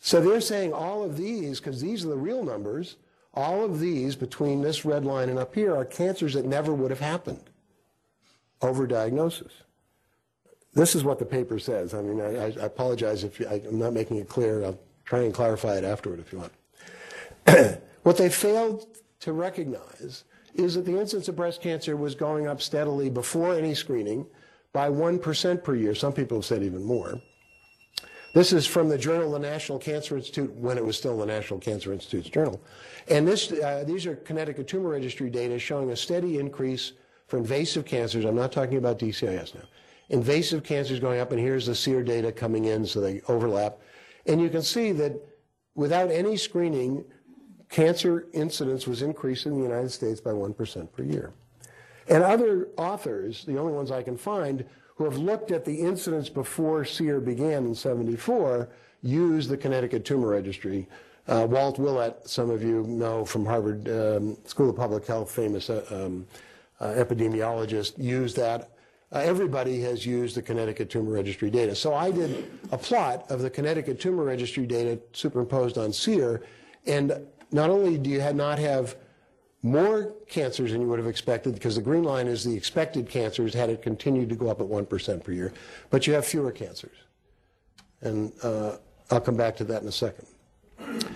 So 0.00 0.20
they're 0.20 0.40
saying 0.40 0.72
all 0.72 1.02
of 1.02 1.16
these, 1.16 1.60
because 1.60 1.80
these 1.80 2.04
are 2.04 2.08
the 2.08 2.16
real 2.16 2.42
numbers, 2.42 2.96
all 3.34 3.64
of 3.64 3.80
these 3.80 4.16
between 4.16 4.62
this 4.62 4.84
red 4.84 5.04
line 5.04 5.28
and 5.28 5.38
up 5.38 5.54
here 5.54 5.74
are 5.74 5.84
cancers 5.84 6.34
that 6.34 6.44
never 6.44 6.72
would 6.72 6.90
have 6.90 7.00
happened. 7.00 7.50
Overdiagnosis. 8.60 9.50
This 10.72 10.94
is 10.94 11.04
what 11.04 11.18
the 11.18 11.24
paper 11.24 11.58
says. 11.58 11.94
I 11.94 12.02
mean, 12.02 12.20
I, 12.20 12.46
I 12.46 12.66
apologize 12.66 13.24
if 13.24 13.38
you, 13.38 13.46
I, 13.46 13.62
I'm 13.66 13.78
not 13.78 13.92
making 13.92 14.16
it 14.18 14.28
clear. 14.28 14.64
I'll 14.64 14.78
try 15.04 15.20
and 15.20 15.32
clarify 15.32 15.76
it 15.76 15.84
afterward 15.84 16.20
if 16.20 16.32
you 16.32 16.38
want. 16.38 17.80
what 18.02 18.16
they 18.16 18.28
failed 18.28 18.86
to 19.20 19.32
recognize 19.32 20.24
is 20.54 20.74
that 20.74 20.84
the 20.84 20.98
incidence 20.98 21.28
of 21.28 21.36
breast 21.36 21.60
cancer 21.60 21.96
was 21.96 22.14
going 22.14 22.46
up 22.46 22.62
steadily 22.62 23.10
before 23.10 23.54
any 23.54 23.74
screening 23.74 24.26
by 24.72 24.88
1% 24.88 25.64
per 25.64 25.74
year. 25.74 25.94
Some 25.94 26.12
people 26.12 26.38
have 26.38 26.44
said 26.44 26.62
even 26.62 26.82
more. 26.82 27.20
This 28.34 28.52
is 28.52 28.66
from 28.66 28.88
the 28.88 28.98
journal 28.98 29.30
the 29.30 29.38
National 29.38 29.78
Cancer 29.78 30.16
Institute 30.16 30.52
when 30.54 30.76
it 30.76 30.84
was 30.84 30.98
still 30.98 31.16
the 31.18 31.26
National 31.26 31.60
Cancer 31.60 31.92
Institute's 31.92 32.28
journal. 32.28 32.60
And 33.08 33.26
this, 33.26 33.52
uh, 33.52 33.84
these 33.86 34.06
are 34.06 34.16
Connecticut 34.16 34.66
Tumor 34.66 34.90
Registry 34.90 35.30
data 35.30 35.56
showing 35.58 35.90
a 35.90 35.96
steady 35.96 36.38
increase 36.38 36.92
for 37.28 37.38
invasive 37.38 37.84
cancers. 37.84 38.24
I'm 38.24 38.34
not 38.34 38.50
talking 38.50 38.76
about 38.76 38.98
DCIS 38.98 39.54
now. 39.54 39.62
Invasive 40.10 40.64
cancers 40.64 40.98
going 40.98 41.20
up, 41.20 41.30
and 41.30 41.40
here's 41.40 41.66
the 41.66 41.74
SEER 41.74 42.02
data 42.02 42.32
coming 42.32 42.66
in, 42.66 42.84
so 42.84 43.00
they 43.00 43.22
overlap. 43.28 43.78
And 44.26 44.40
you 44.40 44.50
can 44.50 44.62
see 44.62 44.90
that 44.92 45.14
without 45.76 46.10
any 46.10 46.36
screening, 46.36 47.04
cancer 47.74 48.26
incidence 48.32 48.86
was 48.86 49.02
increasing 49.02 49.50
in 49.50 49.58
the 49.58 49.64
United 49.64 49.90
States 49.90 50.20
by 50.20 50.30
1% 50.30 50.92
per 50.92 51.02
year. 51.02 51.32
And 52.06 52.22
other 52.22 52.68
authors, 52.76 53.44
the 53.46 53.58
only 53.58 53.72
ones 53.72 53.90
I 53.90 54.00
can 54.00 54.16
find, 54.16 54.64
who 54.94 55.02
have 55.02 55.16
looked 55.16 55.50
at 55.50 55.64
the 55.64 55.80
incidence 55.80 56.28
before 56.28 56.84
SEER 56.84 57.18
began 57.18 57.66
in 57.66 57.74
74, 57.74 58.68
use 59.02 59.48
the 59.48 59.56
Connecticut 59.56 60.04
Tumor 60.04 60.28
Registry. 60.28 60.86
Uh, 61.26 61.48
Walt 61.50 61.80
Willett, 61.80 62.16
some 62.28 62.48
of 62.48 62.62
you 62.62 62.84
know 62.84 63.24
from 63.24 63.44
Harvard 63.44 63.88
um, 63.88 64.36
School 64.44 64.70
of 64.70 64.76
Public 64.76 65.04
Health, 65.04 65.32
famous 65.32 65.68
uh, 65.68 65.84
um, 65.90 66.28
uh, 66.78 66.90
epidemiologist, 66.90 67.94
used 67.98 68.36
that. 68.36 68.70
Uh, 69.10 69.18
everybody 69.18 69.80
has 69.80 70.06
used 70.06 70.36
the 70.36 70.42
Connecticut 70.42 70.90
Tumor 70.90 71.10
Registry 71.10 71.50
data. 71.50 71.74
So 71.74 71.92
I 71.92 72.12
did 72.12 72.52
a 72.70 72.78
plot 72.78 73.28
of 73.30 73.40
the 73.40 73.50
Connecticut 73.50 73.98
Tumor 73.98 74.22
Registry 74.22 74.64
data 74.64 75.00
superimposed 75.12 75.76
on 75.76 75.92
SEER, 75.92 76.40
and 76.86 77.26
not 77.54 77.70
only 77.70 77.96
do 77.96 78.10
you 78.10 78.32
not 78.32 78.58
have 78.58 78.96
more 79.62 80.12
cancers 80.28 80.72
than 80.72 80.80
you 80.80 80.88
would 80.88 80.98
have 80.98 81.08
expected, 81.08 81.54
because 81.54 81.76
the 81.76 81.80
green 81.80 82.02
line 82.02 82.26
is 82.26 82.42
the 82.44 82.54
expected 82.54 83.08
cancers 83.08 83.54
had 83.54 83.70
it 83.70 83.80
continued 83.80 84.28
to 84.28 84.34
go 84.34 84.48
up 84.48 84.60
at 84.60 84.66
1% 84.66 85.24
per 85.24 85.32
year, 85.32 85.52
but 85.88 86.06
you 86.06 86.12
have 86.12 86.26
fewer 86.26 86.50
cancers. 86.50 86.96
And 88.02 88.32
uh, 88.42 88.76
I'll 89.10 89.20
come 89.20 89.36
back 89.36 89.56
to 89.56 89.64
that 89.64 89.80
in 89.82 89.88
a 89.88 89.92
second. 89.92 90.26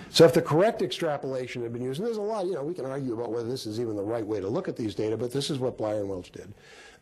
So 0.09 0.25
if 0.25 0.33
the 0.33 0.41
correct 0.41 0.81
extrapolation 0.81 1.61
had 1.61 1.73
been 1.73 1.83
used, 1.83 1.99
and 1.99 2.07
there's 2.07 2.17
a 2.17 2.21
lot, 2.21 2.45
you 2.45 2.53
know, 2.53 2.63
we 2.63 2.73
can 2.73 2.85
argue 2.85 3.13
about 3.13 3.31
whether 3.31 3.47
this 3.47 3.65
is 3.65 3.79
even 3.79 3.95
the 3.95 4.01
right 4.01 4.25
way 4.25 4.39
to 4.39 4.47
look 4.47 4.67
at 4.67 4.77
these 4.77 4.95
data, 4.95 5.17
but 5.17 5.31
this 5.31 5.49
is 5.49 5.59
what 5.59 5.77
Bleyer 5.77 5.99
and 5.99 6.09
Welch 6.09 6.31
did. 6.31 6.53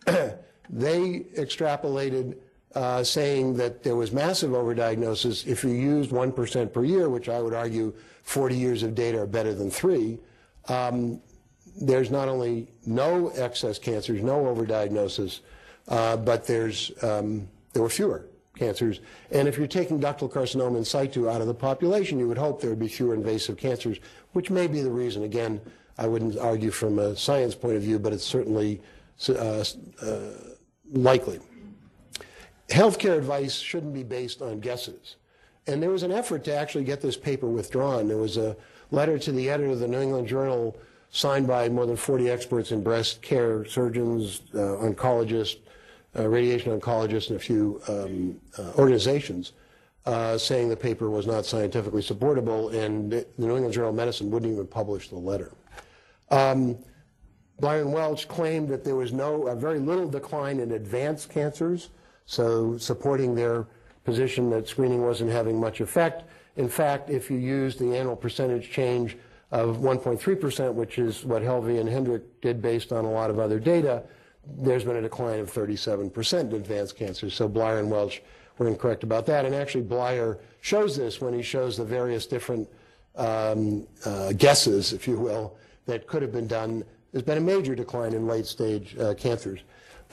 they 0.69 1.19
extrapolated 1.37 2.37
uh, 2.77 3.03
saying 3.03 3.55
that 3.55 3.81
there 3.81 3.95
was 3.95 4.11
massive 4.11 4.51
overdiagnosis 4.51 5.47
if 5.47 5.63
you 5.63 5.71
used 5.71 6.11
1% 6.11 6.71
per 6.71 6.83
year, 6.83 7.09
which 7.09 7.27
I 7.27 7.41
would 7.41 7.55
argue 7.55 7.91
40 8.21 8.55
years 8.55 8.83
of 8.83 8.93
data 8.93 9.19
are 9.19 9.25
better 9.25 9.55
than 9.55 9.71
three. 9.71 10.19
Um, 10.67 11.19
there's 11.81 12.11
not 12.11 12.27
only 12.27 12.67
no 12.85 13.29
excess 13.29 13.79
cancers, 13.79 14.21
no 14.21 14.43
overdiagnosis, 14.43 15.39
uh, 15.87 16.17
but 16.17 16.45
there's, 16.45 16.91
um, 17.01 17.47
there 17.73 17.81
were 17.81 17.89
fewer 17.89 18.27
cancers. 18.55 18.99
And 19.31 19.47
if 19.47 19.57
you're 19.57 19.65
taking 19.65 19.99
ductal 19.99 20.31
carcinoma 20.31 20.77
in 20.77 20.85
situ 20.85 21.27
out 21.27 21.41
of 21.41 21.47
the 21.47 21.55
population, 21.55 22.19
you 22.19 22.27
would 22.27 22.37
hope 22.37 22.61
there 22.61 22.69
would 22.69 22.79
be 22.79 22.87
fewer 22.87 23.15
invasive 23.15 23.57
cancers, 23.57 23.97
which 24.33 24.51
may 24.51 24.67
be 24.67 24.83
the 24.83 24.91
reason. 24.91 25.23
Again, 25.23 25.59
I 25.97 26.05
wouldn't 26.05 26.37
argue 26.37 26.69
from 26.69 26.99
a 26.99 27.15
science 27.15 27.55
point 27.55 27.75
of 27.75 27.81
view, 27.81 27.97
but 27.97 28.13
it's 28.13 28.23
certainly 28.23 28.81
uh, 29.29 29.63
uh, 30.03 30.19
likely. 30.91 31.39
Healthcare 32.69 33.17
advice 33.17 33.55
shouldn't 33.55 33.93
be 33.93 34.03
based 34.03 34.41
on 34.41 34.59
guesses. 34.59 35.15
And 35.67 35.81
there 35.81 35.89
was 35.89 36.03
an 36.03 36.11
effort 36.11 36.43
to 36.45 36.55
actually 36.55 36.83
get 36.83 37.01
this 37.01 37.17
paper 37.17 37.47
withdrawn. 37.47 38.07
There 38.07 38.17
was 38.17 38.37
a 38.37 38.55
letter 38.91 39.19
to 39.19 39.31
the 39.31 39.49
editor 39.49 39.71
of 39.71 39.79
the 39.79 39.87
New 39.87 40.01
England 40.01 40.27
Journal 40.27 40.77
signed 41.09 41.47
by 41.47 41.69
more 41.69 41.85
than 41.85 41.95
40 41.95 42.29
experts 42.29 42.71
in 42.71 42.83
breast 42.83 43.21
care, 43.21 43.65
surgeons, 43.65 44.41
uh, 44.53 44.57
oncologists, 44.57 45.59
uh, 46.17 46.27
radiation 46.27 46.77
oncologists, 46.77 47.29
and 47.29 47.37
a 47.37 47.39
few 47.39 47.81
um, 47.87 48.39
uh, 48.57 48.71
organizations, 48.77 49.53
uh, 50.05 50.37
saying 50.37 50.69
the 50.69 50.75
paper 50.75 51.09
was 51.09 51.27
not 51.27 51.45
scientifically 51.45 52.01
supportable, 52.01 52.69
and 52.69 53.11
the 53.11 53.25
New 53.37 53.55
England 53.55 53.73
Journal 53.73 53.89
of 53.89 53.95
Medicine 53.95 54.29
wouldn't 54.31 54.51
even 54.51 54.67
publish 54.67 55.09
the 55.09 55.17
letter. 55.17 55.51
Um, 56.29 56.77
Brian 57.59 57.91
Welch 57.91 58.27
claimed 58.27 58.69
that 58.69 58.83
there 58.83 58.95
was 58.95 59.13
no, 59.13 59.47
a 59.47 59.55
very 59.55 59.79
little 59.79 60.07
decline 60.07 60.59
in 60.59 60.73
advanced 60.73 61.29
cancers, 61.29 61.89
so 62.27 62.77
supporting 62.77 63.33
their 63.33 63.65
position 64.03 64.49
that 64.51 64.67
screening 64.67 65.01
wasn't 65.01 65.31
having 65.31 65.59
much 65.59 65.81
effect. 65.81 66.23
In 66.57 66.69
fact, 66.69 67.09
if 67.09 67.31
you 67.31 67.37
use 67.37 67.75
the 67.77 67.97
annual 67.97 68.15
percentage 68.15 68.69
change 68.69 69.17
of 69.51 69.77
1.3%, 69.77 70.73
which 70.73 70.99
is 70.99 71.23
what 71.23 71.41
Helvie 71.41 71.79
and 71.79 71.89
Hendrick 71.89 72.41
did 72.41 72.61
based 72.61 72.91
on 72.91 73.05
a 73.05 73.11
lot 73.11 73.29
of 73.29 73.39
other 73.39 73.59
data, 73.59 74.03
there's 74.45 74.83
been 74.83 74.97
a 74.97 75.01
decline 75.01 75.39
of 75.39 75.51
37% 75.51 76.39
in 76.39 76.53
advanced 76.53 76.95
cancers. 76.95 77.33
So 77.33 77.47
Bleyer 77.47 77.79
and 77.79 77.89
Welch 77.89 78.21
were 78.57 78.67
incorrect 78.67 79.03
about 79.03 79.25
that. 79.27 79.45
And 79.45 79.55
actually, 79.55 79.83
Bleyer 79.83 80.39
shows 80.61 80.97
this 80.97 81.21
when 81.21 81.33
he 81.33 81.41
shows 81.41 81.77
the 81.77 81.85
various 81.85 82.25
different 82.25 82.67
um, 83.15 83.87
uh, 84.05 84.33
guesses, 84.33 84.93
if 84.93 85.07
you 85.07 85.17
will, 85.17 85.57
that 85.85 86.07
could 86.07 86.21
have 86.21 86.31
been 86.31 86.47
done. 86.47 86.83
There's 87.11 87.23
been 87.23 87.37
a 87.37 87.41
major 87.41 87.75
decline 87.75 88.13
in 88.13 88.27
late 88.27 88.45
stage 88.45 88.97
uh, 88.97 89.13
cancers. 89.13 89.61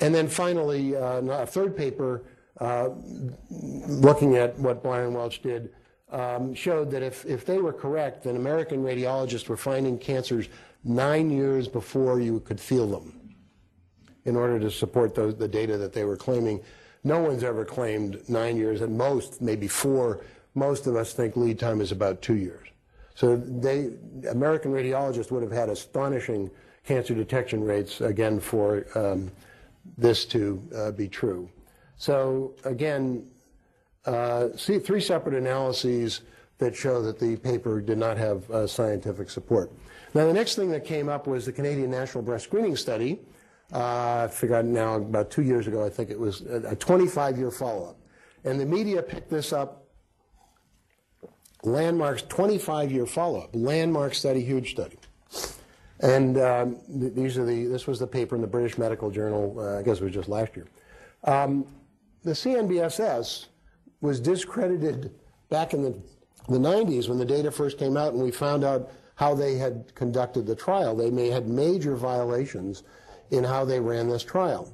And 0.00 0.14
then 0.14 0.28
finally, 0.28 0.96
uh, 0.96 1.20
a 1.20 1.46
third 1.46 1.76
paper 1.76 2.22
uh, 2.60 2.90
looking 3.50 4.36
at 4.36 4.58
what 4.58 4.82
Bleyer 4.82 5.06
and 5.06 5.14
Welch 5.14 5.42
did 5.42 5.70
um, 6.10 6.54
showed 6.54 6.90
that 6.92 7.02
if, 7.02 7.24
if 7.26 7.44
they 7.44 7.58
were 7.58 7.72
correct, 7.72 8.24
then 8.24 8.36
American 8.36 8.82
radiologists 8.82 9.48
were 9.48 9.56
finding 9.56 9.98
cancers 9.98 10.48
nine 10.84 11.30
years 11.30 11.66
before 11.66 12.20
you 12.20 12.40
could 12.40 12.60
feel 12.60 12.86
them 12.86 13.20
in 14.24 14.36
order 14.36 14.58
to 14.58 14.70
support 14.70 15.14
those, 15.14 15.34
the 15.34 15.48
data 15.48 15.76
that 15.76 15.92
they 15.92 16.04
were 16.04 16.16
claiming. 16.16 16.60
No 17.02 17.20
one's 17.20 17.44
ever 17.44 17.64
claimed 17.64 18.26
nine 18.28 18.56
years, 18.56 18.80
at 18.80 18.90
most, 18.90 19.42
maybe 19.42 19.68
four. 19.68 20.20
Most 20.54 20.86
of 20.86 20.96
us 20.96 21.12
think 21.12 21.36
lead 21.36 21.58
time 21.58 21.80
is 21.80 21.92
about 21.92 22.22
two 22.22 22.36
years. 22.36 22.66
So 23.14 23.36
they, 23.36 23.90
American 24.30 24.72
radiologists 24.72 25.30
would 25.30 25.42
have 25.42 25.52
had 25.52 25.68
astonishing 25.68 26.50
cancer 26.84 27.14
detection 27.14 27.62
rates, 27.62 28.00
again, 28.00 28.40
for 28.40 28.86
um, 28.94 29.30
this 29.96 30.24
to 30.26 30.62
uh, 30.74 30.90
be 30.90 31.08
true. 31.08 31.48
So 31.96 32.54
again, 32.64 33.26
uh, 34.06 34.48
see 34.56 34.78
three 34.78 35.00
separate 35.00 35.34
analyses 35.34 36.22
that 36.58 36.74
show 36.74 37.02
that 37.02 37.18
the 37.18 37.36
paper 37.36 37.80
did 37.80 37.98
not 37.98 38.16
have 38.16 38.48
uh, 38.50 38.66
scientific 38.66 39.30
support. 39.30 39.72
Now, 40.14 40.26
the 40.26 40.32
next 40.32 40.54
thing 40.54 40.70
that 40.70 40.84
came 40.84 41.08
up 41.08 41.26
was 41.26 41.46
the 41.46 41.52
Canadian 41.52 41.90
National 41.90 42.22
Breast 42.22 42.44
Screening 42.44 42.76
Study. 42.76 43.20
Uh, 43.72 44.24
I 44.24 44.28
forgot 44.28 44.64
now, 44.64 44.96
about 44.96 45.30
two 45.30 45.42
years 45.42 45.66
ago, 45.66 45.84
I 45.84 45.90
think 45.90 46.10
it 46.10 46.18
was 46.18 46.42
a 46.42 46.76
25 46.76 47.38
year 47.38 47.50
follow 47.50 47.90
up. 47.90 47.96
And 48.44 48.60
the 48.60 48.66
media 48.66 49.02
picked 49.02 49.30
this 49.30 49.52
up. 49.52 49.88
Landmark's 51.64 52.22
25 52.22 52.92
year 52.92 53.06
follow 53.06 53.40
up, 53.40 53.50
landmark 53.54 54.14
study, 54.14 54.44
huge 54.44 54.70
study. 54.70 54.98
And 56.00 56.38
um, 56.38 56.76
th- 57.00 57.14
these 57.14 57.38
are 57.38 57.44
the, 57.44 57.66
this 57.66 57.86
was 57.86 57.98
the 57.98 58.06
paper 58.06 58.34
in 58.34 58.40
the 58.40 58.48
British 58.48 58.78
Medical 58.78 59.10
Journal, 59.10 59.56
uh, 59.58 59.78
I 59.78 59.82
guess 59.82 59.98
it 59.98 60.04
was 60.04 60.12
just 60.12 60.28
last 60.28 60.56
year. 60.56 60.66
Um, 61.24 61.66
the 62.24 62.32
CNBSS 62.32 63.46
was 64.00 64.20
discredited 64.20 65.14
back 65.48 65.72
in 65.72 65.82
the, 65.82 65.96
the 66.48 66.58
90s 66.58 67.08
when 67.08 67.18
the 67.18 67.24
data 67.24 67.50
first 67.50 67.78
came 67.78 67.96
out 67.96 68.12
and 68.12 68.22
we 68.22 68.30
found 68.30 68.64
out 68.64 68.90
how 69.14 69.34
they 69.34 69.56
had 69.56 69.94
conducted 69.94 70.46
the 70.46 70.54
trial. 70.54 70.96
They 70.96 71.10
may 71.10 71.28
had 71.28 71.48
major 71.48 71.94
violations 71.96 72.82
in 73.30 73.44
how 73.44 73.64
they 73.64 73.80
ran 73.80 74.08
this 74.08 74.22
trial. 74.22 74.72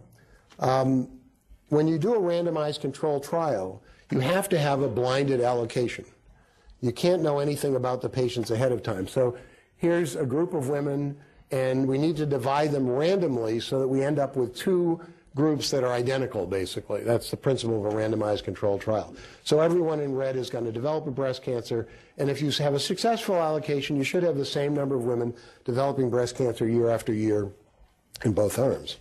Um, 0.58 1.08
when 1.68 1.86
you 1.86 1.98
do 1.98 2.14
a 2.14 2.18
randomized 2.18 2.80
control 2.80 3.20
trial, 3.20 3.82
you 4.10 4.20
have 4.20 4.48
to 4.48 4.58
have 4.58 4.82
a 4.82 4.88
blinded 4.88 5.40
allocation. 5.40 6.04
You 6.80 6.92
can't 6.92 7.22
know 7.22 7.38
anything 7.38 7.76
about 7.76 8.00
the 8.00 8.08
patients 8.08 8.50
ahead 8.50 8.72
of 8.72 8.82
time. 8.82 9.06
So 9.06 9.36
here's 9.80 10.14
a 10.14 10.26
group 10.26 10.52
of 10.54 10.68
women, 10.68 11.16
and 11.50 11.88
we 11.88 11.98
need 11.98 12.16
to 12.16 12.26
divide 12.26 12.70
them 12.70 12.88
randomly 12.88 13.58
so 13.58 13.80
that 13.80 13.88
we 13.88 14.02
end 14.02 14.18
up 14.18 14.36
with 14.36 14.54
two 14.54 15.00
groups 15.34 15.70
that 15.70 15.82
are 15.82 15.92
identical, 15.92 16.46
basically. 16.46 17.02
That's 17.02 17.30
the 17.30 17.36
principle 17.36 17.84
of 17.84 17.92
a 17.92 17.96
randomized 17.96 18.44
controlled 18.44 18.82
trial. 18.82 19.14
So 19.42 19.60
everyone 19.60 20.00
in 20.00 20.14
red 20.14 20.36
is 20.36 20.50
going 20.50 20.64
to 20.66 20.72
develop 20.72 21.06
a 21.06 21.10
breast 21.10 21.42
cancer, 21.42 21.88
and 22.18 22.28
if 22.28 22.42
you 22.42 22.50
have 22.50 22.74
a 22.74 22.80
successful 22.80 23.36
allocation, 23.36 23.96
you 23.96 24.04
should 24.04 24.22
have 24.22 24.36
the 24.36 24.44
same 24.44 24.74
number 24.74 24.94
of 24.94 25.04
women 25.04 25.34
developing 25.64 26.10
breast 26.10 26.36
cancer 26.36 26.68
year 26.68 26.90
after 26.90 27.14
year 27.14 27.50
in 28.24 28.32
both 28.32 28.58
arms. 28.58 28.98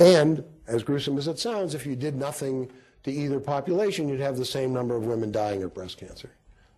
And, 0.00 0.42
as 0.66 0.82
gruesome 0.82 1.16
as 1.18 1.28
it 1.28 1.38
sounds, 1.38 1.74
if 1.74 1.86
you 1.86 1.94
did 1.94 2.16
nothing 2.16 2.70
to 3.04 3.12
either 3.12 3.38
population, 3.38 4.08
you'd 4.08 4.18
have 4.18 4.36
the 4.36 4.44
same 4.44 4.72
number 4.72 4.96
of 4.96 5.06
women 5.06 5.30
dying 5.30 5.62
of 5.62 5.72
breast 5.72 5.98
cancer. 5.98 6.30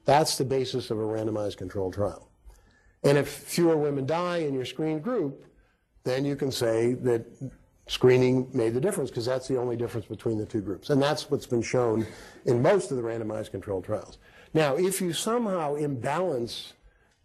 That's 0.04 0.36
the 0.36 0.44
basis 0.44 0.90
of 0.90 0.98
a 0.98 1.02
randomized 1.02 1.56
controlled 1.56 1.94
trial. 1.94 2.28
And 3.04 3.16
if 3.16 3.28
fewer 3.28 3.76
women 3.76 4.06
die 4.06 4.38
in 4.38 4.54
your 4.54 4.64
screened 4.64 5.02
group, 5.02 5.44
then 6.04 6.24
you 6.24 6.36
can 6.36 6.50
say 6.50 6.94
that 6.94 7.24
screening 7.86 8.48
made 8.52 8.74
the 8.74 8.80
difference 8.80 9.10
because 9.10 9.26
that's 9.26 9.48
the 9.48 9.58
only 9.58 9.76
difference 9.76 10.06
between 10.06 10.38
the 10.38 10.46
two 10.46 10.60
groups. 10.60 10.90
And 10.90 11.00
that's 11.00 11.30
what's 11.30 11.46
been 11.46 11.62
shown 11.62 12.06
in 12.44 12.62
most 12.62 12.90
of 12.90 12.96
the 12.96 13.02
randomized 13.02 13.50
controlled 13.50 13.84
trials. 13.84 14.18
Now, 14.54 14.76
if 14.76 15.00
you 15.00 15.12
somehow 15.12 15.74
imbalance 15.74 16.74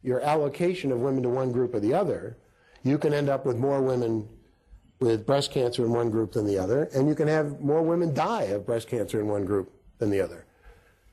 your 0.01 0.21
allocation 0.21 0.91
of 0.91 0.99
women 0.99 1.23
to 1.23 1.29
one 1.29 1.51
group 1.51 1.73
or 1.73 1.79
the 1.79 1.93
other, 1.93 2.37
you 2.83 2.97
can 2.97 3.13
end 3.13 3.29
up 3.29 3.45
with 3.45 3.57
more 3.57 3.81
women 3.81 4.27
with 4.99 5.25
breast 5.25 5.51
cancer 5.51 5.85
in 5.85 5.91
one 5.91 6.09
group 6.09 6.33
than 6.33 6.45
the 6.45 6.57
other, 6.57 6.89
and 6.93 7.07
you 7.07 7.15
can 7.15 7.27
have 7.27 7.59
more 7.59 7.81
women 7.81 8.13
die 8.13 8.43
of 8.43 8.65
breast 8.65 8.87
cancer 8.87 9.19
in 9.19 9.27
one 9.27 9.45
group 9.45 9.71
than 9.97 10.09
the 10.09 10.21
other. 10.21 10.45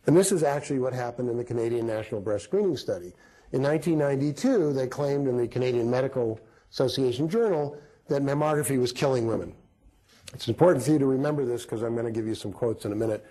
And 0.06 0.16
this 0.16 0.32
is 0.32 0.42
actually 0.42 0.78
what 0.78 0.92
happened 0.92 1.28
in 1.28 1.36
the 1.36 1.44
Canadian 1.44 1.86
National 1.86 2.20
Breast 2.20 2.44
Screening 2.44 2.76
Study. 2.76 3.12
In 3.52 3.62
1992, 3.62 4.72
they 4.72 4.86
claimed 4.86 5.26
in 5.26 5.36
the 5.36 5.48
Canadian 5.48 5.90
Medical 5.90 6.38
Association 6.70 7.28
Journal 7.28 7.76
that 8.08 8.22
mammography 8.22 8.78
was 8.78 8.92
killing 8.92 9.26
women. 9.26 9.54
It's 10.34 10.48
important 10.48 10.84
for 10.84 10.92
you 10.92 10.98
to 10.98 11.06
remember 11.06 11.44
this 11.44 11.64
because 11.64 11.82
I'm 11.82 11.94
going 11.94 12.06
to 12.06 12.12
give 12.12 12.26
you 12.26 12.36
some 12.36 12.52
quotes 12.52 12.84
in 12.84 12.92
a 12.92 12.96
minute. 12.96 13.26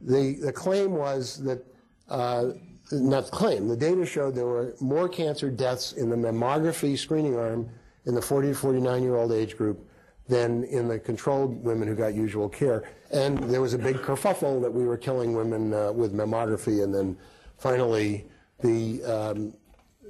The, 0.00 0.34
the 0.34 0.52
claim 0.52 0.92
was 0.92 1.42
that, 1.42 1.64
uh, 2.08 2.50
not 2.92 3.26
the 3.26 3.30
claim, 3.32 3.66
the 3.66 3.76
data 3.76 4.06
showed 4.06 4.36
there 4.36 4.46
were 4.46 4.76
more 4.80 5.08
cancer 5.08 5.50
deaths 5.50 5.92
in 5.92 6.08
the 6.08 6.16
mammography 6.16 6.96
screening 6.96 7.36
arm 7.36 7.68
in 8.04 8.14
the 8.14 8.22
40 8.22 8.48
to 8.48 8.54
49 8.54 9.02
year 9.02 9.16
old 9.16 9.32
age 9.32 9.56
group 9.56 9.88
than 10.28 10.64
in 10.64 10.86
the 10.86 10.98
controlled 10.98 11.62
women 11.64 11.88
who 11.88 11.94
got 11.94 12.14
usual 12.14 12.48
care. 12.48 12.88
And 13.12 13.38
there 13.50 13.60
was 13.60 13.74
a 13.74 13.78
big 13.78 13.96
kerfuffle 13.96 14.60
that 14.62 14.72
we 14.72 14.84
were 14.84 14.96
killing 14.96 15.34
women 15.34 15.72
uh, 15.72 15.92
with 15.92 16.12
mammography. 16.12 16.82
And 16.82 16.94
then 16.94 17.16
finally, 17.58 18.26
the 18.60 19.02
um, 19.04 19.54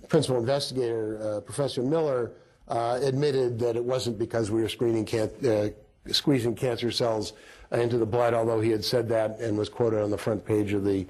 principal 0.08 0.38
investigator, 0.38 1.18
uh, 1.20 1.40
Professor 1.40 1.82
Miller, 1.82 2.32
uh, 2.68 2.98
admitted 3.02 3.58
that 3.58 3.76
it 3.76 3.84
wasn't 3.84 4.18
because 4.18 4.50
we 4.50 4.60
were 4.60 4.68
screening 4.68 5.04
can- 5.04 5.30
uh, 5.46 5.68
squeezing 6.12 6.54
cancer 6.54 6.90
cells 6.90 7.32
into 7.72 7.98
the 7.98 8.06
blood, 8.06 8.34
although 8.34 8.60
he 8.60 8.70
had 8.70 8.84
said 8.84 9.08
that 9.08 9.38
and 9.40 9.56
was 9.58 9.68
quoted 9.68 10.02
on 10.02 10.10
the 10.10 10.18
front 10.18 10.44
page 10.44 10.72
of 10.72 10.84
the 10.84 11.06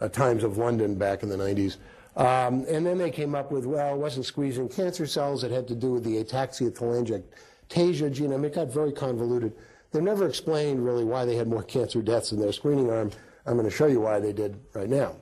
uh, 0.00 0.08
Times 0.08 0.44
of 0.44 0.58
London 0.58 0.94
back 0.94 1.22
in 1.22 1.28
the 1.28 1.36
90s. 1.36 1.76
Um, 2.16 2.64
and 2.68 2.84
then 2.84 2.98
they 2.98 3.10
came 3.10 3.34
up 3.34 3.52
with, 3.52 3.64
well, 3.64 3.94
it 3.94 3.98
wasn't 3.98 4.26
squeezing 4.26 4.68
cancer 4.68 5.06
cells, 5.06 5.44
it 5.44 5.50
had 5.50 5.68
to 5.68 5.74
do 5.74 5.92
with 5.92 6.04
the 6.04 6.22
ataxia 6.22 6.70
telangiectasia 6.70 8.20
mean, 8.20 8.44
it 8.44 8.54
got 8.54 8.72
very 8.72 8.92
convoluted. 8.92 9.52
They 9.92 10.00
never 10.00 10.26
explained 10.26 10.84
really 10.84 11.04
why 11.04 11.24
they 11.24 11.36
had 11.36 11.46
more 11.46 11.62
cancer 11.62 12.02
deaths 12.02 12.32
in 12.32 12.40
their 12.40 12.52
screening 12.52 12.90
arm. 12.90 13.10
I'm 13.46 13.54
going 13.54 13.68
to 13.68 13.74
show 13.74 13.86
you 13.86 14.00
why 14.00 14.20
they 14.20 14.32
did 14.32 14.58
right 14.74 14.88
now. 14.88 15.16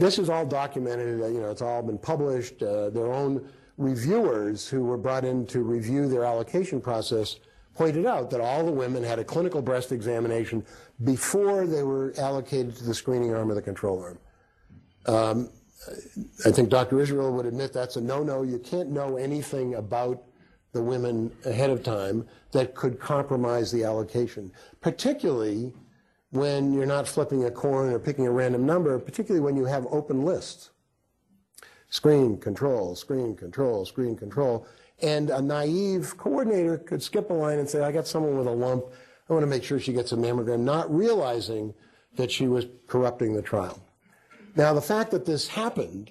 This 0.00 0.18
is 0.18 0.30
all 0.30 0.46
documented, 0.46 1.20
uh, 1.20 1.26
you 1.26 1.40
know, 1.40 1.50
it's 1.50 1.60
all 1.60 1.82
been 1.82 1.98
published. 1.98 2.62
Uh, 2.62 2.88
their 2.88 3.12
own 3.12 3.46
reviewers 3.76 4.66
who 4.66 4.82
were 4.82 4.96
brought 4.96 5.26
in 5.26 5.46
to 5.48 5.60
review 5.60 6.08
their 6.08 6.24
allocation 6.24 6.80
process 6.80 7.36
pointed 7.74 8.06
out 8.06 8.30
that 8.30 8.40
all 8.40 8.64
the 8.64 8.72
women 8.72 9.02
had 9.02 9.18
a 9.18 9.24
clinical 9.24 9.60
breast 9.60 9.92
examination 9.92 10.64
before 11.04 11.66
they 11.66 11.82
were 11.82 12.14
allocated 12.16 12.74
to 12.76 12.84
the 12.84 12.94
screening 12.94 13.34
arm 13.34 13.50
or 13.50 13.54
the 13.54 13.60
control 13.60 14.02
arm. 14.02 14.18
Um, 15.04 15.50
I 16.46 16.50
think 16.50 16.70
Dr. 16.70 16.98
Israel 17.00 17.32
would 17.34 17.44
admit 17.44 17.74
that's 17.74 17.96
a 17.96 18.00
no-no. 18.00 18.42
You 18.42 18.58
can't 18.58 18.90
know 18.90 19.18
anything 19.18 19.74
about 19.74 20.22
the 20.72 20.82
women 20.82 21.30
ahead 21.44 21.68
of 21.68 21.82
time 21.82 22.26
that 22.52 22.74
could 22.74 22.98
compromise 22.98 23.70
the 23.70 23.84
allocation, 23.84 24.50
particularly 24.80 25.74
when 26.30 26.72
you're 26.72 26.86
not 26.86 27.08
flipping 27.08 27.44
a 27.44 27.50
coin 27.50 27.92
or 27.92 27.98
picking 27.98 28.26
a 28.26 28.30
random 28.30 28.64
number, 28.64 28.98
particularly 28.98 29.44
when 29.44 29.56
you 29.56 29.64
have 29.64 29.86
open 29.90 30.24
lists. 30.24 30.70
Screen, 31.88 32.38
control, 32.38 32.94
screen, 32.94 33.34
control, 33.34 33.84
screen, 33.84 34.16
control. 34.16 34.66
And 35.02 35.30
a 35.30 35.42
naive 35.42 36.16
coordinator 36.16 36.78
could 36.78 37.02
skip 37.02 37.30
a 37.30 37.32
line 37.32 37.58
and 37.58 37.68
say, 37.68 37.82
I 37.82 37.90
got 37.90 38.06
someone 38.06 38.38
with 38.38 38.46
a 38.46 38.52
lump. 38.52 38.84
I 39.28 39.32
want 39.32 39.42
to 39.42 39.48
make 39.48 39.64
sure 39.64 39.80
she 39.80 39.92
gets 39.92 40.12
a 40.12 40.16
mammogram, 40.16 40.60
not 40.60 40.92
realizing 40.94 41.74
that 42.16 42.30
she 42.30 42.46
was 42.46 42.66
corrupting 42.86 43.34
the 43.34 43.42
trial. 43.42 43.82
Now, 44.56 44.72
the 44.72 44.80
fact 44.80 45.10
that 45.12 45.24
this 45.24 45.48
happened 45.48 46.10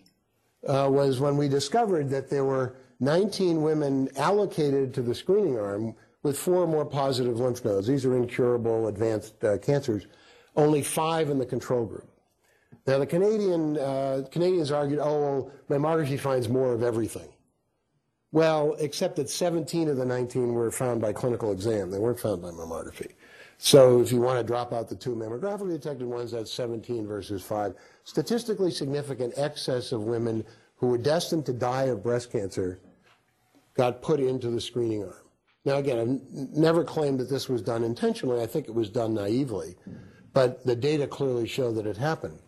uh, 0.68 0.90
was 0.92 1.20
when 1.20 1.38
we 1.38 1.48
discovered 1.48 2.10
that 2.10 2.30
there 2.30 2.46
were 2.46 2.76
19 3.00 3.62
women 3.62 4.10
allocated 4.18 4.94
to 4.94 5.02
the 5.02 5.16
screening 5.16 5.58
arm 5.58 5.96
with 6.24 6.38
four 6.38 6.68
more 6.68 6.86
positive 6.86 7.40
lymph 7.40 7.64
nodes. 7.64 7.88
These 7.88 8.06
are 8.06 8.16
incurable 8.16 8.88
advanced 8.88 9.44
uh, 9.44 9.58
cancers. 9.58 10.08
Only 10.56 10.82
five 10.82 11.30
in 11.30 11.38
the 11.38 11.46
control 11.46 11.86
group. 11.86 12.10
Now, 12.86 12.98
the 12.98 13.06
Canadian, 13.06 13.78
uh, 13.78 14.24
Canadians 14.32 14.72
argued, 14.72 15.00
oh, 15.00 15.20
well, 15.20 15.52
mammography 15.70 16.20
finds 16.20 16.50
more 16.50 16.74
of 16.74 16.84
everything. 16.84 17.30
Well, 18.32 18.76
except 18.80 19.16
that 19.18 19.30
17 19.30 19.88
of 19.90 19.98
the 19.98 20.06
19 20.06 20.54
were 20.54 20.72
found 20.72 21.02
by 21.02 21.14
clinical 21.14 21.52
exam. 21.52 21.90
They 21.90 22.00
weren't 22.00 22.20
found 22.20 22.42
by 22.42 22.50
mammography. 22.50 23.14
So 23.58 24.02
if 24.02 24.12
you 24.12 24.22
want 24.22 24.40
to 24.40 24.44
drop 24.44 24.72
out 24.72 24.88
the 24.88 24.96
two 24.96 25.16
mammographically 25.16 25.72
detected 25.72 26.08
ones, 26.08 26.32
that's 26.32 26.52
17 26.54 27.08
versus 27.08 27.44
5. 27.44 27.76
Statistically 28.06 28.72
significant 28.72 29.34
excess 29.36 29.92
of 29.92 30.04
women 30.04 30.46
who 30.78 30.88
were 30.88 30.98
destined 30.98 31.46
to 31.48 31.54
die 31.54 31.84
of 31.84 32.02
breast 32.02 32.32
cancer 32.32 32.80
got 33.76 34.02
put 34.02 34.20
into 34.20 34.50
the 34.50 34.62
screening 34.62 35.04
arm. 35.04 35.29
Now, 35.66 35.76
again, 35.76 36.00
I've 36.00 36.58
never 36.58 36.84
claimed 36.84 37.20
that 37.20 37.30
this 37.30 37.50
was 37.50 37.62
done 37.62 37.84
intentionally. 37.84 38.42
I 38.42 38.48
think 38.48 38.68
it 38.68 38.74
was 38.74 38.90
done 38.90 39.14
naively. 39.14 39.76
But 40.34 40.66
the 40.66 40.76
data 40.76 41.08
clearly 41.08 41.48
show 41.48 41.72
that 41.74 41.86
it 41.86 41.98
happened. 41.98 42.40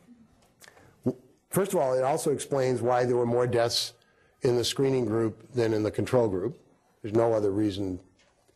First 1.50 1.74
of 1.74 1.80
all, 1.80 1.94
it 1.94 2.04
also 2.04 2.32
explains 2.32 2.82
why 2.82 3.04
there 3.04 3.18
were 3.18 3.26
more 3.26 3.48
deaths 3.48 3.94
in 4.42 4.56
the 4.56 4.64
screening 4.64 5.06
group 5.06 5.52
than 5.54 5.74
in 5.74 5.84
the 5.84 5.92
control 5.92 6.30
group. 6.30 6.58
There's 7.02 7.14
no 7.14 7.34
other 7.34 7.52
reason 7.52 8.00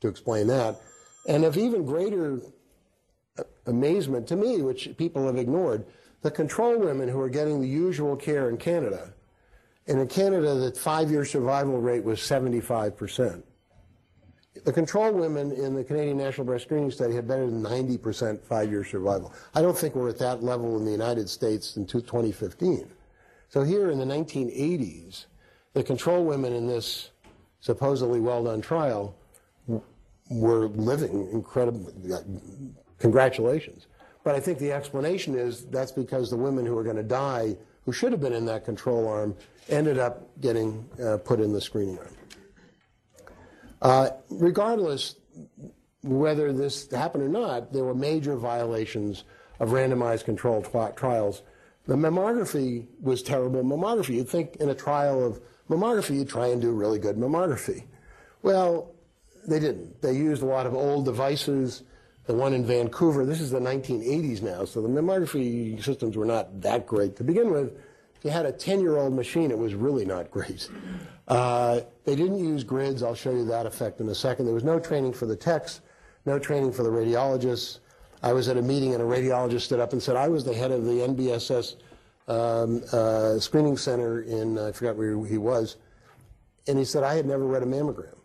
to 0.02 0.08
explain 0.08 0.48
that. 0.48 0.80
And 1.28 1.44
of 1.44 1.58
even 1.58 1.86
greater 1.86 2.40
uh, 3.38 3.44
amazement 3.66 4.28
to 4.28 4.36
me, 4.36 4.62
which 4.62 4.96
people 4.98 5.26
have 5.26 5.38
ignored, 5.38 5.86
the 6.22 6.32
control 6.32 6.80
women 6.80 7.10
who 7.10 7.20
are 7.20 7.30
getting 7.30 7.60
the 7.60 7.68
usual 7.68 8.16
care 8.16 8.50
in 8.50 8.58
Canada, 8.58 9.14
and 9.88 10.00
in 10.00 10.08
Canada, 10.08 10.56
the 10.56 10.72
five 10.72 11.12
year 11.12 11.26
survival 11.26 11.80
rate 11.80 12.04
was 12.04 12.20
75%. 12.20 13.44
The 14.64 14.72
control 14.72 15.12
women 15.12 15.52
in 15.52 15.76
the 15.76 15.84
Canadian 15.84 16.18
National 16.18 16.46
Breast 16.46 16.66
Screening 16.66 16.90
Study 16.90 17.14
had 17.14 17.28
better 17.28 17.46
than 17.46 17.62
90% 17.62 18.42
five 18.42 18.72
year 18.72 18.84
survival. 18.84 19.34
I 19.54 19.62
don't 19.62 19.78
think 19.78 19.96
we're 19.96 20.10
at 20.10 20.18
that 20.20 20.44
level 20.44 20.78
in 20.78 20.86
the 20.86 20.92
United 20.92 21.30
States 21.30 21.76
in 21.76 21.86
2015. 21.86 22.88
So 23.50 23.64
here 23.64 23.92
in 23.92 24.00
the 24.00 24.06
1980s, 24.06 25.26
the 25.74 25.84
control 25.84 26.24
women 26.24 26.54
in 26.54 26.68
this 26.68 27.10
supposedly 27.60 28.20
well-done 28.20 28.62
trial 28.62 29.16
were 30.30 30.68
living 30.70 31.30
incredibly, 31.32 31.94
congratulations. 32.98 33.88
But 34.24 34.36
I 34.36 34.40
think 34.40 34.58
the 34.58 34.72
explanation 34.72 35.36
is 35.36 35.66
that's 35.66 35.92
because 35.92 36.30
the 36.30 36.38
women 36.38 36.66
who 36.66 36.78
are 36.78 36.84
going 36.84 36.96
to 36.96 37.04
die, 37.04 37.56
who 37.86 37.92
should 37.92 38.12
have 38.12 38.22
been 38.22 38.34
in 38.34 38.46
that 38.46 38.66
control 38.66 39.08
arm, 39.08 39.36
ended 39.70 40.00
up 40.00 40.28
getting 40.42 40.88
uh, 41.04 41.18
put 41.18 41.40
in 41.40 41.52
the 41.52 41.62
screening 41.62 42.00
arm. 42.00 42.16
Uh, 43.86 44.10
regardless 44.32 45.16
whether 46.02 46.52
this 46.52 46.90
happened 46.90 47.24
or 47.24 47.30
not, 47.30 47.72
there 47.72 47.84
were 47.84 47.94
major 47.94 48.36
violations 48.36 49.26
of 49.60 49.70
randomized 49.70 50.26
controlled 50.26 50.66
tri- 50.72 50.90
trials. 50.96 51.44
The 51.86 51.94
mammography 51.94 52.88
was 53.00 53.22
terrible 53.22 53.64
mammography. 53.64 54.16
You'd 54.16 54.28
think 54.28 54.56
in 54.56 54.70
a 54.70 54.74
trial 54.74 55.24
of 55.24 55.40
mammography, 55.70 56.16
you'd 56.16 56.30
try 56.30 56.48
and 56.48 56.60
do 56.60 56.72
really 56.72 56.98
good 56.98 57.16
mammography. 57.16 57.84
Well, 58.42 58.92
they 59.48 59.60
didn't. 59.60 60.02
They 60.02 60.14
used 60.14 60.42
a 60.42 60.48
lot 60.48 60.66
of 60.66 60.74
old 60.74 61.06
devices. 61.06 61.84
The 62.26 62.34
one 62.34 62.56
in 62.56 62.66
Vancouver, 62.66 63.24
this 63.24 63.40
is 63.40 63.52
the 63.52 63.60
1980s 63.60 64.42
now, 64.42 64.66
so 64.66 64.82
the 64.82 64.90
mammography 64.90 65.80
systems 65.84 66.18
were 66.18 66.26
not 66.26 66.60
that 66.62 66.88
great 66.88 67.18
to 67.18 67.24
begin 67.24 67.52
with. 67.52 67.78
If 68.16 68.26
you 68.26 68.32
had 68.32 68.48
a 68.48 68.52
10 68.52 68.80
year 68.80 68.98
old 68.98 69.14
machine, 69.14 69.52
it 69.52 69.60
was 69.60 69.76
really 69.76 70.06
not 70.06 70.32
great. 70.32 70.68
Uh, 71.28 71.82
they 72.04 72.16
didn't 72.16 72.38
use 72.38 72.64
grids. 72.64 73.02
I'll 73.02 73.16
show 73.16 73.32
you 73.32 73.46
that 73.46 73.66
effect 73.66 74.00
in 74.00 74.10
a 74.10 74.16
second. 74.16 74.46
There 74.46 74.54
was 74.54 74.64
no 74.64 74.80
training 74.80 75.14
for 75.14 75.26
the 75.26 75.36
techs, 75.36 75.82
no 76.26 76.38
training 76.38 76.72
for 76.72 76.84
the 76.84 76.90
radiologists. 76.90 77.80
I 78.22 78.34
was 78.34 78.48
at 78.48 78.58
a 78.58 78.62
meeting 78.62 78.94
and 78.94 79.02
a 79.02 79.06
radiologist 79.06 79.62
stood 79.62 79.80
up 79.80 79.94
and 79.94 80.02
said, 80.02 80.16
I 80.16 80.28
was 80.28 80.44
the 80.44 80.54
head 80.54 80.72
of 80.72 80.86
the 80.86 80.92
NBSS 80.92 81.76
um, 82.28 82.84
uh, 82.92 83.40
screening 83.40 83.78
center 83.78 84.22
in, 84.22 84.58
I 84.58 84.72
forgot 84.72 84.96
where 84.96 85.26
he 85.26 85.38
was, 85.38 85.78
and 86.68 86.78
he 86.78 86.86
said, 86.86 87.04
I 87.04 87.16
had 87.16 87.26
never 87.26 87.46
read 87.46 87.64
a 87.64 87.68
mammogram. 87.68 88.16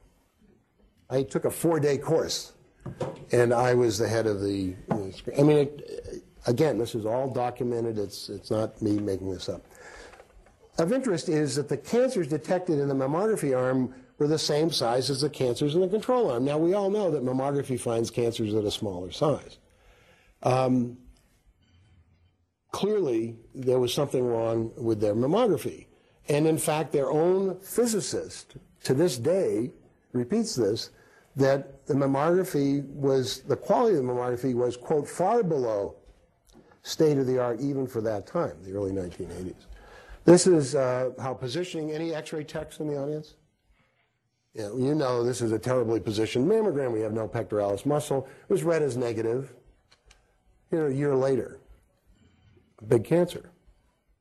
I 1.11 1.25
took 1.25 1.45
a 1.45 1.51
four 1.51 1.81
day 1.81 1.99
course, 1.99 2.53
and 3.33 3.53
I 3.53 3.75
was 3.75 3.99
the 3.99 4.09
head 4.09 4.27
of 4.27 4.41
the. 4.41 4.75
I 5.37 5.43
mean, 5.43 5.59
it, 5.59 6.23
again, 6.47 6.79
this 6.79 6.95
is 6.95 7.05
all 7.05 7.29
documented. 7.29 7.99
It's 7.99 8.29
it's 8.29 8.51
not 8.51 8.81
me 8.81 8.93
making 8.93 9.31
this 9.31 9.49
up. 9.49 9.63
Of 10.81 10.95
interest 10.95 11.29
is 11.29 11.57
that 11.57 11.69
the 11.69 11.77
cancers 11.77 12.27
detected 12.27 12.79
in 12.79 12.89
the 12.89 12.95
mammography 12.95 13.55
arm 13.55 13.95
were 14.17 14.27
the 14.27 14.39
same 14.39 14.71
size 14.71 15.11
as 15.11 15.21
the 15.21 15.29
cancers 15.29 15.75
in 15.75 15.83
the 15.83 15.89
control 15.89 16.31
arm. 16.31 16.47
Now 16.47 16.57
we 16.57 16.73
all 16.73 16.89
know 16.89 17.11
that 17.11 17.23
mammography 17.23 17.79
finds 17.79 18.11
cancers 18.11 18.55
at 18.55 18.65
a 18.65 18.71
smaller 18.71 19.11
size. 19.11 19.59
Um, 20.43 20.97
clearly, 22.73 23.37
there 23.55 23.79
was 23.79 23.93
something 23.93 24.27
wrong 24.27 24.73
with 24.75 25.03
their 25.03 25.15
mammography, 25.15 25.85
and 26.31 26.47
in 26.47 26.57
fact, 26.57 26.93
their 26.93 27.11
own 27.11 27.61
physicist 27.61 28.57
to 28.85 28.95
this 28.95 29.19
day 29.19 29.73
repeats 30.13 30.55
this 30.55 30.93
that 31.37 31.87
the 31.87 31.95
mammography 31.95 32.87
was, 32.87 33.43
the 33.43 33.57
quality 33.57 33.99
of 33.99 34.07
the 34.07 34.11
mammography 34.11 34.55
was, 34.55 34.79
quote, 34.79 35.07
far 35.07 35.43
below 35.43 35.97
state 36.83 37.19
of 37.19 37.27
the 37.27 37.39
art 37.39 37.61
even 37.61 37.87
for 37.87 38.01
that 38.01 38.27
time, 38.27 38.57
the 38.63 38.73
early 38.73 38.93
1980s. 38.93 39.67
This 40.25 40.47
is 40.47 40.75
uh, 40.75 41.11
how 41.21 41.35
positioning, 41.35 41.91
any 41.93 42.15
x-ray 42.15 42.45
text 42.45 42.81
in 42.81 42.89
the 42.89 42.97
audience? 42.97 43.35
Yeah, 44.55 44.71
you 44.75 44.95
know 44.95 45.23
this 45.23 45.41
is 45.41 45.53
a 45.53 45.59
terribly 45.59 46.01
positioned 46.01 46.49
mammogram. 46.49 46.93
We 46.93 47.01
have 47.01 47.13
no 47.13 47.29
pectoralis 47.29 47.87
muscle. 47.87 48.29
It 48.49 48.53
was 48.53 48.65
read 48.65 48.83
as 48.83 48.97
negative. 48.97 49.55
Here, 50.71 50.89
a 50.89 50.95
year 50.95 51.15
later, 51.15 51.59
big 52.87 53.05
cancer. 53.05 53.51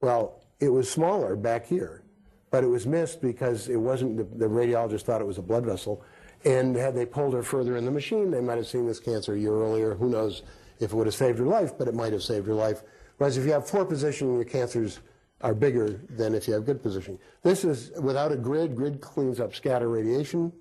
Well, 0.02 0.42
it 0.60 0.70
was 0.70 0.90
smaller 0.90 1.36
back 1.36 1.66
here, 1.66 2.04
but 2.52 2.64
it 2.64 2.68
was 2.68 2.88
missed 2.88 3.22
because 3.22 3.70
it 3.70 3.76
wasn't, 3.78 4.18
the, 4.18 4.24
the 4.24 4.48
radiologist 4.48 5.04
thought 5.04 5.22
it 5.22 5.28
was 5.28 5.38
a 5.38 5.44
blood 5.44 5.66
vessel. 5.66 6.04
And 6.46 6.76
had 6.76 6.96
they 6.96 7.06
pulled 7.06 7.34
her 7.34 7.44
further 7.44 7.76
in 7.78 7.86
the 7.86 7.92
machine, 7.92 8.32
they 8.32 8.42
might 8.42 8.58
have 8.58 8.68
seen 8.68 8.88
this 8.88 9.00
cancer 9.00 9.34
a 9.34 9.40
year 9.40 9.54
earlier. 9.54 9.94
Who 9.94 10.10
knows 10.10 10.44
if 10.80 10.92
it 10.92 10.96
would 10.96 11.08
have 11.08 11.16
saved 11.16 11.38
her 11.40 11.46
life, 11.46 11.78
but 11.78 11.88
it 11.88 11.94
might 11.94 12.14
have 12.14 12.24
saved 12.24 12.48
her 12.48 12.54
life. 12.54 12.82
Whereas 13.18 13.38
if 13.38 13.46
you 13.46 13.52
have 13.52 13.68
poor 13.68 13.84
positioning, 13.84 14.36
your 14.36 14.46
cancers 14.46 15.02
are 15.42 15.54
bigger 15.54 16.02
than 16.10 16.36
if 16.36 16.48
you 16.48 16.54
have 16.54 16.66
good 16.66 16.82
positioning. 16.84 17.20
This 17.44 17.64
is 17.64 17.92
without 18.02 18.32
a 18.32 18.36
grid. 18.36 18.76
Grid 18.76 19.02
cleans 19.02 19.40
up 19.40 19.56
scatter 19.56 19.90
radiation. 19.90 20.52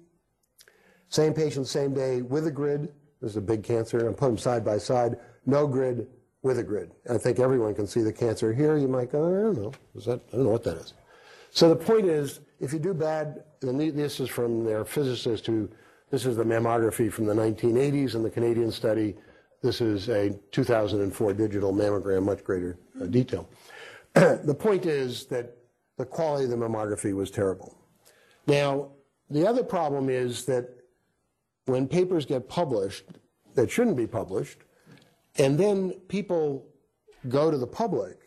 Same 1.08 1.32
patient, 1.32 1.66
same 1.66 1.94
day 1.94 2.22
with 2.22 2.46
a 2.46 2.50
grid. 2.50 2.92
This 3.20 3.32
is 3.32 3.36
a 3.36 3.40
big 3.40 3.64
cancer. 3.64 4.06
And 4.06 4.16
put 4.16 4.26
them 4.26 4.38
side 4.38 4.64
by 4.64 4.78
side. 4.78 5.16
No 5.46 5.66
grid 5.66 6.06
with 6.42 6.58
a 6.58 6.62
grid. 6.62 6.92
I 7.10 7.18
think 7.18 7.40
everyone 7.40 7.74
can 7.74 7.86
see 7.86 8.02
the 8.02 8.12
cancer 8.12 8.52
here. 8.52 8.76
You 8.76 8.88
might 8.88 9.10
go, 9.10 9.26
I 9.26 9.42
don't 9.42 9.62
know. 9.62 9.72
Is 9.96 10.04
that? 10.04 10.20
I 10.32 10.36
don't 10.36 10.44
know 10.44 10.50
what 10.50 10.64
that 10.64 10.76
is. 10.76 10.94
So 11.50 11.68
the 11.68 11.76
point 11.76 12.06
is, 12.06 12.40
if 12.60 12.72
you 12.72 12.78
do 12.78 12.94
bad, 12.94 13.42
and 13.62 13.80
this 13.80 14.20
is 14.20 14.28
from 14.28 14.64
their 14.64 14.84
physicist 14.84 15.46
who, 15.46 15.68
this 16.10 16.26
is 16.26 16.36
the 16.36 16.44
mammography 16.44 17.10
from 17.10 17.26
the 17.26 17.34
1980s 17.34 18.14
in 18.14 18.22
the 18.22 18.30
Canadian 18.30 18.70
study. 18.70 19.16
This 19.62 19.80
is 19.80 20.08
a 20.08 20.30
2004 20.52 21.34
digital 21.34 21.72
mammogram, 21.72 22.24
much 22.24 22.44
greater 22.44 22.78
uh, 23.00 23.06
detail. 23.06 23.48
the 24.44 24.54
point 24.54 24.84
is 24.86 25.26
that 25.26 25.56
the 25.96 26.04
quality 26.04 26.44
of 26.44 26.50
the 26.50 26.56
mammography 26.56 27.14
was 27.14 27.30
terrible. 27.30 27.78
Now, 28.46 28.90
the 29.30 29.46
other 29.46 29.62
problem 29.62 30.08
is 30.08 30.44
that 30.46 30.68
when 31.66 31.86
papers 31.86 32.24
get 32.24 32.48
published 32.48 33.04
that 33.54 33.70
shouldn't 33.70 33.96
be 33.96 34.06
published, 34.06 34.58
and 35.36 35.58
then 35.58 35.90
people 36.08 36.66
go 37.28 37.50
to 37.50 37.58
the 37.58 37.66
public 37.66 38.18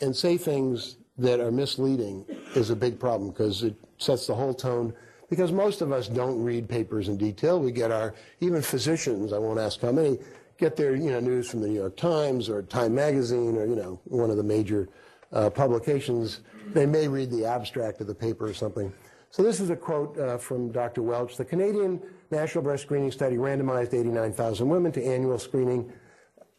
and 0.00 0.14
say 0.14 0.36
things 0.36 0.96
that 1.18 1.40
are 1.40 1.50
misleading 1.50 2.24
is 2.54 2.70
a 2.70 2.76
big 2.76 2.98
problem 2.98 3.30
because 3.30 3.62
it 3.62 3.74
sets 3.98 4.26
the 4.26 4.34
whole 4.34 4.54
tone. 4.54 4.94
Because 5.28 5.52
most 5.52 5.80
of 5.80 5.90
us 5.90 6.08
don't 6.08 6.42
read 6.42 6.68
papers 6.68 7.08
in 7.08 7.16
detail. 7.16 7.58
We 7.60 7.72
get 7.72 7.90
our, 7.90 8.14
even 8.40 8.62
physicians, 8.62 9.32
I 9.32 9.38
won't 9.38 9.58
ask 9.58 9.80
how 9.80 9.92
many, 9.92 10.18
get 10.58 10.76
their 10.76 10.94
you 10.94 11.10
know, 11.10 11.20
news 11.20 11.50
from 11.50 11.60
the 11.60 11.68
New 11.68 11.74
York 11.74 11.96
Times 11.96 12.48
or 12.48 12.62
Time 12.62 12.94
Magazine 12.94 13.56
or 13.56 13.66
you 13.66 13.74
know, 13.74 14.00
one 14.04 14.30
of 14.30 14.36
the 14.36 14.42
major 14.42 14.88
uh, 15.34 15.50
publications. 15.50 16.40
They 16.72 16.86
may 16.86 17.06
read 17.06 17.30
the 17.30 17.44
abstract 17.44 18.00
of 18.00 18.06
the 18.06 18.14
paper 18.14 18.46
or 18.46 18.54
something. 18.54 18.92
So 19.30 19.42
this 19.42 19.60
is 19.60 19.70
a 19.70 19.76
quote 19.76 20.16
uh, 20.16 20.38
from 20.38 20.70
Dr. 20.70 21.02
Welch. 21.02 21.36
The 21.36 21.44
Canadian 21.44 22.00
National 22.30 22.62
Breast 22.62 22.84
Screening 22.84 23.10
Study 23.10 23.36
randomized 23.36 23.92
89,000 23.92 24.68
women 24.68 24.92
to 24.92 25.04
annual 25.04 25.38
screening. 25.38 25.92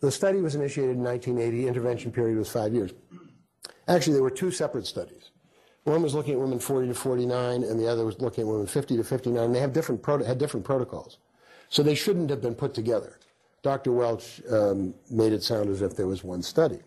The 0.02 0.12
study 0.12 0.42
was 0.42 0.56
initiated 0.56 0.98
in 0.98 1.04
1980. 1.04 1.68
Intervention 1.68 2.12
period 2.12 2.38
was 2.38 2.52
five 2.52 2.74
years. 2.74 2.92
Actually, 3.88 4.14
there 4.14 4.24
were 4.24 4.30
two 4.30 4.52
separate 4.52 4.86
studies. 4.86 5.32
One 5.86 6.02
was 6.02 6.14
looking 6.14 6.34
at 6.34 6.40
women 6.40 6.60
40 6.60 6.90
to 6.90 6.94
49, 6.94 7.64
and 7.64 7.80
the 7.80 7.88
other 7.88 8.06
was 8.06 8.20
looking 8.20 8.42
at 8.42 8.48
women 8.48 8.68
50 8.68 8.98
to 8.98 9.04
59. 9.04 9.52
They 9.52 9.60
have 9.60 9.72
different 9.72 10.06
had 10.26 10.38
different 10.38 10.66
protocols, 10.66 11.20
so 11.70 11.84
they 11.84 11.96
shouldn't 11.96 12.30
have 12.30 12.42
been 12.42 12.56
put 12.56 12.74
together. 12.74 13.20
Dr. 13.62 13.92
Welch 13.92 14.42
um, 14.52 14.96
made 15.10 15.32
it 15.32 15.44
sound 15.44 15.70
as 15.70 15.82
if 15.82 15.96
there 15.96 16.08
was 16.08 16.24
one 16.24 16.42
study. 16.42 16.80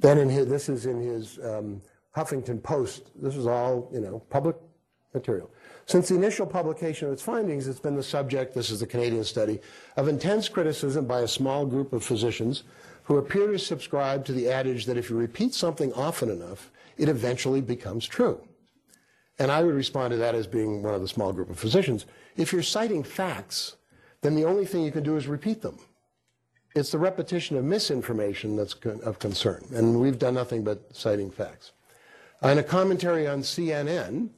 Then 0.00 0.18
in 0.18 0.28
his, 0.28 0.46
this 0.46 0.68
is 0.68 0.86
in 0.86 1.00
his 1.00 1.38
um, 1.44 1.82
Huffington 2.16 2.62
Post. 2.62 3.10
This 3.22 3.36
is 3.36 3.46
all 3.46 3.88
you 3.92 4.00
know 4.00 4.20
public 4.30 4.56
material. 5.14 5.50
Since 5.86 6.08
the 6.08 6.14
initial 6.14 6.46
publication 6.46 7.08
of 7.08 7.12
its 7.12 7.22
findings, 7.22 7.66
it's 7.66 7.80
been 7.80 7.96
the 7.96 8.02
subject, 8.02 8.54
this 8.54 8.70
is 8.70 8.80
the 8.80 8.86
Canadian 8.86 9.24
study, 9.24 9.60
of 9.96 10.08
intense 10.08 10.48
criticism 10.48 11.04
by 11.04 11.20
a 11.20 11.28
small 11.28 11.66
group 11.66 11.92
of 11.92 12.04
physicians 12.04 12.62
who 13.02 13.16
appear 13.16 13.50
to 13.50 13.58
subscribe 13.58 14.24
to 14.24 14.32
the 14.32 14.48
adage 14.48 14.86
that 14.86 14.96
if 14.96 15.10
you 15.10 15.16
repeat 15.16 15.52
something 15.52 15.92
often 15.94 16.30
enough, 16.30 16.70
it 16.96 17.08
eventually 17.08 17.60
becomes 17.60 18.06
true. 18.06 18.40
And 19.40 19.50
I 19.50 19.62
would 19.62 19.74
respond 19.74 20.12
to 20.12 20.16
that 20.18 20.34
as 20.34 20.46
being 20.46 20.82
one 20.82 20.94
of 20.94 21.00
the 21.00 21.08
small 21.08 21.32
group 21.32 21.50
of 21.50 21.58
physicians. 21.58 22.06
If 22.36 22.52
you're 22.52 22.62
citing 22.62 23.02
facts, 23.02 23.76
then 24.20 24.36
the 24.36 24.44
only 24.44 24.66
thing 24.66 24.84
you 24.84 24.92
can 24.92 25.02
do 25.02 25.16
is 25.16 25.26
repeat 25.26 25.60
them. 25.60 25.78
It's 26.74 26.92
the 26.92 26.98
repetition 26.98 27.56
of 27.56 27.64
misinformation 27.64 28.56
that's 28.56 28.74
of 29.02 29.18
concern, 29.18 29.64
and 29.74 30.00
we've 30.00 30.18
done 30.18 30.34
nothing 30.34 30.62
but 30.62 30.94
citing 30.94 31.30
facts. 31.30 31.72
In 32.42 32.58
a 32.58 32.62
commentary 32.62 33.26
on 33.26 33.40
CNN, 33.40 34.28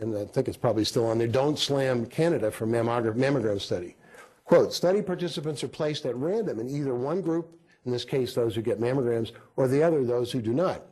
and 0.00 0.16
I 0.16 0.24
think 0.24 0.48
it's 0.48 0.56
probably 0.56 0.84
still 0.84 1.06
on 1.06 1.18
there, 1.18 1.28
don't 1.28 1.58
slam 1.58 2.06
Canada 2.06 2.50
for 2.50 2.66
mammogram, 2.66 3.14
mammogram 3.14 3.60
study. 3.60 3.96
Quote, 4.44 4.72
study 4.72 5.02
participants 5.02 5.62
are 5.62 5.68
placed 5.68 6.04
at 6.04 6.16
random 6.16 6.58
in 6.58 6.68
either 6.68 6.94
one 6.94 7.20
group, 7.20 7.58
in 7.86 7.92
this 7.92 8.04
case 8.04 8.34
those 8.34 8.56
who 8.56 8.62
get 8.62 8.80
mammograms, 8.80 9.30
or 9.56 9.68
the 9.68 9.82
other 9.82 10.04
those 10.04 10.32
who 10.32 10.42
do 10.42 10.52
not. 10.52 10.82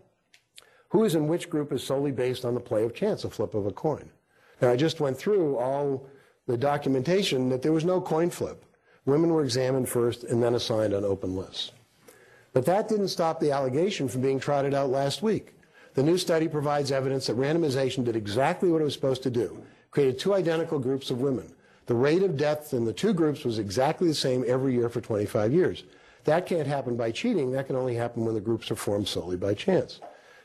Who 0.91 1.05
is 1.05 1.16
in 1.16 1.27
which 1.27 1.51
group 1.51 1.73
is 1.73 1.83
solely 1.83 2.12
based 2.12 2.45
on 2.45 2.55
the 2.55 2.61
play 2.61 2.85
of 2.85 2.95
chance, 2.95 3.25
a 3.25 3.31
flip 3.31 3.55
of 3.55 3.66
a 3.66 3.73
coin. 3.73 4.09
Now 4.61 4.70
I 4.70 4.77
just 4.77 5.01
went 5.01 5.18
through 5.18 5.57
all 5.57 6.07
the 6.47 6.57
documentation 6.57 7.49
that 7.49 7.61
there 7.62 7.73
was 7.73 7.85
no 7.85 8.01
coin 8.01 8.31
flip. 8.31 8.64
Women 9.05 9.33
were 9.33 9.43
examined 9.43 9.89
first 9.89 10.25
and 10.25 10.43
then 10.43 10.55
assigned 10.55 10.95
on 10.95 11.05
open 11.05 11.37
lists. 11.37 11.73
But 12.53 12.67
that 12.67 12.89
didn't 12.89 13.09
stop 13.09 13.41
the 13.41 13.51
allegation 13.51 14.09
from 14.09 14.21
being 14.21 14.39
trotted 14.39 14.75
out 14.75 14.91
last 14.91 15.23
week. 15.23 15.55
The 15.95 16.03
new 16.03 16.17
study 16.17 16.49
provides 16.49 16.93
evidence 16.93 17.27
that 17.27 17.37
randomization 17.37 18.05
did 18.05 18.17
exactly 18.17 18.71
what 18.71 18.81
it 18.81 18.85
was 18.85 18.95
supposed 18.95 19.23
to 19.25 19.31
do, 19.31 19.63
created 19.91 20.19
two 20.19 20.35
identical 20.35 20.79
groups 20.79 21.11
of 21.11 21.21
women. 21.21 21.53
The 21.87 21.95
rate 21.95 22.23
of 22.23 22.37
death 22.37 22.73
in 22.73 22.85
the 22.85 22.93
two 22.93 23.13
groups 23.13 23.45
was 23.45 23.59
exactly 23.59 24.09
the 24.09 24.15
same 24.15 24.45
every 24.47 24.75
year 24.75 24.89
for 24.89 25.01
25 25.01 25.53
years. 25.53 25.85
That 26.25 26.47
can't 26.47 26.67
happen 26.67 26.97
by 26.97 27.11
cheating. 27.11 27.51
That 27.53 27.67
can 27.67 27.77
only 27.77 27.95
happen 27.95 28.25
when 28.25 28.35
the 28.35 28.41
groups 28.41 28.71
are 28.71 28.77
formed 28.77 29.09
solely 29.09 29.37
by 29.37 29.55
chance. 29.55 30.01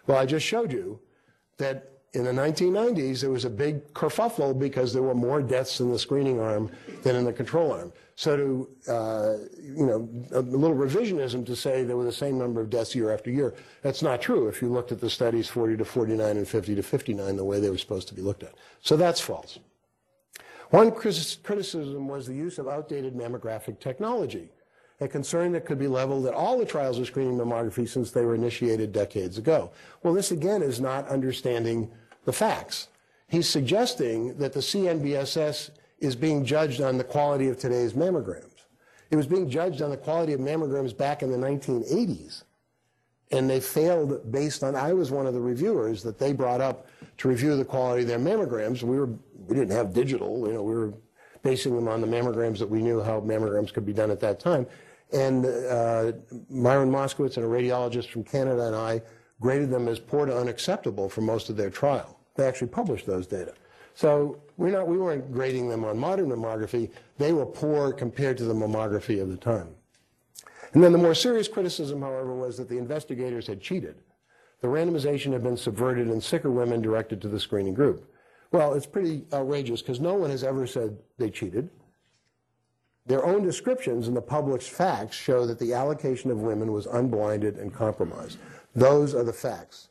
Well, 0.07 0.17
I 0.17 0.25
just 0.25 0.45
showed 0.45 0.71
you 0.71 0.99
that 1.57 1.96
in 2.13 2.23
the 2.23 2.31
1990s, 2.31 3.21
there 3.21 3.29
was 3.29 3.45
a 3.45 3.49
big 3.49 3.93
kerfuffle 3.93 4.57
because 4.57 4.93
there 4.93 5.03
were 5.03 5.13
more 5.13 5.41
deaths 5.41 5.79
in 5.79 5.91
the 5.91 5.99
screening 5.99 6.39
arm 6.39 6.71
than 7.03 7.15
in 7.15 7.25
the 7.25 7.33
control 7.33 7.73
arm. 7.73 7.91
So 8.15 8.35
to, 8.35 8.69
uh, 8.91 9.35
you 9.61 9.85
know, 9.85 10.09
a 10.31 10.41
little 10.41 10.75
revisionism 10.75 11.45
to 11.45 11.55
say 11.55 11.83
there 11.83 11.97
were 11.97 12.05
the 12.05 12.11
same 12.11 12.37
number 12.37 12.61
of 12.61 12.69
deaths 12.69 12.95
year 12.95 13.13
after 13.13 13.29
year, 13.29 13.53
that's 13.83 14.01
not 14.01 14.21
true 14.21 14.47
if 14.47 14.61
you 14.61 14.69
looked 14.69 14.91
at 14.91 14.99
the 14.99 15.09
studies 15.09 15.47
40 15.47 15.77
to 15.77 15.85
49 15.85 16.37
and 16.37 16.47
50 16.47 16.75
to 16.75 16.81
59 16.81 17.35
the 17.35 17.43
way 17.43 17.59
they 17.59 17.69
were 17.69 17.77
supposed 17.77 18.07
to 18.07 18.15
be 18.15 18.21
looked 18.21 18.41
at. 18.41 18.55
So 18.81 18.97
that's 18.97 19.21
false. 19.21 19.59
One 20.71 20.91
criticism 20.91 22.07
was 22.07 22.25
the 22.25 22.33
use 22.33 22.57
of 22.57 22.67
outdated 22.67 23.15
mammographic 23.15 23.79
technology, 23.79 24.49
a 24.99 25.07
concern 25.07 25.51
that 25.51 25.65
could 25.65 25.77
be 25.77 25.87
leveled 25.87 26.25
at 26.25 26.33
all 26.33 26.57
the 26.57 26.65
trials 26.65 26.97
of 26.97 27.05
screening 27.05 27.37
mammography 27.37 27.87
since 27.87 28.11
they 28.11 28.25
were 28.25 28.35
initiated 28.35 28.91
decades 28.91 29.37
ago. 29.37 29.71
Well, 30.01 30.13
this 30.13 30.31
again 30.31 30.63
is 30.63 30.81
not 30.81 31.07
understanding 31.07 31.91
the 32.25 32.33
facts. 32.33 32.87
He's 33.27 33.47
suggesting 33.47 34.37
that 34.37 34.53
the 34.53 34.59
CNBSS 34.59 35.71
is 35.99 36.15
being 36.15 36.45
judged 36.45 36.81
on 36.81 36.97
the 36.97 37.03
quality 37.03 37.47
of 37.47 37.59
today's 37.59 37.93
mammograms. 37.93 38.65
It 39.11 39.15
was 39.15 39.27
being 39.27 39.49
judged 39.49 39.81
on 39.81 39.89
the 39.89 39.97
quality 39.97 40.33
of 40.33 40.39
mammograms 40.39 40.95
back 40.95 41.21
in 41.21 41.31
the 41.31 41.37
1980s. 41.37 42.43
And 43.31 43.49
they 43.49 43.59
failed 43.59 44.31
based 44.31 44.63
on, 44.63 44.75
I 44.75 44.93
was 44.93 45.11
one 45.11 45.27
of 45.27 45.33
the 45.33 45.39
reviewers 45.39 46.01
that 46.03 46.17
they 46.17 46.33
brought 46.33 46.61
up 46.61 46.87
to 47.17 47.27
review 47.27 47.55
the 47.55 47.65
quality 47.65 48.03
of 48.03 48.07
their 48.07 48.19
mammograms. 48.19 48.83
We, 48.83 48.97
were, 48.97 49.09
we 49.47 49.55
didn't 49.55 49.75
have 49.75 49.93
digital, 49.93 50.47
you 50.47 50.53
know, 50.53 50.63
we 50.63 50.73
were 50.73 50.93
basing 51.43 51.75
them 51.75 51.87
on 51.87 52.01
the 52.01 52.07
mammograms 52.07 52.57
that 52.59 52.69
we 52.69 52.81
knew 52.81 53.01
how 53.01 53.19
mammograms 53.21 53.73
could 53.73 53.85
be 53.85 53.93
done 53.93 54.11
at 54.11 54.19
that 54.21 54.39
time. 54.39 54.65
And 55.13 55.45
uh, 55.45 56.11
Myron 56.49 56.91
Moskowitz 56.91 57.37
and 57.37 57.45
a 57.45 57.49
radiologist 57.49 58.09
from 58.09 58.23
Canada 58.23 58.67
and 58.67 58.75
I 58.75 59.01
graded 59.39 59.69
them 59.69 59.87
as 59.87 59.99
poor 59.99 60.25
to 60.25 60.37
unacceptable 60.37 61.09
for 61.09 61.21
most 61.21 61.49
of 61.49 61.55
their 61.55 61.69
trial. 61.69 62.19
They 62.35 62.45
actually 62.45 62.67
published 62.67 63.05
those 63.05 63.27
data. 63.27 63.53
So 63.93 64.41
we're 64.57 64.71
not, 64.71 64.87
we 64.87 64.97
weren't 64.97 65.31
grading 65.31 65.69
them 65.69 65.83
on 65.83 65.97
modern 65.97 66.29
mammography. 66.29 66.91
They 67.17 67.33
were 67.33 67.45
poor 67.45 67.91
compared 67.91 68.37
to 68.37 68.43
the 68.43 68.53
mammography 68.53 69.21
of 69.21 69.29
the 69.29 69.37
time. 69.37 69.69
And 70.73 70.83
then 70.83 70.91
the 70.91 70.97
more 70.97 71.15
serious 71.15 71.47
criticism, 71.47 72.01
however, 72.01 72.35
was 72.35 72.57
that 72.57 72.69
the 72.69 72.77
investigators 72.77 73.47
had 73.47 73.61
cheated. 73.61 73.95
The 74.61 74.67
randomization 74.67 75.31
had 75.31 75.43
been 75.43 75.57
subverted 75.57 76.07
and 76.07 76.21
sicker 76.21 76.51
women 76.51 76.81
directed 76.81 77.21
to 77.21 77.27
the 77.27 77.39
screening 77.39 77.73
group. 77.73 78.11
Well, 78.51 78.73
it's 78.73 78.85
pretty 78.85 79.25
outrageous 79.33 79.81
because 79.81 79.99
no 79.99 80.15
one 80.15 80.29
has 80.29 80.43
ever 80.43 80.67
said 80.67 80.97
they 81.17 81.29
cheated. 81.29 81.69
Their 83.07 83.25
own 83.25 83.41
descriptions 83.41 84.07
and 84.07 84.15
the 84.15 84.21
published 84.21 84.69
facts 84.69 85.15
show 85.15 85.45
that 85.45 85.59
the 85.59 85.73
allocation 85.73 86.29
of 86.29 86.39
women 86.39 86.73
was 86.73 86.85
unblinded 86.85 87.57
and 87.57 87.73
compromised. 87.73 88.37
Those 88.75 89.15
are 89.15 89.23
the 89.23 89.33
facts. 89.33 89.89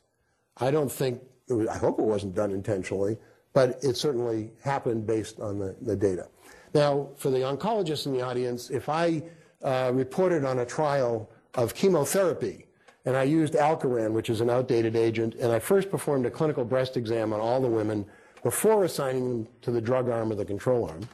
I 0.57 0.71
don't 0.71 0.91
think, 0.91 1.21
was, 1.49 1.67
I 1.67 1.77
hope 1.77 1.99
it 1.99 2.05
wasn't 2.05 2.35
done 2.35 2.51
intentionally, 2.51 3.17
but 3.53 3.83
it 3.83 3.97
certainly 3.97 4.51
happened 4.63 5.07
based 5.07 5.39
on 5.39 5.57
the, 5.57 5.75
the 5.81 5.95
data. 5.95 6.27
Now, 6.73 7.09
for 7.17 7.31
the 7.31 7.39
oncologists 7.39 8.05
in 8.05 8.13
the 8.13 8.21
audience, 8.21 8.69
if 8.69 8.87
I 8.87 9.23
uh, 9.63 9.91
reported 9.93 10.45
on 10.45 10.59
a 10.59 10.65
trial 10.65 11.29
of 11.55 11.73
chemotherapy 11.73 12.67
and 13.05 13.15
I 13.15 13.23
used 13.23 13.53
Alkeran, 13.53 14.11
which 14.11 14.29
is 14.29 14.41
an 14.41 14.49
outdated 14.49 14.95
agent, 14.95 15.35
and 15.35 15.51
I 15.51 15.59
first 15.59 15.89
performed 15.89 16.25
a 16.25 16.29
clinical 16.29 16.65
breast 16.65 16.97
exam 16.97 17.33
on 17.33 17.39
all 17.39 17.61
the 17.61 17.69
women 17.69 18.05
before 18.43 18.83
assigning 18.83 19.29
them 19.29 19.47
to 19.61 19.71
the 19.71 19.81
drug 19.81 20.09
arm 20.09 20.31
or 20.31 20.35
the 20.35 20.45
control 20.45 20.85
arm, 20.89 21.07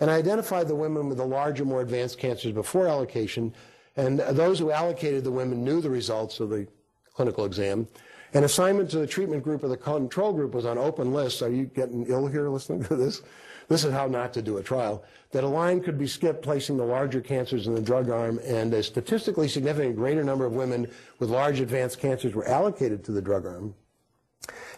and 0.00 0.10
I 0.10 0.16
identified 0.16 0.66
the 0.66 0.74
women 0.74 1.08
with 1.08 1.18
the 1.18 1.26
larger, 1.26 1.64
more 1.64 1.82
advanced 1.82 2.18
cancers 2.18 2.52
before 2.52 2.88
allocation, 2.88 3.54
and 3.96 4.18
those 4.20 4.58
who 4.58 4.70
allocated 4.70 5.24
the 5.24 5.30
women 5.30 5.64
knew 5.64 5.80
the 5.80 5.90
results 5.90 6.40
of 6.40 6.50
the 6.50 6.66
clinical 7.14 7.44
exam, 7.44 7.86
and 8.32 8.44
assignment 8.44 8.90
to 8.90 8.98
the 8.98 9.06
treatment 9.06 9.42
group 9.42 9.62
or 9.62 9.68
the 9.68 9.76
control 9.76 10.32
group 10.32 10.54
was 10.54 10.64
on 10.64 10.78
open 10.78 11.12
lists. 11.12 11.42
Are 11.42 11.50
you 11.50 11.66
getting 11.66 12.06
ill 12.06 12.26
here 12.26 12.48
listening 12.48 12.84
to 12.84 12.96
this? 12.96 13.22
This 13.68 13.84
is 13.84 13.92
how 13.92 14.06
not 14.06 14.32
to 14.34 14.42
do 14.42 14.56
a 14.56 14.62
trial. 14.62 15.04
That 15.32 15.44
a 15.44 15.48
line 15.48 15.80
could 15.80 15.98
be 15.98 16.06
skipped, 16.06 16.42
placing 16.42 16.76
the 16.76 16.84
larger 16.84 17.20
cancers 17.20 17.66
in 17.66 17.74
the 17.74 17.80
drug 17.80 18.08
arm, 18.10 18.40
and 18.44 18.72
a 18.74 18.82
statistically 18.82 19.48
significant 19.48 19.96
greater 19.96 20.24
number 20.24 20.44
of 20.44 20.54
women 20.54 20.88
with 21.18 21.30
large 21.30 21.60
advanced 21.60 22.00
cancers 22.00 22.34
were 22.34 22.46
allocated 22.48 23.04
to 23.04 23.12
the 23.12 23.22
drug 23.22 23.46
arm. 23.46 23.74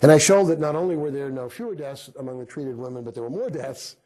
And 0.03 0.11
I 0.11 0.18
showed 0.18 0.47
that 0.47 0.59
not 0.59 0.75
only 0.75 0.97
were 0.97 1.11
there 1.11 1.31
no 1.31 1.49
fewer 1.49 1.75
deaths 1.75 2.11
among 2.18 2.39
the 2.39 2.45
treated 2.45 2.77
women, 2.77 3.05
but 3.05 3.14
there 3.14 3.23
were 3.23 3.31
more 3.31 3.49
deaths. 3.49 3.97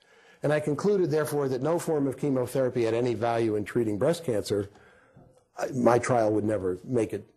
And 0.46 0.52
I 0.52 0.60
concluded, 0.60 1.10
therefore, 1.10 1.48
that 1.48 1.60
no 1.60 1.76
form 1.76 2.06
of 2.06 2.16
chemotherapy 2.16 2.84
had 2.84 2.94
any 2.94 3.14
value 3.14 3.56
in 3.56 3.64
treating 3.64 3.98
breast 3.98 4.24
cancer. 4.24 4.70
My 5.74 5.98
trial 5.98 6.32
would 6.34 6.44
never 6.44 6.78
make 6.84 7.12
it 7.12 7.28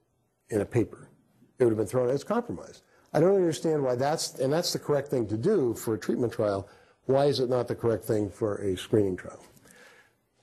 in 0.50 0.62
a 0.62 0.66
paper 0.66 1.10
it 1.58 1.64
would 1.64 1.72
have 1.72 1.78
been 1.80 1.88
thrown 1.88 2.12
as 2.12 2.24
compromise. 2.24 2.84
I 3.12 3.20
don't 3.20 3.34
understand 3.34 3.84
why 3.84 3.96
that's, 3.96 4.38
and 4.38 4.54
that's 4.54 4.74
the 4.74 4.78
correct 4.78 5.08
thing 5.08 5.26
to 5.26 5.38
do 5.38 5.74
for 5.74 5.96
a 5.96 5.98
treatment 5.98 6.34
trial. 6.34 6.70
Why 7.06 7.26
is 7.26 7.40
it 7.40 7.50
not 7.50 7.68
the 7.68 7.74
correct 7.74 8.06
thing 8.06 8.30
for 8.30 8.58
a 8.58 8.78
screening 8.78 9.18
trial? 9.18 9.44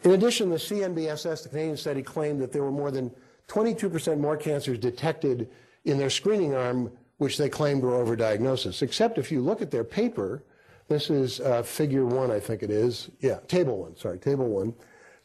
In 0.02 0.10
addition, 0.10 0.50
the 0.50 0.56
CNBSS, 0.56 1.44
the 1.44 1.48
Canadian 1.48 1.76
study, 1.76 2.02
claimed 2.02 2.40
that 2.40 2.50
there 2.50 2.64
were 2.64 2.72
more 2.72 2.90
than 2.90 3.12
22% 3.46 4.18
more 4.18 4.36
cancers 4.36 4.80
detected 4.80 5.48
in 5.84 5.98
their 5.98 6.10
screening 6.10 6.56
arm, 6.56 6.90
which 7.18 7.38
they 7.38 7.48
claimed 7.48 7.84
were 7.84 8.04
overdiagnosis. 8.04 8.82
Except 8.82 9.18
if 9.18 9.30
you 9.30 9.40
look 9.40 9.62
at 9.62 9.70
their 9.70 9.84
paper, 9.84 10.42
this 10.88 11.10
is 11.10 11.40
uh, 11.40 11.62
figure 11.62 12.04
one, 12.04 12.30
I 12.30 12.40
think 12.40 12.62
it 12.62 12.70
is. 12.70 13.10
Yeah, 13.20 13.38
table 13.48 13.78
one, 13.78 13.96
sorry, 13.96 14.18
table 14.18 14.48
one. 14.48 14.74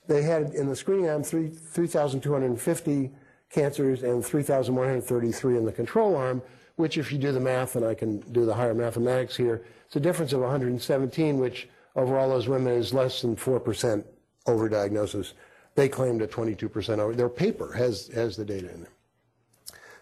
They 0.08 0.24
had 0.24 0.54
in 0.54 0.68
the 0.68 0.76
screening 0.76 1.10
arm 1.10 1.24
3,250 1.24 3.12
cancers 3.50 4.04
and 4.04 4.26
3,133 4.26 5.58
in 5.58 5.66
the 5.66 5.72
control 5.72 6.16
arm, 6.16 6.42
which 6.76 6.98
if 6.98 7.12
you 7.12 7.18
do 7.18 7.32
the 7.32 7.40
math, 7.40 7.76
and 7.76 7.86
I 7.86 7.94
can 7.94 8.20
do 8.32 8.46
the 8.46 8.54
higher 8.54 8.74
mathematics 8.74 9.36
here, 9.36 9.64
it's 9.86 9.96
a 9.96 10.00
difference 10.00 10.34
of 10.34 10.40
117, 10.40 11.38
which 11.38 11.70
over 11.96 12.18
all 12.18 12.30
those 12.30 12.48
women 12.48 12.74
is 12.74 12.94
less 12.94 13.22
than 13.22 13.36
4% 13.36 14.04
overdiagnosis. 14.48 15.34
They 15.76 15.90
claimed 15.90 16.22
a 16.22 16.28
22% 16.28 17.00
over. 17.00 17.14
Their 17.14 17.30
paper 17.30 17.74
has, 17.74 18.08
has 18.10 18.36
the 18.36 18.46
data 18.46 18.72
in 18.72 18.82
there. 18.82 18.92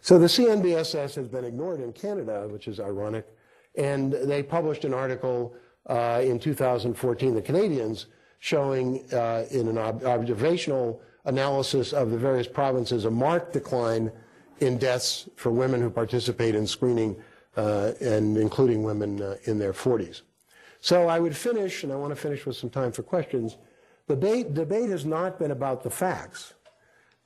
So 0.02 0.18
the 0.18 0.28
CNBSS 0.28 1.16
has 1.16 1.28
been 1.28 1.44
ignored 1.44 1.82
in 1.82 1.92
Canada, 1.92 2.48
which 2.48 2.68
is 2.68 2.80
ironic, 2.80 3.28
and 3.78 4.14
they 4.14 4.44
published 4.44 4.86
an 4.86 4.94
article 4.94 5.54
uh, 5.88 6.22
in 6.24 6.40
2014, 6.40 7.34
the 7.34 7.42
Canadians, 7.42 8.08
showing 8.40 9.06
uh, 9.14 9.46
in 9.52 9.68
an 9.68 9.78
ob 9.78 10.04
observational 10.04 11.02
analysis 11.26 11.94
of 11.94 12.12
the 12.12 12.18
various 12.18 12.48
provinces 12.48 13.06
a 13.06 13.12
marked 13.12 13.54
decline 13.54 14.12
in 14.60 14.78
deaths 14.78 15.30
for 15.36 15.52
women 15.52 15.82
who 15.82 15.90
participate 15.90 16.56
in 16.56 16.66
screening, 16.68 17.16
uh, 17.58 17.92
and 18.02 18.38
including 18.38 18.84
women 18.84 19.22
uh, 19.22 19.36
in 19.46 19.58
their 19.60 19.74
40s. 19.74 20.22
So 20.82 21.08
I 21.08 21.20
would 21.20 21.36
finish, 21.36 21.84
and 21.84 21.92
I 21.92 21.96
want 21.96 22.12
to 22.12 22.16
finish 22.16 22.46
with 22.46 22.56
some 22.56 22.70
time 22.70 22.92
for 22.92 23.04
questions. 23.04 23.58
The 24.08 24.16
debate, 24.16 24.54
debate 24.54 24.90
has 24.90 25.06
not 25.06 25.40
been 25.40 25.52
about 25.52 25.84
the 25.84 25.90
facts, 25.90 26.54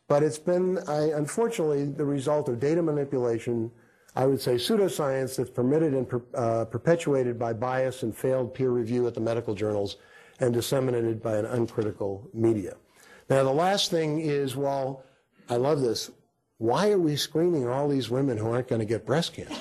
but 0.08 0.24
it's 0.24 0.40
been, 0.40 0.80
I, 0.88 1.12
unfortunately, 1.12 1.86
the 1.86 2.06
result 2.06 2.50
of 2.50 2.60
data 2.60 2.82
manipulation, 2.82 3.72
I 4.16 4.26
would 4.26 4.40
say 4.40 4.56
pseudoscience 4.56 5.38
that's 5.38 5.50
permitted 5.50 5.94
and 5.94 6.08
per, 6.08 6.22
uh, 6.36 6.66
perpetuated 6.66 7.40
by 7.40 7.54
bias 7.54 8.04
and 8.04 8.16
failed 8.16 8.54
peer 8.54 8.70
review 8.70 9.08
at 9.08 9.16
the 9.16 9.22
medical 9.22 9.56
journals 9.56 9.98
and 10.40 10.54
disseminated 10.54 11.22
by 11.22 11.38
an 11.38 11.46
uncritical 11.46 12.30
media. 12.34 12.76
Now, 13.30 13.44
the 13.44 13.52
last 13.52 13.90
thing 13.90 14.20
is, 14.20 14.56
well, 14.56 15.04
I 15.50 15.56
love 15.56 15.82
this. 15.82 16.12
Why 16.58 16.92
are 16.92 17.00
we 17.00 17.16
screening 17.16 17.68
all 17.68 17.88
these 17.88 18.10
women 18.10 18.38
who 18.38 18.52
aren't 18.52 18.68
going 18.68 18.80
to 18.80 18.86
get 18.86 19.06
breast 19.06 19.34
cancer? 19.34 19.56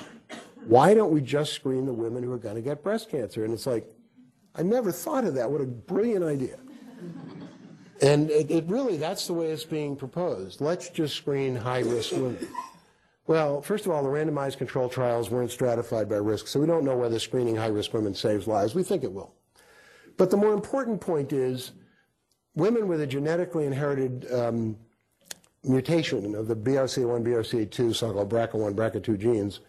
Why 0.65 0.93
don't 0.93 1.11
we 1.11 1.21
just 1.21 1.53
screen 1.53 1.85
the 1.85 1.93
women 1.93 2.23
who 2.23 2.31
are 2.31 2.37
going 2.37 2.55
to 2.55 2.61
get 2.61 2.83
breast 2.83 3.09
cancer? 3.09 3.43
And 3.43 3.53
it's 3.53 3.65
like, 3.65 3.85
I 4.55 4.61
never 4.61 4.91
thought 4.91 5.25
of 5.25 5.33
that. 5.35 5.49
What 5.49 5.61
a 5.61 5.65
brilliant 5.65 6.23
idea. 6.23 6.57
And 8.01 8.29
it, 8.29 8.51
it 8.51 8.65
really, 8.67 8.97
that's 8.97 9.27
the 9.27 9.33
way 9.33 9.47
it's 9.47 9.63
being 9.63 9.95
proposed. 9.95 10.61
Let's 10.61 10.89
just 10.89 11.15
screen 11.15 11.55
high 11.55 11.79
risk 11.79 12.11
women. 12.11 12.47
Well, 13.25 13.61
first 13.61 13.85
of 13.85 13.91
all, 13.91 14.03
the 14.03 14.09
randomized 14.09 14.57
control 14.57 14.89
trials 14.89 15.29
weren't 15.29 15.51
stratified 15.51 16.09
by 16.09 16.17
risk, 16.17 16.47
so 16.47 16.59
we 16.59 16.67
don't 16.67 16.83
know 16.83 16.97
whether 16.97 17.19
screening 17.19 17.55
high 17.55 17.67
risk 17.67 17.93
women 17.93 18.13
saves 18.13 18.47
lives. 18.47 18.75
We 18.75 18.83
think 18.83 19.03
it 19.03 19.13
will. 19.13 19.33
But 20.17 20.29
the 20.29 20.37
more 20.37 20.53
important 20.53 20.99
point 20.99 21.31
is 21.31 21.71
women 22.55 22.87
with 22.87 23.01
a 23.01 23.07
genetically 23.07 23.65
inherited 23.65 24.31
um, 24.31 24.77
mutation 25.63 26.35
of 26.35 26.47
the 26.47 26.55
BRCA1, 26.55 27.23
BRCA2, 27.23 27.95
so-called 27.95 28.29
BRCA1, 28.29 28.75
BRCA2 28.75 29.19
genes, 29.19 29.59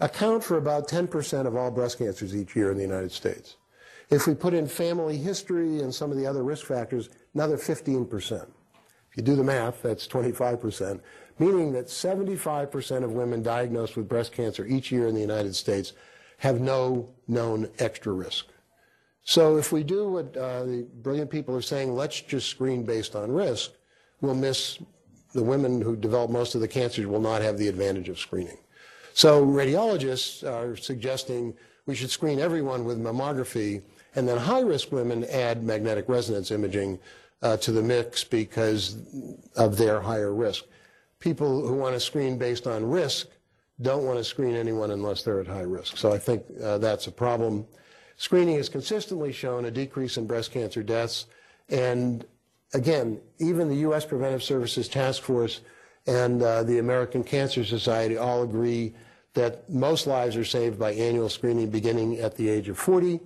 account 0.00 0.44
for 0.44 0.58
about 0.58 0.86
10% 0.86 1.46
of 1.46 1.56
all 1.56 1.70
breast 1.70 1.98
cancers 1.98 2.36
each 2.36 2.54
year 2.54 2.70
in 2.70 2.76
the 2.76 2.82
United 2.82 3.12
States. 3.12 3.56
If 4.10 4.26
we 4.26 4.34
put 4.34 4.52
in 4.52 4.66
family 4.66 5.16
history 5.16 5.80
and 5.80 5.94
some 5.94 6.10
of 6.10 6.18
the 6.18 6.26
other 6.26 6.42
risk 6.42 6.66
factors, 6.66 7.08
another 7.34 7.56
15%. 7.56 8.32
If 9.10 9.16
you 9.16 9.22
do 9.22 9.36
the 9.36 9.44
math, 9.44 9.82
that's 9.82 10.06
25%, 10.06 11.00
meaning 11.38 11.72
that 11.72 11.86
75% 11.86 13.04
of 13.04 13.12
women 13.12 13.42
diagnosed 13.42 13.96
with 13.96 14.08
breast 14.08 14.32
cancer 14.32 14.66
each 14.66 14.90
year 14.90 15.06
in 15.06 15.14
the 15.14 15.20
United 15.20 15.54
States 15.54 15.92
have 16.38 16.60
no 16.60 17.08
known 17.28 17.68
extra 17.78 18.12
risk. 18.12 18.46
So 19.24 19.56
if 19.56 19.70
we 19.70 19.84
do 19.84 20.08
what 20.08 20.36
uh, 20.36 20.64
the 20.64 20.86
brilliant 21.02 21.30
people 21.30 21.54
are 21.54 21.62
saying, 21.62 21.94
let's 21.94 22.20
just 22.20 22.48
screen 22.48 22.84
based 22.84 23.14
on 23.14 23.30
risk, 23.30 23.70
we'll 24.20 24.34
miss 24.34 24.78
the 25.32 25.42
women 25.42 25.80
who 25.80 25.96
develop 25.96 26.30
most 26.30 26.54
of 26.54 26.60
the 26.60 26.68
cancers 26.68 27.06
will 27.06 27.20
not 27.20 27.42
have 27.42 27.56
the 27.58 27.68
advantage 27.68 28.08
of 28.08 28.18
screening. 28.18 28.58
So 29.14 29.44
radiologists 29.44 30.42
are 30.48 30.76
suggesting 30.76 31.54
we 31.86 31.94
should 31.94 32.10
screen 32.10 32.38
everyone 32.38 32.84
with 32.84 32.98
mammography, 32.98 33.82
and 34.14 34.28
then 34.28 34.38
high-risk 34.38 34.92
women 34.92 35.24
add 35.24 35.62
magnetic 35.62 36.08
resonance 36.08 36.50
imaging 36.50 36.98
uh, 37.42 37.56
to 37.58 37.72
the 37.72 37.82
mix 37.82 38.24
because 38.24 38.96
of 39.56 39.76
their 39.76 40.00
higher 40.00 40.32
risk. 40.32 40.64
People 41.22 41.64
who 41.64 41.74
want 41.74 41.94
to 41.94 42.00
screen 42.00 42.36
based 42.36 42.66
on 42.66 42.84
risk 42.84 43.28
don't 43.80 44.04
want 44.04 44.18
to 44.18 44.24
screen 44.24 44.56
anyone 44.56 44.90
unless 44.90 45.22
they're 45.22 45.38
at 45.38 45.46
high 45.46 45.60
risk. 45.60 45.96
So 45.96 46.12
I 46.12 46.18
think 46.18 46.42
uh, 46.60 46.78
that's 46.78 47.06
a 47.06 47.12
problem. 47.12 47.64
Screening 48.16 48.56
has 48.56 48.68
consistently 48.68 49.30
shown 49.30 49.66
a 49.66 49.70
decrease 49.70 50.16
in 50.16 50.26
breast 50.26 50.50
cancer 50.50 50.82
deaths. 50.82 51.26
And 51.68 52.26
again, 52.74 53.20
even 53.38 53.68
the 53.68 53.76
U.S. 53.76 54.04
Preventive 54.04 54.42
Services 54.42 54.88
Task 54.88 55.22
Force 55.22 55.60
and 56.08 56.42
uh, 56.42 56.64
the 56.64 56.80
American 56.80 57.22
Cancer 57.22 57.64
Society 57.64 58.16
all 58.16 58.42
agree 58.42 58.92
that 59.34 59.70
most 59.70 60.08
lives 60.08 60.36
are 60.36 60.44
saved 60.44 60.76
by 60.76 60.92
annual 60.92 61.28
screening 61.28 61.70
beginning 61.70 62.18
at 62.18 62.36
the 62.36 62.48
age 62.48 62.68
of 62.68 62.76
40. 62.76 63.20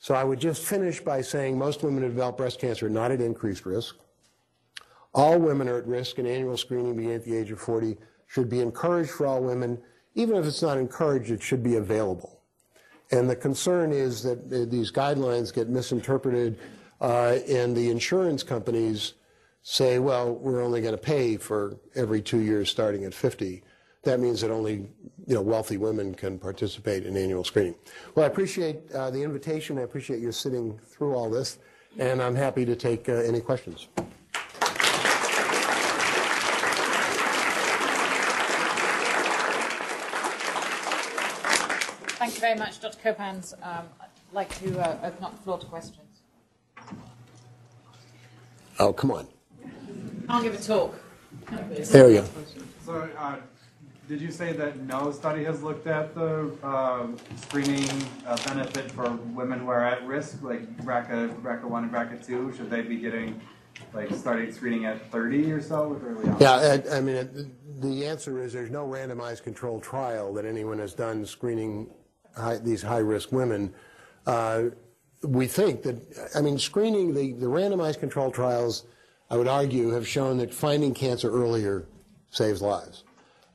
So 0.00 0.16
I 0.16 0.24
would 0.24 0.40
just 0.40 0.64
finish 0.64 1.00
by 1.00 1.20
saying 1.20 1.56
most 1.56 1.84
women 1.84 2.02
who 2.02 2.08
develop 2.08 2.36
breast 2.36 2.58
cancer 2.58 2.86
are 2.86 2.90
not 2.90 3.12
at 3.12 3.20
increased 3.20 3.64
risk. 3.64 3.94
All 5.14 5.38
women 5.38 5.68
are 5.68 5.78
at 5.78 5.86
risk, 5.86 6.18
and 6.18 6.26
annual 6.26 6.56
screening 6.56 6.96
beginning 6.96 7.16
at 7.16 7.24
the 7.24 7.36
age 7.36 7.50
of 7.50 7.60
40 7.60 7.98
should 8.26 8.48
be 8.48 8.60
encouraged 8.60 9.10
for 9.10 9.26
all 9.26 9.42
women. 9.42 9.78
Even 10.14 10.36
if 10.36 10.46
it's 10.46 10.62
not 10.62 10.78
encouraged, 10.78 11.30
it 11.30 11.42
should 11.42 11.62
be 11.62 11.76
available. 11.76 12.40
And 13.10 13.28
the 13.28 13.36
concern 13.36 13.92
is 13.92 14.22
that 14.22 14.38
uh, 14.46 14.70
these 14.70 14.90
guidelines 14.90 15.52
get 15.52 15.68
misinterpreted, 15.68 16.58
uh, 17.00 17.38
and 17.48 17.76
the 17.76 17.90
insurance 17.90 18.42
companies 18.42 19.14
say, 19.62 19.98
well, 19.98 20.34
we're 20.34 20.62
only 20.62 20.80
going 20.80 20.94
to 20.94 20.98
pay 20.98 21.36
for 21.36 21.76
every 21.94 22.22
two 22.22 22.40
years 22.40 22.70
starting 22.70 23.04
at 23.04 23.12
50. 23.12 23.62
That 24.04 24.18
means 24.18 24.40
that 24.40 24.50
only 24.50 24.88
you 25.26 25.34
know, 25.34 25.42
wealthy 25.42 25.76
women 25.76 26.14
can 26.14 26.38
participate 26.38 27.06
in 27.06 27.16
annual 27.16 27.44
screening. 27.44 27.74
Well, 28.14 28.24
I 28.24 28.28
appreciate 28.28 28.90
uh, 28.92 29.10
the 29.10 29.22
invitation. 29.22 29.78
I 29.78 29.82
appreciate 29.82 30.20
you 30.20 30.32
sitting 30.32 30.78
through 30.78 31.14
all 31.14 31.30
this, 31.30 31.58
and 31.98 32.20
I'm 32.20 32.34
happy 32.34 32.64
to 32.64 32.74
take 32.74 33.08
uh, 33.08 33.12
any 33.12 33.40
questions. 33.40 33.88
Thank 42.32 42.56
you 42.56 42.58
very 42.58 42.70
much, 42.70 42.80
Dr. 42.80 42.98
Kopans. 42.98 43.52
Um, 43.62 43.84
I'd 44.00 44.08
like 44.32 44.58
to 44.60 44.80
uh, 44.80 45.06
open 45.06 45.22
up 45.22 45.36
the 45.36 45.42
floor 45.42 45.58
to 45.58 45.66
questions. 45.66 46.22
Oh, 48.78 48.90
come 48.90 49.10
on. 49.10 49.28
I'll 50.30 50.42
give 50.42 50.54
a 50.54 50.58
talk. 50.58 50.94
There 51.50 52.06
we 52.06 52.14
go. 52.14 52.24
So, 52.86 53.06
uh, 53.18 53.36
did 54.08 54.22
you 54.22 54.30
say 54.30 54.54
that 54.54 54.78
no 54.78 55.12
study 55.12 55.44
has 55.44 55.62
looked 55.62 55.86
at 55.86 56.14
the 56.14 56.50
uh, 56.62 57.08
screening 57.36 57.86
uh, 58.26 58.38
benefit 58.46 58.90
for 58.90 59.10
women 59.34 59.60
who 59.60 59.68
are 59.68 59.84
at 59.84 60.02
risk, 60.06 60.42
like 60.42 60.74
BRCA, 60.78 61.38
BRCA1 61.42 61.78
and 61.82 61.92
BRCA2? 61.92 62.56
Should 62.56 62.70
they 62.70 62.80
be 62.80 62.96
getting, 62.96 63.42
like, 63.92 64.10
starting 64.14 64.50
screening 64.50 64.86
at 64.86 65.12
30 65.12 65.52
or 65.52 65.60
so 65.60 65.88
with 65.88 66.02
early 66.02 66.30
onset? 66.30 66.40
Yeah, 66.40 66.92
I, 66.92 66.96
I 66.96 67.00
mean, 67.02 67.16
it, 67.16 67.82
the 67.82 68.06
answer 68.06 68.42
is 68.42 68.54
there's 68.54 68.70
no 68.70 68.86
randomized 68.86 69.42
controlled 69.42 69.82
trial 69.82 70.32
that 70.32 70.46
anyone 70.46 70.78
has 70.78 70.94
done 70.94 71.26
screening 71.26 71.90
high, 72.36 72.58
these 72.58 72.82
high-risk 72.82 73.32
women. 73.32 73.72
Uh, 74.26 74.64
we 75.22 75.46
think 75.46 75.82
that, 75.82 76.30
I 76.34 76.40
mean, 76.40 76.58
screening, 76.58 77.14
the, 77.14 77.32
the 77.32 77.46
randomized 77.46 78.00
control 78.00 78.30
trials, 78.30 78.84
I 79.30 79.36
would 79.36 79.48
argue, 79.48 79.90
have 79.90 80.06
shown 80.06 80.38
that 80.38 80.52
finding 80.52 80.94
cancer 80.94 81.30
earlier 81.30 81.86
saves 82.30 82.60
lives. 82.60 83.04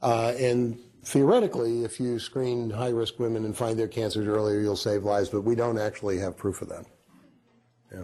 Uh, 0.01 0.33
and 0.39 0.79
theoretically, 1.03 1.83
if 1.83 1.99
you 1.99 2.19
screen 2.19 2.69
high-risk 2.69 3.19
women 3.19 3.45
and 3.45 3.55
find 3.55 3.77
their 3.77 3.87
cancers 3.87 4.27
earlier, 4.27 4.59
you'll 4.59 4.75
save 4.75 5.03
lives, 5.03 5.29
but 5.29 5.41
we 5.41 5.55
don't 5.55 5.77
actually 5.77 6.19
have 6.19 6.37
proof 6.37 6.61
of 6.61 6.69
that. 6.69 6.85
Yeah. 7.91 8.03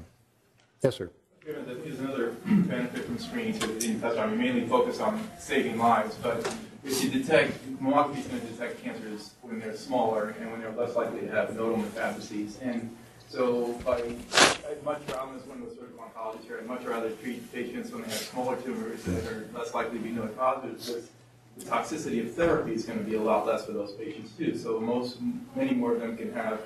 Yes, 0.81 0.95
sir. 0.95 1.09
Given 1.45 1.65
that 1.65 1.77
is 1.85 1.99
another 1.99 2.31
benefit 2.45 3.05
from 3.05 3.19
screening, 3.19 3.59
so 3.59 3.67
that 3.67 3.79
didn't 3.79 4.01
touch 4.01 4.17
on, 4.17 4.31
we 4.31 4.37
mainly 4.37 4.65
focus 4.67 4.99
on 5.01 5.27
saving 5.37 5.77
lives, 5.77 6.15
but 6.15 6.55
if 6.85 7.03
you 7.03 7.09
detect, 7.09 7.57
mammography 7.81 8.19
is 8.19 8.27
going 8.27 8.41
to 8.41 8.47
detect 8.47 8.83
cancers 8.83 9.31
when 9.41 9.59
they're 9.59 9.75
smaller 9.75 10.35
and 10.39 10.51
when 10.51 10.61
they're 10.61 10.71
less 10.71 10.95
likely 10.95 11.21
to 11.21 11.27
have 11.27 11.55
nodal 11.55 11.77
metastases. 11.77 12.55
And 12.61 12.95
so 13.29 13.73
by, 13.85 13.97
I'd 13.97 14.83
much 14.83 15.01
rather, 15.09 15.35
as 15.35 15.43
one 15.47 15.61
of 15.61 15.75
the 15.75 15.81
of 15.81 15.89
oncologists 15.97 16.45
here, 16.45 16.59
I'd 16.59 16.67
much 16.67 16.83
rather 16.83 17.11
treat 17.11 17.51
patients 17.51 17.91
when 17.91 18.03
they 18.03 18.09
have 18.09 18.17
smaller 18.17 18.57
tumors 18.57 19.03
that 19.03 19.25
are 19.25 19.49
less 19.55 19.73
likely 19.73 19.97
to 19.97 20.03
be 20.03 20.11
node 20.11 20.37
positive 20.37 20.77
because 20.77 21.09
the 21.57 21.65
toxicity 21.65 22.25
of 22.25 22.33
therapy 22.33 22.73
is 22.73 22.85
going 22.85 22.99
to 22.99 23.05
be 23.05 23.15
a 23.15 23.21
lot 23.21 23.45
less 23.45 23.65
for 23.65 23.71
those 23.71 23.93
patients 23.93 24.31
too. 24.37 24.57
So 24.57 24.79
most, 24.79 25.17
many 25.55 25.73
more 25.73 25.93
of 25.93 26.01
them 26.01 26.17
can 26.17 26.31
have 26.33 26.61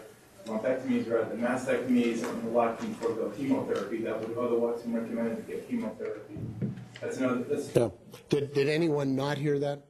lumpectomies 0.45 1.09
rather 1.09 1.35
than 1.35 1.41
mastectomies 1.41 2.23
and 2.23 2.47
a 2.47 2.51
lot 2.51 2.79
can 2.79 2.93
forego 2.95 3.29
chemotherapy 3.37 3.97
that 3.97 4.19
would 4.19 4.37
otherwise 4.37 4.81
be 4.81 4.91
recommended 4.91 5.35
to 5.35 5.41
get 5.51 5.67
chemotherapy. 5.69 6.35
That's 7.01 7.17
another, 7.17 7.43
that's, 7.43 7.75
Yeah. 7.75 7.89
Did, 8.29 8.53
did 8.53 8.67
anyone 8.69 9.15
not 9.15 9.37
hear 9.37 9.59
that? 9.59 9.86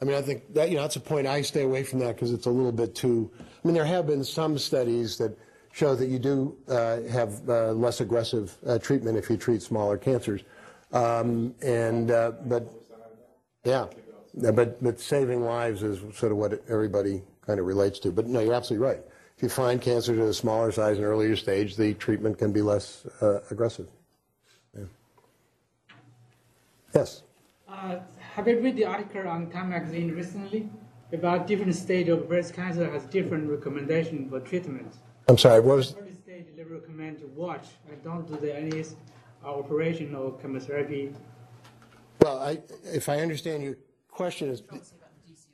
I 0.00 0.04
mean, 0.04 0.16
I 0.16 0.22
think 0.22 0.52
that, 0.54 0.70
you 0.70 0.76
know, 0.76 0.82
that's 0.82 0.96
a 0.96 1.00
point 1.00 1.26
I 1.26 1.42
stay 1.42 1.62
away 1.62 1.82
from 1.82 2.00
that 2.00 2.16
because 2.16 2.32
it's 2.32 2.46
a 2.46 2.50
little 2.50 2.72
bit 2.72 2.94
too, 2.94 3.30
I 3.40 3.66
mean, 3.66 3.74
there 3.74 3.84
have 3.84 4.06
been 4.06 4.24
some 4.24 4.58
studies 4.58 5.16
that 5.18 5.36
show 5.72 5.94
that 5.94 6.06
you 6.06 6.18
do 6.18 6.56
uh, 6.68 7.02
have 7.02 7.48
uh, 7.48 7.72
less 7.72 8.00
aggressive 8.00 8.56
uh, 8.66 8.78
treatment 8.78 9.16
if 9.16 9.30
you 9.30 9.36
treat 9.36 9.62
smaller 9.62 9.96
cancers. 9.96 10.42
Um, 10.92 11.54
and, 11.62 12.10
uh, 12.10 12.32
but, 12.44 12.68
yeah, 13.64 13.86
but, 14.34 14.82
but 14.82 15.00
saving 15.00 15.42
lives 15.42 15.82
is 15.82 16.00
sort 16.16 16.32
of 16.32 16.38
what 16.38 16.62
everybody 16.68 17.22
kind 17.46 17.58
of 17.58 17.66
relates 17.66 17.98
to. 18.00 18.12
But 18.12 18.26
no, 18.26 18.40
you're 18.40 18.54
absolutely 18.54 18.86
right. 18.86 19.00
If 19.36 19.42
you 19.42 19.48
find 19.48 19.80
cancer 19.80 20.12
at 20.12 20.18
a 20.28 20.34
smaller 20.34 20.70
size 20.70 20.96
and 20.96 21.06
earlier 21.06 21.34
stage, 21.34 21.76
the 21.76 21.94
treatment 21.94 22.38
can 22.38 22.52
be 22.52 22.62
less 22.62 23.06
uh, 23.20 23.40
aggressive. 23.50 23.88
Yeah. 24.76 24.84
Yes. 26.94 27.22
Have 28.34 28.48
you 28.48 28.58
read 28.58 28.74
the 28.74 28.84
article 28.84 29.28
on 29.28 29.48
Time 29.48 29.68
Magazine 29.68 30.10
recently 30.10 30.68
about 31.12 31.46
different 31.46 31.72
stage 31.72 32.08
of 32.08 32.26
breast 32.26 32.52
cancer 32.52 32.90
has 32.90 33.04
different 33.04 33.48
recommendation 33.48 34.28
for 34.28 34.40
treatment? 34.40 34.92
I'm 35.28 35.38
sorry, 35.38 35.60
what 35.60 35.76
was, 35.76 35.94
Early 35.94 36.14
stage 36.14 36.46
they 36.56 36.64
recommend 36.64 37.20
to 37.20 37.28
watch 37.28 37.68
and 37.88 38.02
don't 38.02 38.26
do 38.26 38.36
the 38.36 38.52
any 38.52 38.80
uh, 38.80 39.46
operation 39.46 40.16
or 40.16 40.36
chemotherapy. 40.38 41.12
well, 42.22 42.40
I, 42.40 42.58
if 42.82 43.08
I 43.08 43.20
understand 43.20 43.62
your 43.62 43.76
question 44.10 44.48
is 44.48 44.64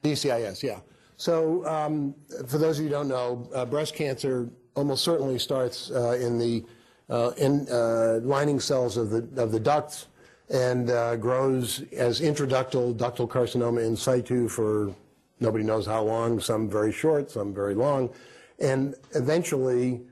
DCIS, 0.02 0.62
yeah. 0.62 0.78
So 1.18 1.66
um, 1.66 2.14
for 2.46 2.56
those 2.56 2.78
of 2.78 2.84
you 2.84 2.88
who 2.88 2.94
don't 2.94 3.08
know, 3.08 3.46
uh, 3.54 3.66
breast 3.66 3.94
cancer 3.94 4.48
almost 4.74 5.04
certainly 5.04 5.38
starts 5.38 5.90
uh, 5.90 6.12
in 6.12 6.38
the 6.38 6.64
uh, 7.10 7.32
in, 7.36 7.66
uh, 7.70 8.20
lining 8.22 8.58
cells 8.58 8.96
of 8.96 9.10
the, 9.10 9.42
of 9.42 9.52
the 9.52 9.60
ducts 9.60 10.06
and 10.50 10.90
uh, 10.90 11.16
grows 11.16 11.82
as 11.92 12.20
intraductal 12.20 12.94
ductal 12.94 13.28
carcinoma 13.28 13.86
in 13.86 13.96
situ 13.96 14.48
for 14.48 14.92
nobody 15.38 15.64
knows 15.64 15.86
how 15.86 16.02
long, 16.02 16.40
some 16.40 16.68
very 16.68 16.92
short, 16.92 17.30
some 17.30 17.54
very 17.54 17.74
long. 17.74 18.10
And 18.58 18.94
eventually, 19.14 20.02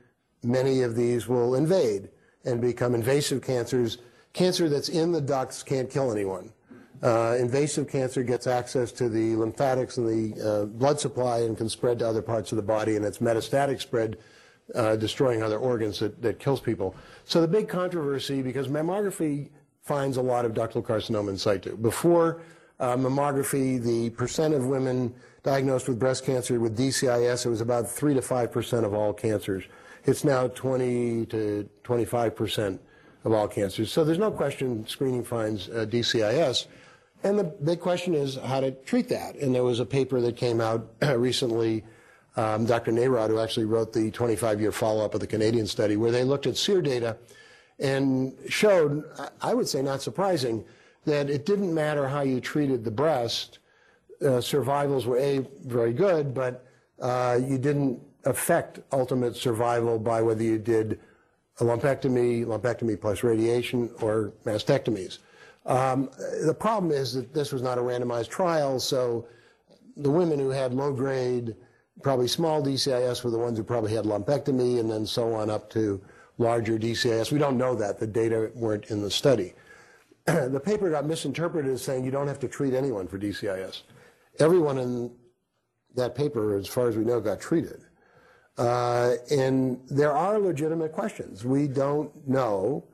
many 0.41 0.81
of 0.81 0.95
these 0.95 1.27
will 1.27 1.55
invade 1.55 2.09
and 2.45 2.61
become 2.61 2.95
invasive 2.95 3.41
cancers. 3.41 3.99
Cancer 4.33 4.69
that's 4.69 4.89
in 4.89 5.11
the 5.11 5.21
ducts 5.21 5.61
can't 5.61 5.89
kill 5.89 6.11
anyone. 6.11 6.51
Uh, 7.03 7.35
invasive 7.39 7.87
cancer 7.87 8.23
gets 8.23 8.47
access 8.47 8.91
to 8.91 9.07
the 9.07 9.35
lymphatics 9.35 9.97
and 9.97 10.07
the 10.07 10.41
uh, 10.45 10.65
blood 10.65 10.99
supply 10.99 11.39
and 11.39 11.57
can 11.57 11.69
spread 11.69 11.99
to 11.99 12.07
other 12.07 12.21
parts 12.21 12.51
of 12.51 12.55
the 12.55 12.61
body, 12.61 12.95
and 12.95 13.05
it's 13.05 13.19
metastatic 13.19 13.79
spread, 13.79 14.17
uh, 14.75 14.95
destroying 14.95 15.41
other 15.41 15.57
organs 15.57 15.99
that, 15.99 16.21
that 16.21 16.39
kills 16.39 16.59
people. 16.59 16.95
So 17.23 17.39
the 17.39 17.47
big 17.47 17.69
controversy, 17.69 18.41
because 18.41 18.67
mammography 18.67 19.49
finds 19.89 20.17
a 20.17 20.21
lot 20.21 20.45
of 20.45 20.53
ductal 20.53 20.83
carcinoma 20.83 21.29
in 21.29 21.37
situ. 21.37 21.75
Before 21.75 22.41
uh, 22.79 22.95
mammography, 22.95 23.81
the 23.81 24.11
percent 24.11 24.53
of 24.53 24.67
women 24.67 25.11
diagnosed 25.41 25.87
with 25.87 25.97
breast 25.97 26.23
cancer 26.23 26.59
with 26.59 26.77
DCIS, 26.77 27.47
it 27.47 27.49
was 27.49 27.59
about 27.59 27.89
3 27.89 28.13
to 28.13 28.21
5 28.21 28.51
percent 28.51 28.85
of 28.85 28.93
all 28.93 29.13
cancers. 29.13 29.63
It's 30.05 30.23
now 30.23 30.47
20 30.49 31.25
to 31.25 31.67
25 31.83 32.35
percent 32.35 32.79
of 33.23 33.33
all 33.33 33.47
cancers. 33.47 33.91
So 33.91 34.03
there's 34.03 34.19
no 34.19 34.29
question 34.29 34.85
screening 34.87 35.23
finds 35.23 35.69
uh, 35.69 35.87
DCIS. 35.89 36.67
And 37.23 37.39
the 37.39 37.45
big 37.45 37.79
question 37.79 38.13
is 38.13 38.35
how 38.35 38.59
to 38.59 38.69
treat 38.71 39.09
that. 39.09 39.37
And 39.37 39.55
there 39.55 39.63
was 39.63 39.79
a 39.79 39.85
paper 39.87 40.21
that 40.21 40.37
came 40.37 40.61
out 40.61 40.87
recently, 41.15 41.83
um, 42.37 42.67
Dr. 42.67 42.91
Narod, 42.91 43.31
who 43.31 43.39
actually 43.39 43.65
wrote 43.65 43.91
the 43.91 44.11
25-year 44.11 44.71
follow-up 44.71 45.15
of 45.15 45.19
the 45.19 45.27
Canadian 45.27 45.65
study, 45.65 45.97
where 45.97 46.11
they 46.11 46.23
looked 46.23 46.45
at 46.45 46.57
SEER 46.57 46.81
data 46.83 47.17
and 47.79 48.33
showed, 48.47 49.03
I 49.41 49.53
would 49.53 49.67
say 49.67 49.81
not 49.81 50.01
surprising, 50.01 50.65
that 51.05 51.29
it 51.29 51.45
didn't 51.45 51.73
matter 51.73 52.07
how 52.07 52.21
you 52.21 52.41
treated 52.41 52.83
the 52.83 52.91
breast. 52.91 53.59
Uh, 54.21 54.41
survivals 54.41 55.05
were 55.05 55.17
A, 55.17 55.39
very 55.65 55.93
good, 55.93 56.33
but 56.33 56.65
uh, 57.01 57.39
you 57.41 57.57
didn't 57.57 58.01
affect 58.25 58.79
ultimate 58.91 59.35
survival 59.35 59.97
by 59.97 60.21
whether 60.21 60.43
you 60.43 60.57
did 60.57 60.99
a 61.61 61.63
lumpectomy, 61.63 62.45
lumpectomy 62.45 62.99
plus 62.99 63.23
radiation, 63.23 63.89
or 64.01 64.33
mastectomies. 64.45 65.19
Um, 65.65 66.09
the 66.45 66.53
problem 66.53 66.91
is 66.91 67.13
that 67.13 67.33
this 67.33 67.51
was 67.51 67.61
not 67.61 67.77
a 67.77 67.81
randomized 67.81 68.29
trial, 68.29 68.79
so 68.79 69.27
the 69.95 70.09
women 70.09 70.39
who 70.39 70.49
had 70.49 70.73
low-grade, 70.73 71.55
probably 72.01 72.27
small 72.27 72.63
DCIS 72.63 73.23
were 73.23 73.31
the 73.31 73.37
ones 73.37 73.57
who 73.57 73.63
probably 73.63 73.93
had 73.93 74.05
lumpectomy 74.05 74.79
and 74.79 74.89
then 74.89 75.05
so 75.05 75.33
on 75.33 75.49
up 75.49 75.69
to 75.71 76.01
larger 76.39 76.79
DCIS. 76.79 77.31
We 77.31 77.37
don't 77.37 77.57
know 77.57 77.75
that. 77.75 77.99
The 77.99 78.07
data 78.07 78.51
weren't 78.55 78.89
in 78.89 79.01
the 79.01 79.11
study. 79.11 79.53
the 80.25 80.59
paper 80.59 80.89
got 80.89 81.05
misinterpreted 81.05 81.71
as 81.71 81.83
saying 81.83 82.03
you 82.03 82.11
don't 82.11 82.27
have 82.27 82.39
to 82.39 82.47
treat 82.47 82.73
anyone 82.73 83.07
for 83.07 83.19
DCIS. 83.19 83.83
Everyone 84.39 84.79
in 84.79 85.11
that 85.95 86.15
paper, 86.15 86.55
as 86.55 86.67
far 86.67 86.87
as 86.87 86.95
we 86.95 87.03
know, 87.03 87.19
got 87.19 87.39
treated. 87.39 87.81
Uh, 88.57 89.15
and 89.31 89.79
there 89.89 90.11
are 90.11 90.39
legitimate 90.39 90.91
questions. 90.91 91.45
We 91.45 91.67
don't 91.67 92.27
know. 92.27 92.85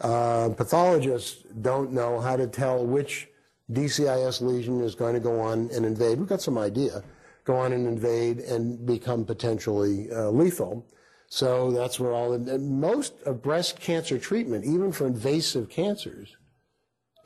Uh, 0.00 0.50
pathologists 0.56 1.42
don't 1.60 1.92
know 1.92 2.20
how 2.20 2.36
to 2.36 2.46
tell 2.46 2.84
which 2.84 3.28
DCIS 3.72 4.40
lesion 4.40 4.80
is 4.80 4.94
going 4.94 5.14
to 5.14 5.20
go 5.20 5.40
on 5.40 5.70
and 5.72 5.84
invade. 5.84 6.18
We've 6.18 6.28
got 6.28 6.40
some 6.40 6.58
idea. 6.58 7.02
Go 7.44 7.56
on 7.56 7.72
and 7.72 7.86
invade 7.86 8.40
and 8.40 8.86
become 8.86 9.24
potentially 9.24 10.10
uh, 10.12 10.30
lethal. 10.30 10.86
So 11.28 11.70
that's 11.70 12.00
where 12.00 12.12
all, 12.12 12.32
and 12.32 12.80
most 12.80 13.20
of 13.22 13.42
breast 13.42 13.80
cancer 13.80 14.18
treatment, 14.18 14.64
even 14.64 14.92
for 14.92 15.06
invasive 15.06 15.68
cancers, 15.68 16.36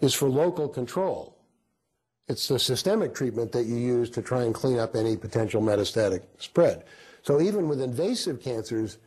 is 0.01 0.13
for 0.13 0.29
local 0.29 0.69
control. 0.69 1.39
It's 2.29 2.49
the 2.49 2.59
systemic 2.59 3.15
treatment 3.15 3.53
that 3.53 3.67
you 3.67 3.77
use 3.77 4.11
to 4.11 4.23
try 4.23 4.43
and 4.43 4.55
clean 4.55 4.79
up 4.79 4.97
any 4.97 5.17
potential 5.17 5.63
metastatic 5.63 6.23
spread. 6.39 6.85
So 7.23 7.41
even 7.41 7.69
with 7.69 7.81
invasive 7.81 8.43
cancers, 8.43 8.99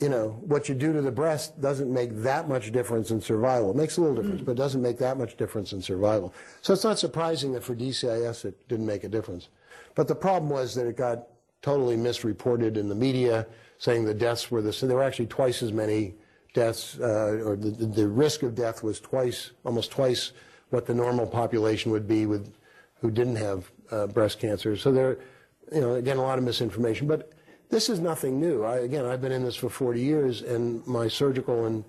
you 0.00 0.08
know, 0.08 0.38
what 0.42 0.68
you 0.68 0.74
do 0.74 0.92
to 0.92 1.00
the 1.00 1.10
breast 1.10 1.60
doesn't 1.60 1.92
make 1.92 2.14
that 2.16 2.48
much 2.48 2.70
difference 2.70 3.10
in 3.10 3.20
survival. 3.20 3.70
It 3.70 3.76
makes 3.76 3.96
a 3.96 4.02
little 4.02 4.16
difference, 4.16 4.42
but 4.42 4.52
it 4.52 4.58
doesn't 4.58 4.82
make 4.82 4.98
that 4.98 5.18
much 5.18 5.36
difference 5.36 5.72
in 5.72 5.80
survival. 5.82 6.34
So 6.62 6.72
it's 6.72 6.84
not 6.84 6.98
surprising 6.98 7.52
that 7.52 7.64
for 7.64 7.74
DCIS 7.74 8.44
it 8.44 8.68
didn't 8.68 8.86
make 8.86 9.04
a 9.04 9.08
difference. 9.08 9.48
But 9.94 10.06
the 10.06 10.14
problem 10.14 10.50
was 10.50 10.74
that 10.74 10.86
it 10.86 10.96
got 10.96 11.26
totally 11.62 11.96
misreported 11.96 12.76
in 12.76 12.88
the 12.88 12.94
media, 12.94 13.46
saying 13.78 14.04
the 14.04 14.14
deaths 14.14 14.50
were 14.50 14.62
the 14.62 14.72
same. 14.72 14.88
There 14.88 14.98
were 14.98 15.04
actually 15.04 15.26
twice 15.26 15.62
as 15.62 15.72
many 15.72 16.14
deaths, 16.54 16.98
uh, 16.98 17.42
or 17.44 17.56
the, 17.56 17.70
the 17.70 18.08
risk 18.08 18.42
of 18.42 18.54
death 18.54 18.82
was 18.82 19.00
twice, 19.00 19.52
almost 19.64 19.90
twice 19.90 20.32
what 20.70 20.86
the 20.86 20.94
normal 20.94 21.26
population 21.26 21.92
would 21.92 22.06
be 22.06 22.26
with 22.26 22.52
who 23.00 23.10
didn't 23.10 23.36
have 23.36 23.70
uh, 23.90 24.06
breast 24.06 24.40
cancer. 24.40 24.76
So 24.76 24.92
there, 24.92 25.18
you 25.72 25.80
know, 25.80 25.94
again, 25.94 26.16
a 26.16 26.22
lot 26.22 26.38
of 26.38 26.44
misinformation. 26.44 27.06
But 27.06 27.32
this 27.70 27.88
is 27.88 28.00
nothing 28.00 28.40
new. 28.40 28.64
I, 28.64 28.78
again, 28.78 29.04
I've 29.04 29.20
been 29.20 29.32
in 29.32 29.44
this 29.44 29.56
for 29.56 29.68
40 29.68 30.00
years, 30.00 30.42
and 30.42 30.86
my 30.86 31.08
surgical 31.08 31.66
and 31.66 31.84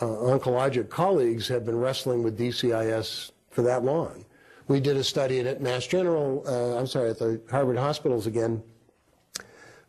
uh, 0.00 0.06
oncologic 0.06 0.88
colleagues 0.88 1.48
have 1.48 1.66
been 1.66 1.76
wrestling 1.76 2.22
with 2.22 2.38
DCIS 2.38 3.32
for 3.50 3.62
that 3.62 3.84
long. 3.84 4.24
We 4.68 4.80
did 4.80 4.96
a 4.96 5.04
study 5.04 5.40
at 5.40 5.60
Mass 5.60 5.86
General, 5.86 6.42
uh, 6.46 6.78
I'm 6.78 6.86
sorry, 6.86 7.10
at 7.10 7.18
the 7.18 7.40
Harvard 7.50 7.76
hospitals 7.76 8.26
again, 8.26 8.62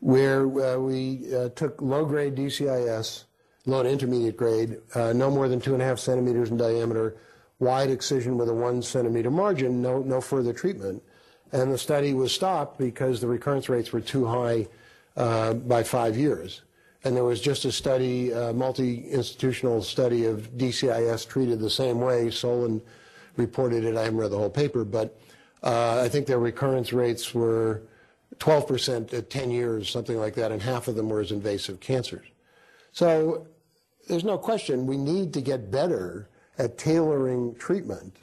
where 0.04 0.44
uh, 0.62 0.78
we 0.78 1.34
uh, 1.34 1.48
took 1.56 1.82
low-grade 1.82 2.36
DCIS, 2.36 3.24
low 3.66 3.84
to 3.84 3.90
intermediate 3.90 4.36
grade, 4.36 4.78
uh, 4.96 5.14
no 5.14 5.32
more 5.32 5.48
than 5.48 5.62
two 5.62 5.72
and 5.72 5.82
a 5.82 5.86
half 5.86 5.98
centimeters 5.98 6.50
in 6.50 6.58
diameter, 6.58 7.16
wide 7.60 7.90
excision 7.90 8.38
with 8.38 8.50
a 8.50 8.54
one 8.54 8.82
centimeter 8.82 9.32
margin, 9.32 9.82
no, 9.82 10.00
no 10.02 10.20
further 10.20 10.52
treatment. 10.52 11.02
And 11.54 11.72
the 11.72 11.78
study 11.78 12.14
was 12.14 12.34
stopped 12.34 12.78
because 12.78 13.22
the 13.22 13.28
recurrence 13.28 13.70
rates 13.70 13.94
were 13.94 14.02
too 14.02 14.26
high 14.26 14.68
uh, 15.16 15.54
by 15.54 15.84
five 15.84 16.18
years. 16.18 16.64
And 17.06 17.16
there 17.16 17.24
was 17.24 17.40
just 17.40 17.64
a 17.64 17.72
study, 17.72 18.32
a 18.32 18.52
multi-institutional 18.52 19.84
study 19.84 20.26
of 20.26 20.52
DCIS 20.58 21.26
treated 21.30 21.62
the 21.62 21.70
same 21.70 22.02
way. 22.02 22.26
Solin 22.26 22.82
reported 23.38 23.86
it. 23.86 23.96
I 23.96 24.04
haven't 24.04 24.20
read 24.20 24.32
the 24.32 24.38
whole 24.38 24.50
paper, 24.50 24.84
but 24.84 25.18
uh, 25.64 26.02
I 26.04 26.10
think 26.10 26.28
their 26.28 26.40
recurrence 26.40 26.92
rates 26.92 27.34
were 27.34 27.84
12% 28.40 29.14
at 29.14 29.30
10 29.30 29.52
years, 29.52 29.90
something 29.90 30.18
like 30.18 30.36
that, 30.36 30.52
and 30.52 30.62
half 30.62 30.88
of 30.88 30.96
them 30.96 31.10
were 31.10 31.22
as 31.22 31.32
invasive 31.32 31.80
cancers. 31.80 32.26
So 32.92 33.48
there's 34.08 34.24
no 34.24 34.38
question 34.38 34.88
we 34.88 34.98
need 34.98 35.34
to 35.34 35.42
get 35.42 35.72
better 35.72 36.30
at 36.58 36.78
tailoring 36.78 37.56
treatment. 37.56 38.18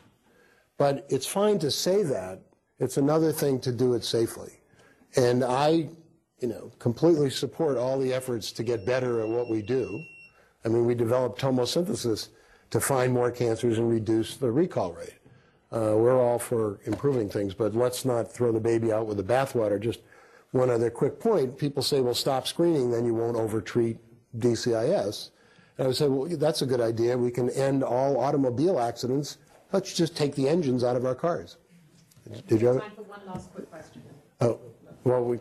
But 0.79 1.07
it's 1.09 1.27
fine 1.27 1.59
to 1.61 1.71
say 1.71 2.03
that. 2.05 2.41
It's 2.79 2.97
another 2.97 3.33
thing 3.33 3.61
to 3.61 3.73
do 3.73 3.95
it 3.95 4.05
safely. 4.05 4.53
And 5.17 5.45
I 5.45 5.91
you 6.41 6.49
know, 6.49 6.73
completely 6.79 7.31
support 7.31 7.77
all 7.77 7.99
the 7.99 8.13
efforts 8.13 8.51
to 8.53 8.63
get 8.63 8.87
better 8.87 9.21
at 9.21 9.29
what 9.29 9.49
we 9.49 9.63
do. 9.63 10.03
I 10.65 10.69
mean, 10.69 10.87
we 10.87 10.95
developed 10.95 11.41
tomosynthesis 11.41 12.29
to 12.71 12.81
find 12.81 13.13
more 13.13 13.31
cancers 13.31 13.79
and 13.79 13.91
reduce 13.91 14.37
the 14.37 14.51
recall 14.51 14.93
rate. 14.93 15.15
Uh, 15.73 15.95
we're 15.97 16.19
all 16.21 16.39
for 16.39 16.81
improving 16.85 17.29
things, 17.29 17.55
but 17.55 17.75
let's 17.75 18.05
not 18.05 18.31
throw 18.31 18.51
the 18.51 18.61
baby 18.61 18.93
out 18.93 19.07
with 19.07 19.17
the 19.17 19.23
bathwater. 19.23 19.81
Just 19.81 20.01
one 20.51 20.69
other 20.69 20.91
quick 20.91 21.21
point. 21.21 21.57
People 21.57 21.83
say, 21.83 22.01
well, 22.01 22.15
stop 22.15 22.49
screening, 22.49 22.91
then 22.91 23.05
you 23.05 23.15
won't 23.15 23.37
overtreat 23.37 23.99
DCIS. 24.37 25.31
And 25.79 25.85
I 25.85 25.89
would 25.89 25.97
say, 25.97 26.09
well, 26.09 26.29
that's 26.37 26.63
a 26.63 26.67
good 26.67 26.81
idea. 26.81 27.17
We 27.17 27.31
can 27.31 27.51
end 27.51 27.85
all 27.85 28.19
automobile 28.19 28.81
accidents. 28.81 29.39
Let's 29.73 29.95
just 29.95 30.17
take 30.17 30.35
the 30.35 30.49
engines 30.49 30.83
out 30.83 30.97
of 30.97 31.05
our 31.05 31.15
cars. 31.15 31.57
Did 32.49 32.61
you 32.61 32.67
have 32.69 32.81
Time 32.81 32.91
for 32.97 33.03
one 33.03 33.21
last 33.27 33.53
quick 33.53 33.71
question. 33.71 34.03
Oh, 34.41 34.59
well, 35.05 35.25
we, 35.25 35.39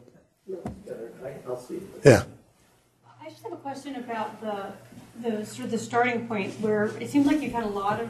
I'll 1.48 1.58
see. 1.58 1.80
yeah. 2.06 2.24
I 3.22 3.30
just 3.30 3.44
have 3.44 3.54
a 3.54 3.58
question 3.58 3.96
about 3.96 4.40
the, 4.42 4.72
the 5.22 5.46
sort 5.46 5.66
of 5.66 5.72
the 5.72 5.78
starting 5.78 6.28
point 6.28 6.54
where 6.62 6.86
it 7.00 7.10
seems 7.10 7.26
like 7.26 7.42
you've 7.42 7.52
had 7.52 7.64
a 7.64 7.68
lot 7.68 8.00
of 8.00 8.10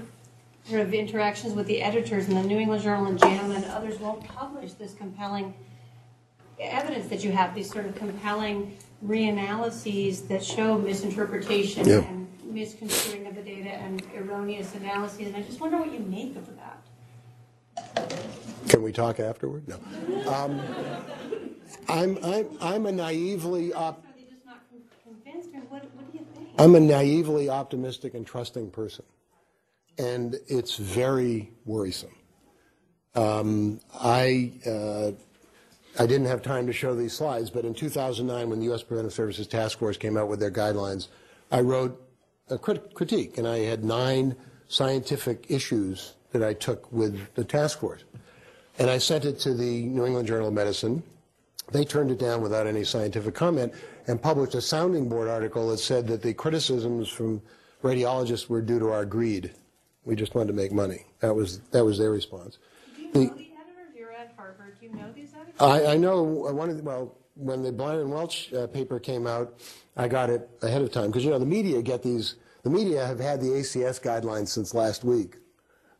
sort 0.69 0.81
of 0.81 0.93
interactions 0.93 1.53
with 1.53 1.65
the 1.67 1.81
editors 1.81 2.27
in 2.29 2.35
the 2.35 2.43
New 2.43 2.59
England 2.59 2.83
Journal 2.83 3.07
and 3.07 3.19
JAMA 3.19 3.55
and 3.55 3.65
others 3.65 3.99
won't 3.99 4.23
publish 4.23 4.73
this 4.73 4.93
compelling 4.93 5.53
evidence 6.59 7.07
that 7.09 7.23
you 7.23 7.31
have, 7.31 7.55
these 7.55 7.71
sort 7.71 7.85
of 7.85 7.95
compelling 7.95 8.77
reanalyses 9.05 10.27
that 10.27 10.43
show 10.43 10.77
misinterpretation 10.77 11.87
Yeah. 11.87 11.99
and 11.99 12.27
misconstruing 12.43 13.25
of 13.27 13.35
the 13.35 13.41
data 13.41 13.69
and 13.69 14.03
erroneous 14.15 14.75
analyses. 14.75 15.27
And 15.27 15.35
I 15.37 15.41
just 15.41 15.59
wonder 15.59 15.77
what 15.77 15.91
you 15.91 15.99
make 15.99 16.35
of 16.35 16.47
that. 16.57 18.13
Can 18.67 18.83
we 18.83 18.91
talk 18.91 19.19
afterward? 19.19 19.67
No. 19.67 19.77
Um, 20.31 20.61
I'm, 21.87 22.17
I'm, 22.23 22.47
I'm 22.61 22.85
a 22.85 22.91
naively 22.91 23.73
op- 23.73 24.03
Are 24.05 24.13
they 24.15 24.23
just 24.29 24.45
not 24.45 24.59
con- 24.69 24.81
convinced 25.23 25.49
or 25.55 25.61
what, 25.69 25.83
what 25.95 26.11
do 26.11 26.17
you 26.19 26.25
think? 26.35 26.49
I'm 26.59 26.75
a 26.75 26.79
naively 26.79 27.49
optimistic 27.49 28.13
and 28.13 28.27
trusting 28.27 28.69
person, 28.71 29.05
and 29.99 30.37
it's 30.47 30.77
very 30.77 31.51
worrisome. 31.65 32.15
Um, 33.15 33.81
I 33.93 34.53
uh, 34.65 35.11
I 36.01 36.05
didn't 36.05 36.27
have 36.27 36.41
time 36.41 36.65
to 36.67 36.73
show 36.73 36.95
these 36.95 37.13
slides, 37.13 37.49
but 37.49 37.65
in 37.65 37.73
2009, 37.73 38.49
when 38.49 38.59
the 38.59 38.65
U.S. 38.65 38.81
Preventive 38.81 39.13
Services 39.13 39.47
Task 39.47 39.77
Force 39.79 39.97
came 39.97 40.15
out 40.17 40.29
with 40.29 40.39
their 40.39 40.51
guidelines, 40.51 41.09
I 41.51 41.61
wrote 41.61 42.01
a 42.49 42.57
crit- 42.57 42.93
critique, 42.93 43.37
and 43.37 43.47
I 43.47 43.59
had 43.59 43.83
nine 43.83 44.35
scientific 44.69 45.45
issues 45.49 46.13
that 46.31 46.43
I 46.43 46.53
took 46.53 46.91
with 46.91 47.33
the 47.35 47.43
task 47.43 47.79
force, 47.79 48.03
and 48.77 48.89
I 48.89 48.99
sent 48.99 49.25
it 49.25 49.39
to 49.39 49.53
the 49.53 49.83
New 49.83 50.05
England 50.05 50.27
Journal 50.27 50.47
of 50.47 50.53
Medicine. 50.53 51.03
They 51.71 51.83
turned 51.83 52.11
it 52.11 52.19
down 52.19 52.41
without 52.41 52.67
any 52.67 52.83
scientific 52.83 53.33
comment 53.33 53.73
and 54.07 54.21
published 54.21 54.55
a 54.55 54.61
sounding 54.61 55.09
board 55.09 55.27
article 55.27 55.69
that 55.69 55.79
said 55.79 56.07
that 56.07 56.21
the 56.21 56.33
criticisms 56.33 57.09
from 57.09 57.41
radiologists 57.83 58.47
were 58.47 58.61
due 58.61 58.79
to 58.79 58.89
our 58.89 59.05
greed. 59.05 59.51
We 60.05 60.15
just 60.15 60.33
wanted 60.35 60.47
to 60.47 60.53
make 60.53 60.71
money. 60.71 61.05
That 61.19 61.35
was 61.35 61.59
that 61.71 61.83
was 61.85 61.97
their 61.97 62.11
response. 62.11 62.57
Do 62.95 63.01
you 63.01 63.11
The- 63.11 63.19
know 63.19 63.25
the 63.25 63.31
editors? 63.33 63.95
You're 63.95 64.11
at 64.11 64.33
Harvard. 64.37 64.77
Do 64.79 64.85
you 64.87 64.93
know 64.93 65.11
these 65.13 65.33
editors? 65.35 65.55
I, 65.59 65.93
I 65.93 65.97
know 65.97 66.23
one 66.23 66.69
of 66.69 66.77
the, 66.77 66.83
well, 66.83 67.15
when 67.35 67.63
the 67.63 67.71
Bleyer 67.71 68.01
and 68.01 68.11
Welch 68.11 68.53
uh, 68.53 68.67
paper 68.67 68.99
came 68.99 69.27
out, 69.27 69.53
I 69.97 70.07
got 70.07 70.29
it 70.29 70.49
ahead 70.61 70.81
of 70.81 70.91
time 70.91 71.07
because 71.07 71.23
you 71.23 71.29
know 71.31 71.39
the 71.39 71.45
media 71.45 71.81
get 71.81 72.01
these. 72.03 72.35
The 72.63 72.69
media 72.69 73.05
have 73.05 73.19
had 73.19 73.39
the 73.39 73.47
ACS 73.47 74.01
guidelines 74.01 74.49
since 74.49 74.73
last 74.73 75.03
week. 75.03 75.37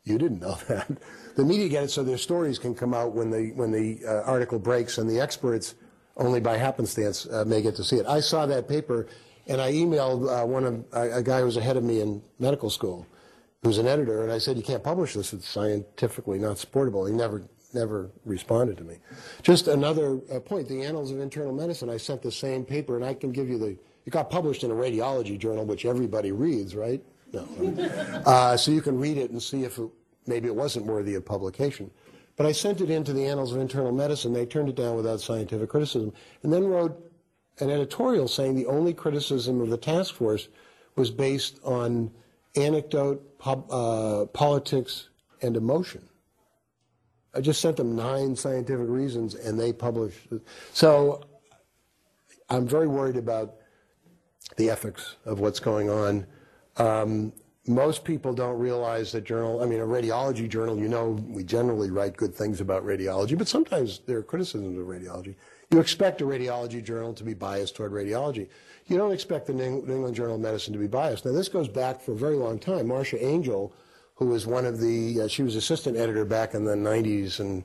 You 0.03 0.17
didn't 0.17 0.39
know 0.39 0.57
that. 0.67 0.89
The 1.35 1.45
media 1.45 1.69
get 1.69 1.83
it 1.83 1.91
so 1.91 2.03
their 2.03 2.17
stories 2.17 2.57
can 2.59 2.73
come 2.75 2.93
out 2.93 3.13
when 3.13 3.29
the 3.29 3.51
when 3.55 3.71
the 3.71 3.99
uh, 4.05 4.21
article 4.23 4.59
breaks, 4.59 4.97
and 4.97 5.09
the 5.09 5.19
experts 5.19 5.75
only 6.17 6.39
by 6.41 6.57
happenstance 6.57 7.25
uh, 7.27 7.43
may 7.45 7.61
get 7.61 7.75
to 7.75 7.83
see 7.83 7.97
it. 7.97 8.05
I 8.05 8.19
saw 8.21 8.45
that 8.45 8.67
paper, 8.67 9.07
and 9.47 9.61
I 9.61 9.71
emailed 9.71 10.27
uh, 10.27 10.45
one 10.45 10.65
of 10.65 10.83
a 10.91 11.21
guy 11.23 11.39
who 11.39 11.45
was 11.45 11.55
ahead 11.57 11.77
of 11.77 11.83
me 11.83 12.01
in 12.01 12.21
medical 12.39 12.69
school, 12.69 13.05
who's 13.64 13.78
an 13.78 13.88
editor, 13.88 14.24
and 14.24 14.32
I 14.32 14.38
said, 14.38 14.57
"You 14.57 14.64
can't 14.64 14.84
publish 14.84 15.14
this; 15.14 15.34
it's 15.34 15.47
scientifically 15.47 16.39
not 16.39 16.57
supportable." 16.57 17.05
He 17.05 17.14
never 17.14 17.43
never 17.74 18.12
responded 18.26 18.78
to 18.78 18.84
me. 18.84 18.97
Just 19.43 19.68
another 19.68 20.20
uh, 20.34 20.39
point: 20.39 20.68
the 20.68 20.84
Annals 20.84 21.12
of 21.12 21.20
Internal 21.20 21.53
Medicine. 21.53 21.89
I 21.89 21.97
sent 21.97 22.22
the 22.22 22.32
same 22.32 22.64
paper, 22.64 22.95
and 22.95 23.05
I 23.05 23.14
can 23.14 23.32
give 23.32 23.49
you 23.49 23.57
the. 23.57 23.78
It 24.05 24.12
got 24.12 24.30
published 24.30 24.64
in 24.64 24.72
a 24.72 24.76
radiology 24.76 25.38
journal, 25.38 25.66
which 25.66 25.86
everybody 25.86 26.32
reads, 26.32 26.76
right? 26.76 27.03
No. 27.34 27.47
Uh, 28.26 28.57
so 28.57 28.72
you 28.72 28.82
can 28.82 28.99
read 28.99 29.18
it 29.18 29.32
and 29.32 29.41
see 29.41 29.64
if 29.64 29.78
it, 29.78 29.89
maybe 30.28 30.47
it 30.47 30.55
wasn't 30.55 30.86
worthy 30.86 31.16
of 31.16 31.26
publication. 31.26 31.89
But 32.36 32.45
I 32.45 32.51
sent 32.51 32.82
it 32.82 32.89
into 32.89 33.14
the 33.14 33.26
Annals 33.26 33.53
of 33.53 33.60
Internal 33.60 33.91
Medicine. 33.91 34.34
They 34.34 34.45
turned 34.45 34.70
it 34.70 34.76
down 34.76 34.95
without 34.95 35.20
scientific 35.20 35.70
criticism, 35.70 36.14
and 36.43 36.53
then 36.53 36.66
wrote 36.66 36.97
an 37.60 37.70
editorial 37.70 38.28
saying 38.28 38.55
the 38.55 38.66
only 38.66 38.93
criticism 38.93 39.62
of 39.62 39.70
the 39.70 39.78
task 39.78 40.16
force 40.16 40.47
was 40.95 41.12
based 41.12 41.60
on 41.64 42.12
anecdote, 42.55 43.37
pub, 43.39 43.71
uh, 43.71 44.25
politics, 44.27 45.09
and 45.41 45.55
emotion. 45.55 46.07
I 47.33 47.41
just 47.41 47.61
sent 47.61 47.77
them 47.77 47.95
nine 47.95 48.35
scientific 48.35 48.87
reasons, 48.89 49.35
and 49.35 49.59
they 49.59 49.71
published. 49.71 50.31
it. 50.31 50.41
So 50.73 51.21
I'm 52.49 52.67
very 52.67 52.87
worried 52.87 53.17
about 53.17 53.55
the 54.57 54.69
ethics 54.69 55.15
of 55.25 55.39
what's 55.39 55.59
going 55.59 55.89
on. 55.89 56.25
Um, 56.77 57.33
most 57.67 58.03
people 58.03 58.33
don't 58.33 58.57
realize 58.57 59.11
that 59.11 59.25
journal, 59.25 59.61
I 59.61 59.67
mean, 59.67 59.79
a 59.79 59.85
radiology 59.85 60.49
journal, 60.49 60.77
you 60.77 60.87
know, 60.87 61.11
we 61.27 61.43
generally 61.43 61.91
write 61.91 62.17
good 62.17 62.33
things 62.33 62.61
about 62.61 62.83
radiology, 62.83 63.37
but 63.37 63.47
sometimes 63.47 63.99
there 64.07 64.17
are 64.17 64.23
criticisms 64.23 64.77
of 64.77 64.85
radiology. 64.85 65.35
You 65.72 65.80
expect 65.80 66.22
a 66.22 66.24
radiology 66.24 66.84
journal 66.84 67.13
to 67.13 67.24
be 67.24 67.36
biased 67.36 67.76
toward 67.76 67.91
radiology. 67.91 68.49
You 68.88 68.97
don't 68.97 69.11
expect 69.11 69.45
the 69.45 69.53
New 69.53 69.86
England 69.88 70.15
Journal 70.15 70.36
of 70.36 70.41
Medicine 70.41 70.74
to 70.74 70.80
be 70.80 70.88
biased. 70.88 71.26
Now, 71.26 71.32
this 71.32 71.47
goes 71.47 71.67
back 71.67 72.01
for 72.01 72.13
a 72.13 72.15
very 72.15 72.38
long 72.38 72.57
time. 72.57 72.88
Marcia 72.88 73.22
Angell, 73.24 73.72
who 74.15 74.26
was 74.26 74.47
one 74.47 74.65
of 74.65 74.80
the, 74.80 75.22
uh, 75.22 75.28
she 75.28 75.43
was 75.43 75.55
assistant 75.55 75.95
editor 75.95 76.26
back 76.26 76.55
in 76.55 76.65
the 76.65 76.74
90s 76.74 77.39
and 77.39 77.63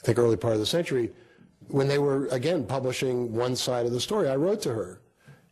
I 0.00 0.06
think 0.06 0.18
early 0.18 0.36
part 0.36 0.54
of 0.54 0.60
the 0.60 0.66
century, 0.66 1.10
when 1.68 1.88
they 1.88 1.98
were, 1.98 2.26
again, 2.26 2.66
publishing 2.66 3.34
one 3.34 3.56
side 3.56 3.84
of 3.86 3.92
the 3.92 4.00
story, 4.00 4.28
I 4.28 4.36
wrote 4.36 4.60
to 4.62 4.72
her. 4.72 5.00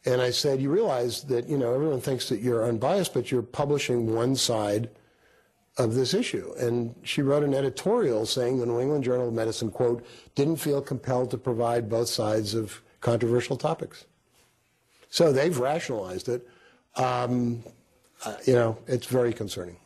And 0.05 0.20
I 0.20 0.30
said, 0.30 0.61
you 0.61 0.70
realize 0.70 1.24
that, 1.24 1.49
you 1.49 1.59
know, 1.59 1.74
everyone 1.74 2.01
thinks 2.01 2.28
that 2.28 2.41
you're 2.41 2.64
unbiased, 2.64 3.12
but 3.12 3.33
you're 3.33 3.43
publishing 3.43 4.14
one 4.14 4.37
side 4.37 4.91
of 5.79 5.95
this 5.95 6.14
issue. 6.14 6.53
And 6.59 6.95
she 7.03 7.23
wrote 7.23 7.43
an 7.43 7.55
editorial 7.55 8.27
saying 8.27 8.59
the 8.59 8.66
New 8.66 8.81
England 8.81 9.05
Journal 9.05 9.29
of 9.29 9.35
Medicine, 9.35 9.70
quote, 9.70 10.05
didn't 10.35 10.57
feel 10.57 10.83
compelled 10.83 11.31
to 11.31 11.39
provide 11.39 11.89
both 11.89 12.09
sides 12.09 12.55
of 12.55 12.83
controversial 13.01 13.57
topics. 13.57 14.05
So 15.09 15.33
they've 15.33 15.59
rationalized 15.59 16.29
it. 16.29 16.47
Um, 16.97 17.62
uh, 18.25 18.37
you 18.45 18.55
know, 18.55 18.79
it's 18.87 19.07
very 19.07 19.33
concerning. 19.33 19.77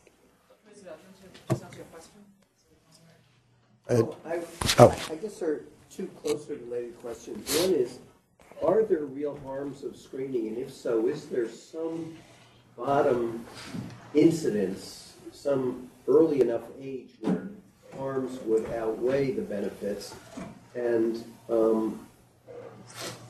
Uh, 3.89 4.03
I, 4.25 4.41
Oh. 4.79 4.95
I 5.09 5.15
guess 5.15 5.39
there 5.39 5.51
are 5.51 5.61
two 5.89 6.07
closely 6.21 6.57
related 6.57 7.01
questions. 7.01 7.57
One 7.61 7.73
is, 7.73 7.99
are 8.63 8.83
there 8.83 9.05
real 9.05 9.39
harms 9.45 9.83
of 9.83 9.95
screening? 9.95 10.49
And 10.49 10.57
if 10.57 10.71
so, 10.71 11.07
is 11.07 11.25
there 11.27 11.47
some 11.47 12.15
bottom 12.75 13.45
incidence, 14.13 15.06
some 15.47 15.89
early 16.09 16.41
enough 16.41 16.63
age 16.77 17.11
where 17.21 17.47
harms 17.95 18.37
would 18.43 18.69
outweigh 18.73 19.31
the 19.31 19.41
benefits? 19.41 20.13
And 20.75 21.23
um, 21.49 22.05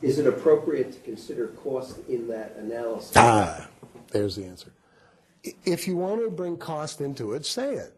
is 0.02 0.18
it 0.18 0.26
appropriate 0.26 0.92
to 0.94 0.98
consider 1.00 1.46
cost 1.48 2.00
in 2.08 2.26
that 2.26 2.56
analysis? 2.56 3.12
Ah, 3.14 3.68
there's 4.10 4.34
the 4.34 4.46
answer. 4.46 4.72
If 5.64 5.86
you 5.86 5.96
want 5.96 6.20
to 6.24 6.28
bring 6.28 6.56
cost 6.56 7.00
into 7.00 7.34
it, 7.34 7.46
say 7.46 7.74
it. 7.74 7.94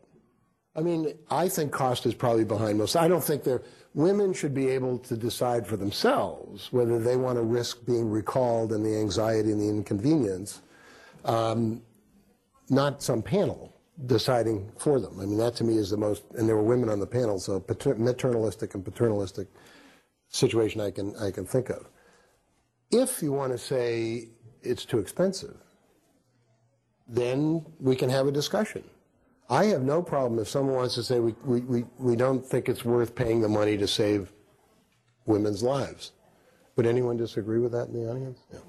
I 0.76 0.82
mean, 0.82 1.14
I 1.30 1.48
think 1.48 1.72
cost 1.72 2.04
is 2.04 2.14
probably 2.14 2.44
behind 2.44 2.76
most. 2.76 2.96
I 2.96 3.08
don't 3.08 3.24
think 3.24 3.42
they're, 3.42 3.62
women 3.94 4.34
should 4.34 4.52
be 4.52 4.68
able 4.68 4.98
to 4.98 5.16
decide 5.16 5.66
for 5.66 5.78
themselves 5.78 6.70
whether 6.72 6.98
they 6.98 7.16
want 7.16 7.38
to 7.38 7.42
risk 7.42 7.86
being 7.86 8.10
recalled 8.10 8.72
and 8.72 8.84
the 8.84 8.96
anxiety 8.98 9.50
and 9.50 9.60
the 9.60 9.68
inconvenience, 9.68 10.60
um, 11.24 11.80
not 12.68 13.02
some 13.02 13.22
panel 13.22 13.69
deciding 14.06 14.70
for 14.78 15.00
them. 15.00 15.18
I 15.20 15.26
mean, 15.26 15.38
that 15.38 15.54
to 15.56 15.64
me 15.64 15.76
is 15.76 15.90
the 15.90 15.96
most, 15.96 16.22
and 16.36 16.48
there 16.48 16.56
were 16.56 16.62
women 16.62 16.88
on 16.88 17.00
the 17.00 17.06
panel, 17.06 17.38
so 17.38 17.60
pater- 17.60 17.96
maternalistic 17.96 18.74
and 18.74 18.84
paternalistic 18.84 19.48
situation 20.28 20.80
I 20.80 20.90
can, 20.90 21.14
I 21.16 21.30
can 21.30 21.44
think 21.44 21.70
of. 21.70 21.88
If 22.90 23.22
you 23.22 23.32
want 23.32 23.52
to 23.52 23.58
say 23.58 24.28
it's 24.62 24.84
too 24.84 24.98
expensive, 24.98 25.56
then 27.08 27.64
we 27.78 27.96
can 27.96 28.08
have 28.10 28.26
a 28.26 28.32
discussion. 28.32 28.84
I 29.48 29.64
have 29.66 29.82
no 29.82 30.00
problem 30.00 30.40
if 30.40 30.48
someone 30.48 30.76
wants 30.76 30.94
to 30.94 31.02
say 31.02 31.18
we, 31.18 31.34
we, 31.44 31.60
we, 31.60 31.84
we 31.98 32.16
don't 32.16 32.44
think 32.44 32.68
it's 32.68 32.84
worth 32.84 33.14
paying 33.14 33.40
the 33.40 33.48
money 33.48 33.76
to 33.76 33.86
save 33.86 34.32
women's 35.26 35.62
lives. 35.62 36.12
Would 36.76 36.86
anyone 36.86 37.16
disagree 37.16 37.58
with 37.58 37.72
that 37.72 37.88
in 37.88 37.94
the 37.94 38.08
audience? 38.08 38.38
No. 38.52 38.60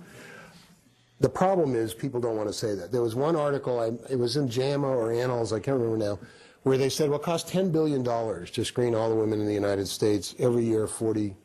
The 1.21 1.29
problem 1.29 1.75
is 1.75 1.93
people 1.93 2.19
don't 2.19 2.35
want 2.35 2.49
to 2.49 2.53
say 2.53 2.73
that. 2.73 2.91
There 2.91 3.03
was 3.03 3.13
one 3.13 3.35
article, 3.35 3.79
I, 3.79 4.11
it 4.11 4.17
was 4.17 4.37
in 4.37 4.49
JAMA 4.49 4.87
or 4.87 5.11
Annals, 5.11 5.53
I 5.53 5.59
can't 5.59 5.77
remember 5.77 5.97
now, 5.97 6.19
where 6.63 6.79
they 6.79 6.89
said, 6.89 7.11
well, 7.11 7.19
it 7.19 7.23
costs 7.23 7.51
$10 7.51 7.71
billion 7.71 8.03
to 8.03 8.65
screen 8.65 8.95
all 8.95 9.07
the 9.07 9.15
women 9.15 9.39
in 9.39 9.45
the 9.45 9.53
United 9.53 9.87
States 9.87 10.33
every 10.39 10.63
year, 10.63 10.87
40, 10.87 11.35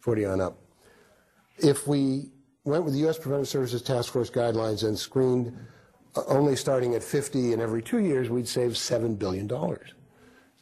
40 0.00 0.24
on 0.24 0.40
up. 0.40 0.58
If 1.58 1.86
we 1.86 2.30
went 2.64 2.82
with 2.82 2.94
the 2.94 3.00
U.S. 3.00 3.16
Preventive 3.16 3.46
Services 3.46 3.80
Task 3.80 4.12
Force 4.12 4.28
guidelines 4.28 4.82
and 4.82 4.98
screened 4.98 5.56
uh, 6.16 6.22
only 6.26 6.56
starting 6.56 6.94
at 6.94 7.04
50 7.04 7.52
and 7.52 7.62
every 7.62 7.82
two 7.82 8.00
years, 8.00 8.28
we'd 8.28 8.48
save 8.48 8.72
$7 8.72 9.16
billion. 9.16 9.48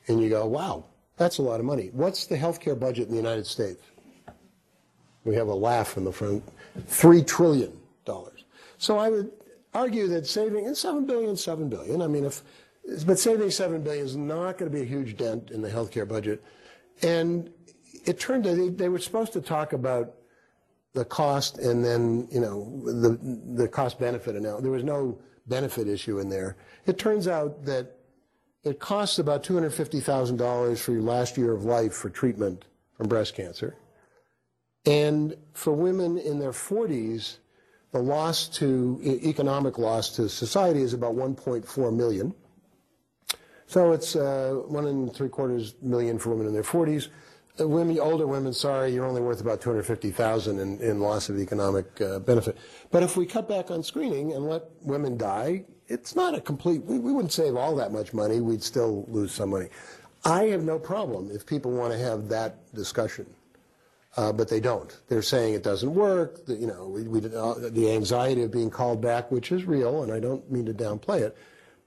And 0.08 0.22
you 0.22 0.28
go, 0.28 0.44
wow, 0.44 0.84
that's 1.16 1.38
a 1.38 1.42
lot 1.42 1.60
of 1.60 1.66
money. 1.66 1.88
What's 1.94 2.26
the 2.26 2.36
healthcare 2.36 2.78
budget 2.78 3.06
in 3.06 3.12
the 3.12 3.16
United 3.16 3.46
States? 3.46 3.82
We 5.24 5.34
have 5.34 5.48
a 5.48 5.54
laugh 5.54 5.96
in 5.96 6.04
the 6.04 6.12
front. 6.12 6.44
$3 6.90 7.26
trillion. 7.26 7.72
So 8.78 8.98
I 8.98 9.08
would 9.10 9.30
argue 9.74 10.08
that 10.08 10.26
saving, 10.26 10.66
and 10.66 10.76
7 10.76 11.06
billion, 11.06 11.36
7 11.36 11.68
billion. 11.68 12.02
I 12.02 12.06
mean, 12.06 12.24
if, 12.24 12.42
but 13.06 13.18
saving 13.18 13.50
7 13.50 13.82
billion 13.82 14.04
is 14.04 14.16
not 14.16 14.58
going 14.58 14.70
to 14.70 14.76
be 14.76 14.82
a 14.82 14.86
huge 14.86 15.16
dent 15.16 15.50
in 15.50 15.62
the 15.62 15.68
healthcare 15.68 16.08
budget. 16.08 16.42
And 17.02 17.50
it 18.04 18.18
turned 18.18 18.46
out 18.46 18.56
they, 18.56 18.68
they 18.68 18.88
were 18.88 18.98
supposed 18.98 19.32
to 19.34 19.40
talk 19.40 19.72
about 19.72 20.14
the 20.94 21.04
cost 21.04 21.58
and 21.58 21.84
then, 21.84 22.26
you 22.30 22.40
know, 22.40 22.82
the, 22.84 23.18
the 23.54 23.68
cost 23.68 23.98
benefit. 23.98 24.34
analysis. 24.36 24.62
there 24.62 24.72
was 24.72 24.84
no 24.84 25.18
benefit 25.46 25.86
issue 25.86 26.18
in 26.18 26.28
there. 26.28 26.56
It 26.86 26.98
turns 26.98 27.28
out 27.28 27.64
that 27.64 27.94
it 28.64 28.80
costs 28.80 29.18
about 29.18 29.44
$250,000 29.44 30.78
for 30.78 30.92
your 30.92 31.02
last 31.02 31.36
year 31.36 31.52
of 31.52 31.64
life 31.64 31.92
for 31.94 32.10
treatment 32.10 32.64
from 32.96 33.08
breast 33.08 33.34
cancer. 33.34 33.76
And 34.84 35.36
for 35.52 35.72
women 35.72 36.18
in 36.18 36.38
their 36.38 36.52
40s, 36.52 37.38
the 37.92 37.98
loss 38.00 38.48
to, 38.48 39.00
economic 39.02 39.78
loss 39.78 40.14
to 40.16 40.28
society 40.28 40.82
is 40.82 40.92
about 40.92 41.14
1.4 41.14 41.96
million. 41.96 42.34
So 43.66 43.92
it's 43.92 44.16
uh, 44.16 44.62
one 44.66 44.86
and 44.86 45.12
three 45.12 45.28
quarters 45.28 45.74
million 45.82 46.18
for 46.18 46.30
women 46.30 46.46
in 46.46 46.52
their 46.52 46.62
40s. 46.62 47.08
Uh, 47.60 47.68
women, 47.68 47.98
older 47.98 48.26
women, 48.26 48.52
sorry, 48.52 48.92
you're 48.92 49.04
only 49.04 49.20
worth 49.20 49.40
about 49.40 49.60
250,000 49.60 50.58
in, 50.58 50.80
in 50.80 51.00
loss 51.00 51.28
of 51.28 51.38
economic 51.38 52.00
uh, 52.00 52.18
benefit. 52.20 52.56
But 52.90 53.02
if 53.02 53.16
we 53.16 53.26
cut 53.26 53.48
back 53.48 53.70
on 53.70 53.82
screening 53.82 54.32
and 54.32 54.46
let 54.46 54.62
women 54.82 55.16
die, 55.16 55.64
it's 55.88 56.14
not 56.14 56.34
a 56.34 56.40
complete. 56.40 56.84
We, 56.84 56.98
we 56.98 57.12
wouldn't 57.12 57.32
save 57.32 57.56
all 57.56 57.74
that 57.76 57.92
much 57.92 58.14
money. 58.14 58.40
We'd 58.40 58.62
still 58.62 59.04
lose 59.08 59.32
some 59.32 59.50
money. 59.50 59.68
I 60.24 60.44
have 60.44 60.62
no 60.62 60.78
problem 60.78 61.30
if 61.30 61.46
people 61.46 61.70
want 61.70 61.92
to 61.92 61.98
have 61.98 62.28
that 62.28 62.74
discussion. 62.74 63.26
Uh, 64.18 64.32
but 64.32 64.48
they 64.48 64.58
don't. 64.58 64.98
They're 65.06 65.22
saying 65.22 65.54
it 65.54 65.62
doesn't 65.62 65.94
work. 65.94 66.44
That, 66.46 66.58
you 66.58 66.66
know, 66.66 66.88
we, 66.88 67.04
we, 67.04 67.20
uh, 67.20 67.54
the 67.70 67.92
anxiety 67.92 68.42
of 68.42 68.50
being 68.50 68.68
called 68.68 69.00
back, 69.00 69.30
which 69.30 69.52
is 69.52 69.64
real, 69.64 70.02
and 70.02 70.12
I 70.12 70.18
don't 70.18 70.50
mean 70.50 70.66
to 70.66 70.74
downplay 70.74 71.20
it, 71.20 71.36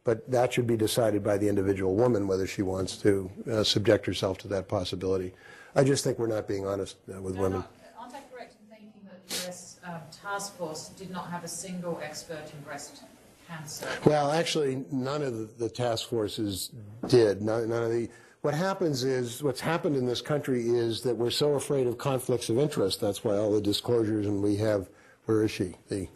but 0.06 0.32
that 0.32 0.54
should 0.54 0.66
be 0.66 0.78
decided 0.78 1.26
by 1.26 1.38
the 1.38 1.50
individual 1.50 1.94
woman 1.94 2.30
whether 2.30 2.48
she 2.48 2.62
wants 2.62 2.96
to 3.00 3.30
uh, 3.52 3.64
subject 3.66 4.06
herself 4.06 4.38
to 4.40 4.48
that 4.48 4.70
possibility. 4.70 5.34
I 5.76 5.84
just 5.84 6.06
think 6.06 6.20
we're 6.20 6.28
not 6.28 6.48
being 6.48 6.66
honest 6.66 6.96
uh, 7.14 7.22
with 7.22 7.36
women. 7.36 7.66
Aren't 8.00 8.16
I 8.16 8.22
correct 8.34 8.56
in 8.62 8.78
thinking 8.78 9.02
that 9.04 9.28
the 9.28 9.50
US 9.50 9.82
um, 9.84 10.00
task 10.24 10.56
force 10.56 10.88
did 10.88 11.12
not 11.12 11.30
have 11.30 11.44
a 11.44 11.50
single 11.50 12.00
expert 12.02 12.50
in 12.54 12.62
breast 12.62 13.04
cancer? 13.46 13.90
Well, 14.06 14.32
actually, 14.32 14.86
none 14.90 15.22
of 15.22 15.38
the, 15.38 15.66
the 15.66 15.70
task 15.70 16.08
forces 16.08 16.72
did. 17.10 17.42
None, 17.42 17.68
none 17.68 17.84
of 17.84 17.92
the. 17.92 18.10
What 18.42 18.56
happens 18.56 19.04
is, 19.04 19.44
what's 19.44 19.60
happened 19.62 19.96
in 19.96 20.08
this 20.08 20.20
country 20.20 20.68
is 20.68 21.02
that 21.02 21.16
we're 21.16 21.30
so 21.30 21.54
afraid 21.54 21.86
of 21.86 22.00
conflicts 22.00 22.50
of 22.50 22.58
interest. 22.58 23.00
That's 23.00 23.24
why 23.24 23.38
all 23.38 23.52
the 23.52 23.62
disclosures, 23.62 24.26
and 24.26 24.42
we 24.42 24.56
have, 24.56 24.90
where 25.26 25.44
is 25.44 25.52
she? 25.52 25.76
The, 25.90 26.08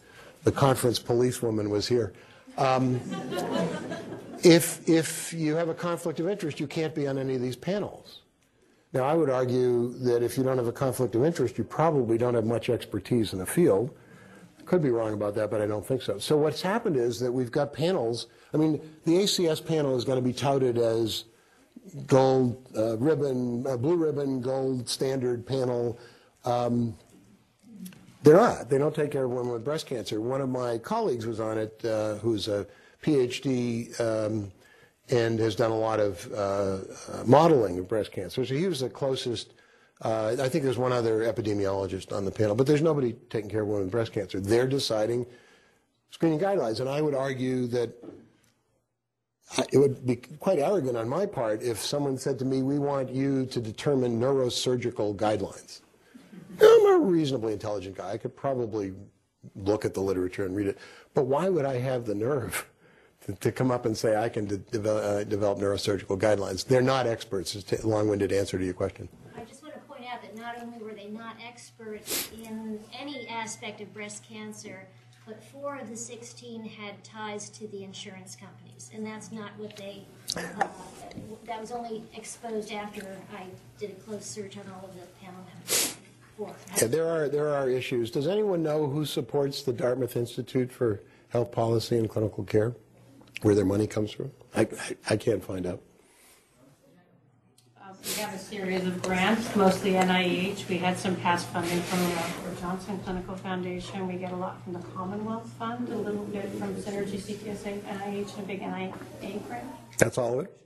the 0.44 0.52
conference 0.52 0.98
policewoman 0.98 1.70
was 1.70 1.88
here. 1.88 2.14
Um, 2.58 3.00
if, 4.44 4.90
if 4.90 5.34
you 5.34 5.54
have 5.54 5.70
a 5.70 5.76
conflict 5.76 6.20
of 6.20 6.28
interest, 6.28 6.60
you 6.60 6.66
can't 6.66 6.96
be 6.96 7.06
on 7.06 7.20
any 7.20 7.36
of 7.36 7.42
these 7.42 7.56
panels. 7.56 8.22
Now, 8.92 9.04
I 9.04 9.14
would 9.14 9.30
argue 9.30 9.94
that 10.00 10.24
if 10.24 10.36
you 10.36 10.44
don't 10.44 10.58
have 10.58 10.68
a 10.68 10.72
conflict 10.72 11.14
of 11.14 11.24
interest, 11.24 11.60
you 11.60 11.64
probably 11.64 12.18
don't 12.18 12.34
have 12.34 12.46
much 12.46 12.72
expertise 12.72 13.34
in 13.34 13.40
the 13.40 13.46
field. 13.46 13.96
Could 14.66 14.82
be 14.82 14.90
wrong 14.90 15.14
about 15.14 15.36
that, 15.36 15.52
but 15.52 15.62
I 15.62 15.68
don't 15.68 15.86
think 15.86 16.02
so. 16.02 16.18
So 16.18 16.38
what's 16.38 16.64
happened 16.64 16.96
is 16.96 17.20
that 17.20 17.32
we've 17.32 17.52
got 17.52 17.72
panels. 17.72 18.26
I 18.52 18.58
mean, 18.58 18.82
the 19.04 19.12
ACS 19.12 19.64
panel 19.64 19.96
is 19.96 20.06
going 20.06 20.18
to 20.18 20.28
be 20.28 20.34
touted 20.34 20.80
as 20.80 21.26
gold 22.08 22.68
uh, 22.78 22.98
ribbon, 22.98 23.66
uh, 23.68 23.78
blue 23.78 23.96
ribbon, 23.96 24.42
gold 24.42 24.88
standard 24.90 25.46
panel. 25.46 26.00
Um, 26.44 26.98
they're 28.24 28.36
not. 28.36 28.70
They 28.70 28.78
don't 28.78 28.96
take 28.96 29.12
care 29.12 29.26
of 29.26 29.32
women 29.32 29.52
with 29.52 29.64
breast 29.64 29.86
cancer. 29.86 30.20
One 30.20 30.42
of 30.42 30.50
my 30.50 30.80
colleagues 30.80 31.28
was 31.28 31.40
on 31.40 31.58
it, 31.60 31.80
uh, 31.86 32.16
who's 32.16 32.48
a 32.48 32.66
PhD 33.04 34.00
um, 34.02 34.52
and 35.10 35.40
has 35.40 35.56
done 35.56 35.72
a 35.72 35.78
lot 35.78 36.00
of 36.00 36.28
uh, 36.34 36.36
uh, 36.36 37.24
modeling 37.26 37.78
of 37.78 37.88
breast 37.88 38.12
cancer. 38.12 38.44
So 38.44 38.56
he 38.56 38.68
was 38.68 38.80
the 38.80 38.90
closest. 38.90 39.54
Uh, 40.02 40.36
I 40.40 40.50
think 40.50 40.64
there's 40.64 40.78
one 40.78 40.92
other 40.92 41.20
epidemiologist 41.32 42.12
on 42.12 42.26
the 42.26 42.32
panel, 42.32 42.56
but 42.56 42.66
there's 42.66 42.82
nobody 42.82 43.14
taking 43.30 43.50
care 43.50 43.62
of 43.62 43.68
women 43.68 43.84
with 43.84 43.92
breast 43.92 44.12
cancer. 44.12 44.40
They're 44.40 44.68
deciding 44.68 45.26
screening 46.10 46.40
guidelines, 46.40 46.80
and 46.80 46.90
I 46.90 47.02
would 47.02 47.16
argue 47.16 47.68
that 47.68 47.94
it 49.72 49.78
would 49.78 50.06
be 50.06 50.16
quite 50.16 50.60
arrogant 50.60 50.98
on 50.98 51.08
my 51.08 51.26
part 51.26 51.62
if 51.62 51.80
someone 51.80 52.18
said 52.18 52.40
to 52.40 52.46
me, 52.46 52.62
we 52.62 52.80
want 52.80 53.10
you 53.10 53.46
to 53.48 53.62
determine 53.62 54.20
neurosurgical 54.20 55.16
guidelines. 55.16 55.82
I'm 56.62 56.96
a 56.96 57.06
reasonably 57.06 57.54
intelligent 57.54 57.98
guy. 57.98 58.12
I 58.12 58.18
could 58.18 58.36
probably 58.36 58.94
look 59.56 59.86
at 59.86 59.94
the 59.94 60.02
literature 60.02 60.46
and 60.46 60.56
read 60.56 60.68
it. 60.68 60.78
But 61.14 61.26
why 61.26 61.50
would 61.50 61.66
I 61.66 61.78
have 61.80 62.06
the 62.06 62.16
nerve 62.16 62.68
to, 63.26 63.34
to 63.34 63.52
come 63.52 63.72
up 63.72 63.86
and 63.86 63.96
say 63.96 64.16
I 64.16 64.30
can 64.30 64.46
de- 64.46 64.58
develop, 64.58 65.04
uh, 65.04 65.24
develop 65.26 65.60
neurosurgical 65.60 66.20
guidelines? 66.20 66.66
They're 66.66 66.82
not 66.82 67.08
experts. 67.08 67.56
It's 67.56 67.72
a 67.84 67.88
long-winded 67.88 68.32
answer 68.32 68.58
to 68.58 68.66
your 68.66 68.74
question. 68.74 69.08
I 69.38 69.44
just 69.44 69.62
want 69.62 69.76
to 69.76 69.82
point 69.82 70.06
out 70.12 70.22
that 70.22 70.36
not 70.36 70.58
only 70.62 70.80
were 70.80 70.94
they 70.94 71.08
not 71.08 71.36
experts 71.46 72.32
in 72.44 72.80
any 72.98 73.28
aspect 73.28 73.82
of 73.82 73.94
breast 73.94 74.28
cancer, 74.28 74.88
but 75.26 75.44
four 75.44 75.78
of 75.78 75.90
the 75.90 75.96
16 75.98 76.64
had 76.66 77.04
ties 77.04 77.50
to 77.50 77.68
the 77.68 77.84
insurance 77.84 78.36
companies. 78.36 78.92
And 78.94 79.06
that's 79.06 79.32
not 79.32 79.52
what 79.58 79.76
they, 79.76 80.04
uh, 80.38 80.68
that 81.46 81.60
was 81.60 81.72
only 81.72 82.04
exposed 82.16 82.72
after 82.72 83.18
I 83.34 83.46
did 83.80 83.92
a 83.92 83.94
close 83.94 84.26
search 84.26 84.58
on 84.58 84.66
all 84.74 84.88
of 84.88 84.94
the 84.94 85.08
panel 85.24 85.42
members. 85.54 85.98
Four. 86.38 86.54
Yeah, 86.78 86.88
there 86.88 87.08
are 87.08 87.30
there 87.30 87.48
are 87.48 87.70
issues. 87.70 88.12
Does 88.12 88.28
anyone 88.28 88.62
know 88.62 88.88
who 88.88 89.06
supports 89.06 89.64
the 89.64 89.72
Dartmouth 89.72 90.18
Institute 90.18 90.70
for 90.70 91.00
Health 91.30 91.52
Policy 91.52 91.98
and 91.98 92.10
Clinical 92.10 92.44
Care? 92.44 92.76
Where 93.42 93.56
their 93.56 93.66
money 93.66 93.88
comes 93.88 94.12
from? 94.12 94.32
I, 94.54 94.62
I, 94.62 94.96
I 95.12 95.18
can't 95.18 95.44
find 95.44 95.66
out. 95.66 95.82
Uh, 97.82 97.94
We 98.04 98.22
have 98.22 98.34
a 98.34 98.38
series 98.38 98.86
of 98.86 99.02
grants, 99.02 99.56
mostly 99.56 99.92
NIH. 99.92 100.68
We 100.68 100.78
had 100.78 100.98
some 100.98 101.16
past 101.18 101.48
funding 101.48 101.80
from 101.82 102.00
the 102.00 102.16
Robert 102.16 102.45
Johnson 102.60 103.00
Clinical 103.04 103.36
Foundation. 103.36 104.08
We 104.08 104.16
get 104.16 104.32
a 104.32 104.36
lot 104.36 104.64
from 104.64 104.74
the 104.74 104.80
Commonwealth 104.80 105.50
Fund, 105.60 105.90
a 105.90 105.96
little 105.96 106.26
bit 106.26 106.50
from 106.54 106.76
Synergy 106.76 107.20
CTSA, 107.20 107.82
NIH, 107.82 108.36
and 108.36 108.44
a 108.44 108.48
big 108.48 108.62
NIA 108.62 108.94
grant. 109.48 109.68
That's 109.98 110.18
all 110.18 110.40
of 110.40 110.46
it? 110.46 110.58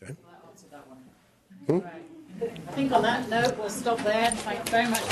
That 0.00 0.16
answered 0.48 0.70
that 0.70 0.88
one. 0.88 0.98
Hmm? 1.66 1.78
Right. 1.78 2.04
I 2.42 2.72
think 2.72 2.92
on 2.92 3.02
that 3.02 3.28
note, 3.28 3.56
we'll 3.58 3.68
stop 3.68 3.98
there. 3.98 4.30
Thank 4.30 4.64
you 4.64 4.70
very 4.70 4.88
much. 4.88 5.02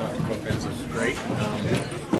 Dr. 0.00 0.88
Great. 0.92 1.16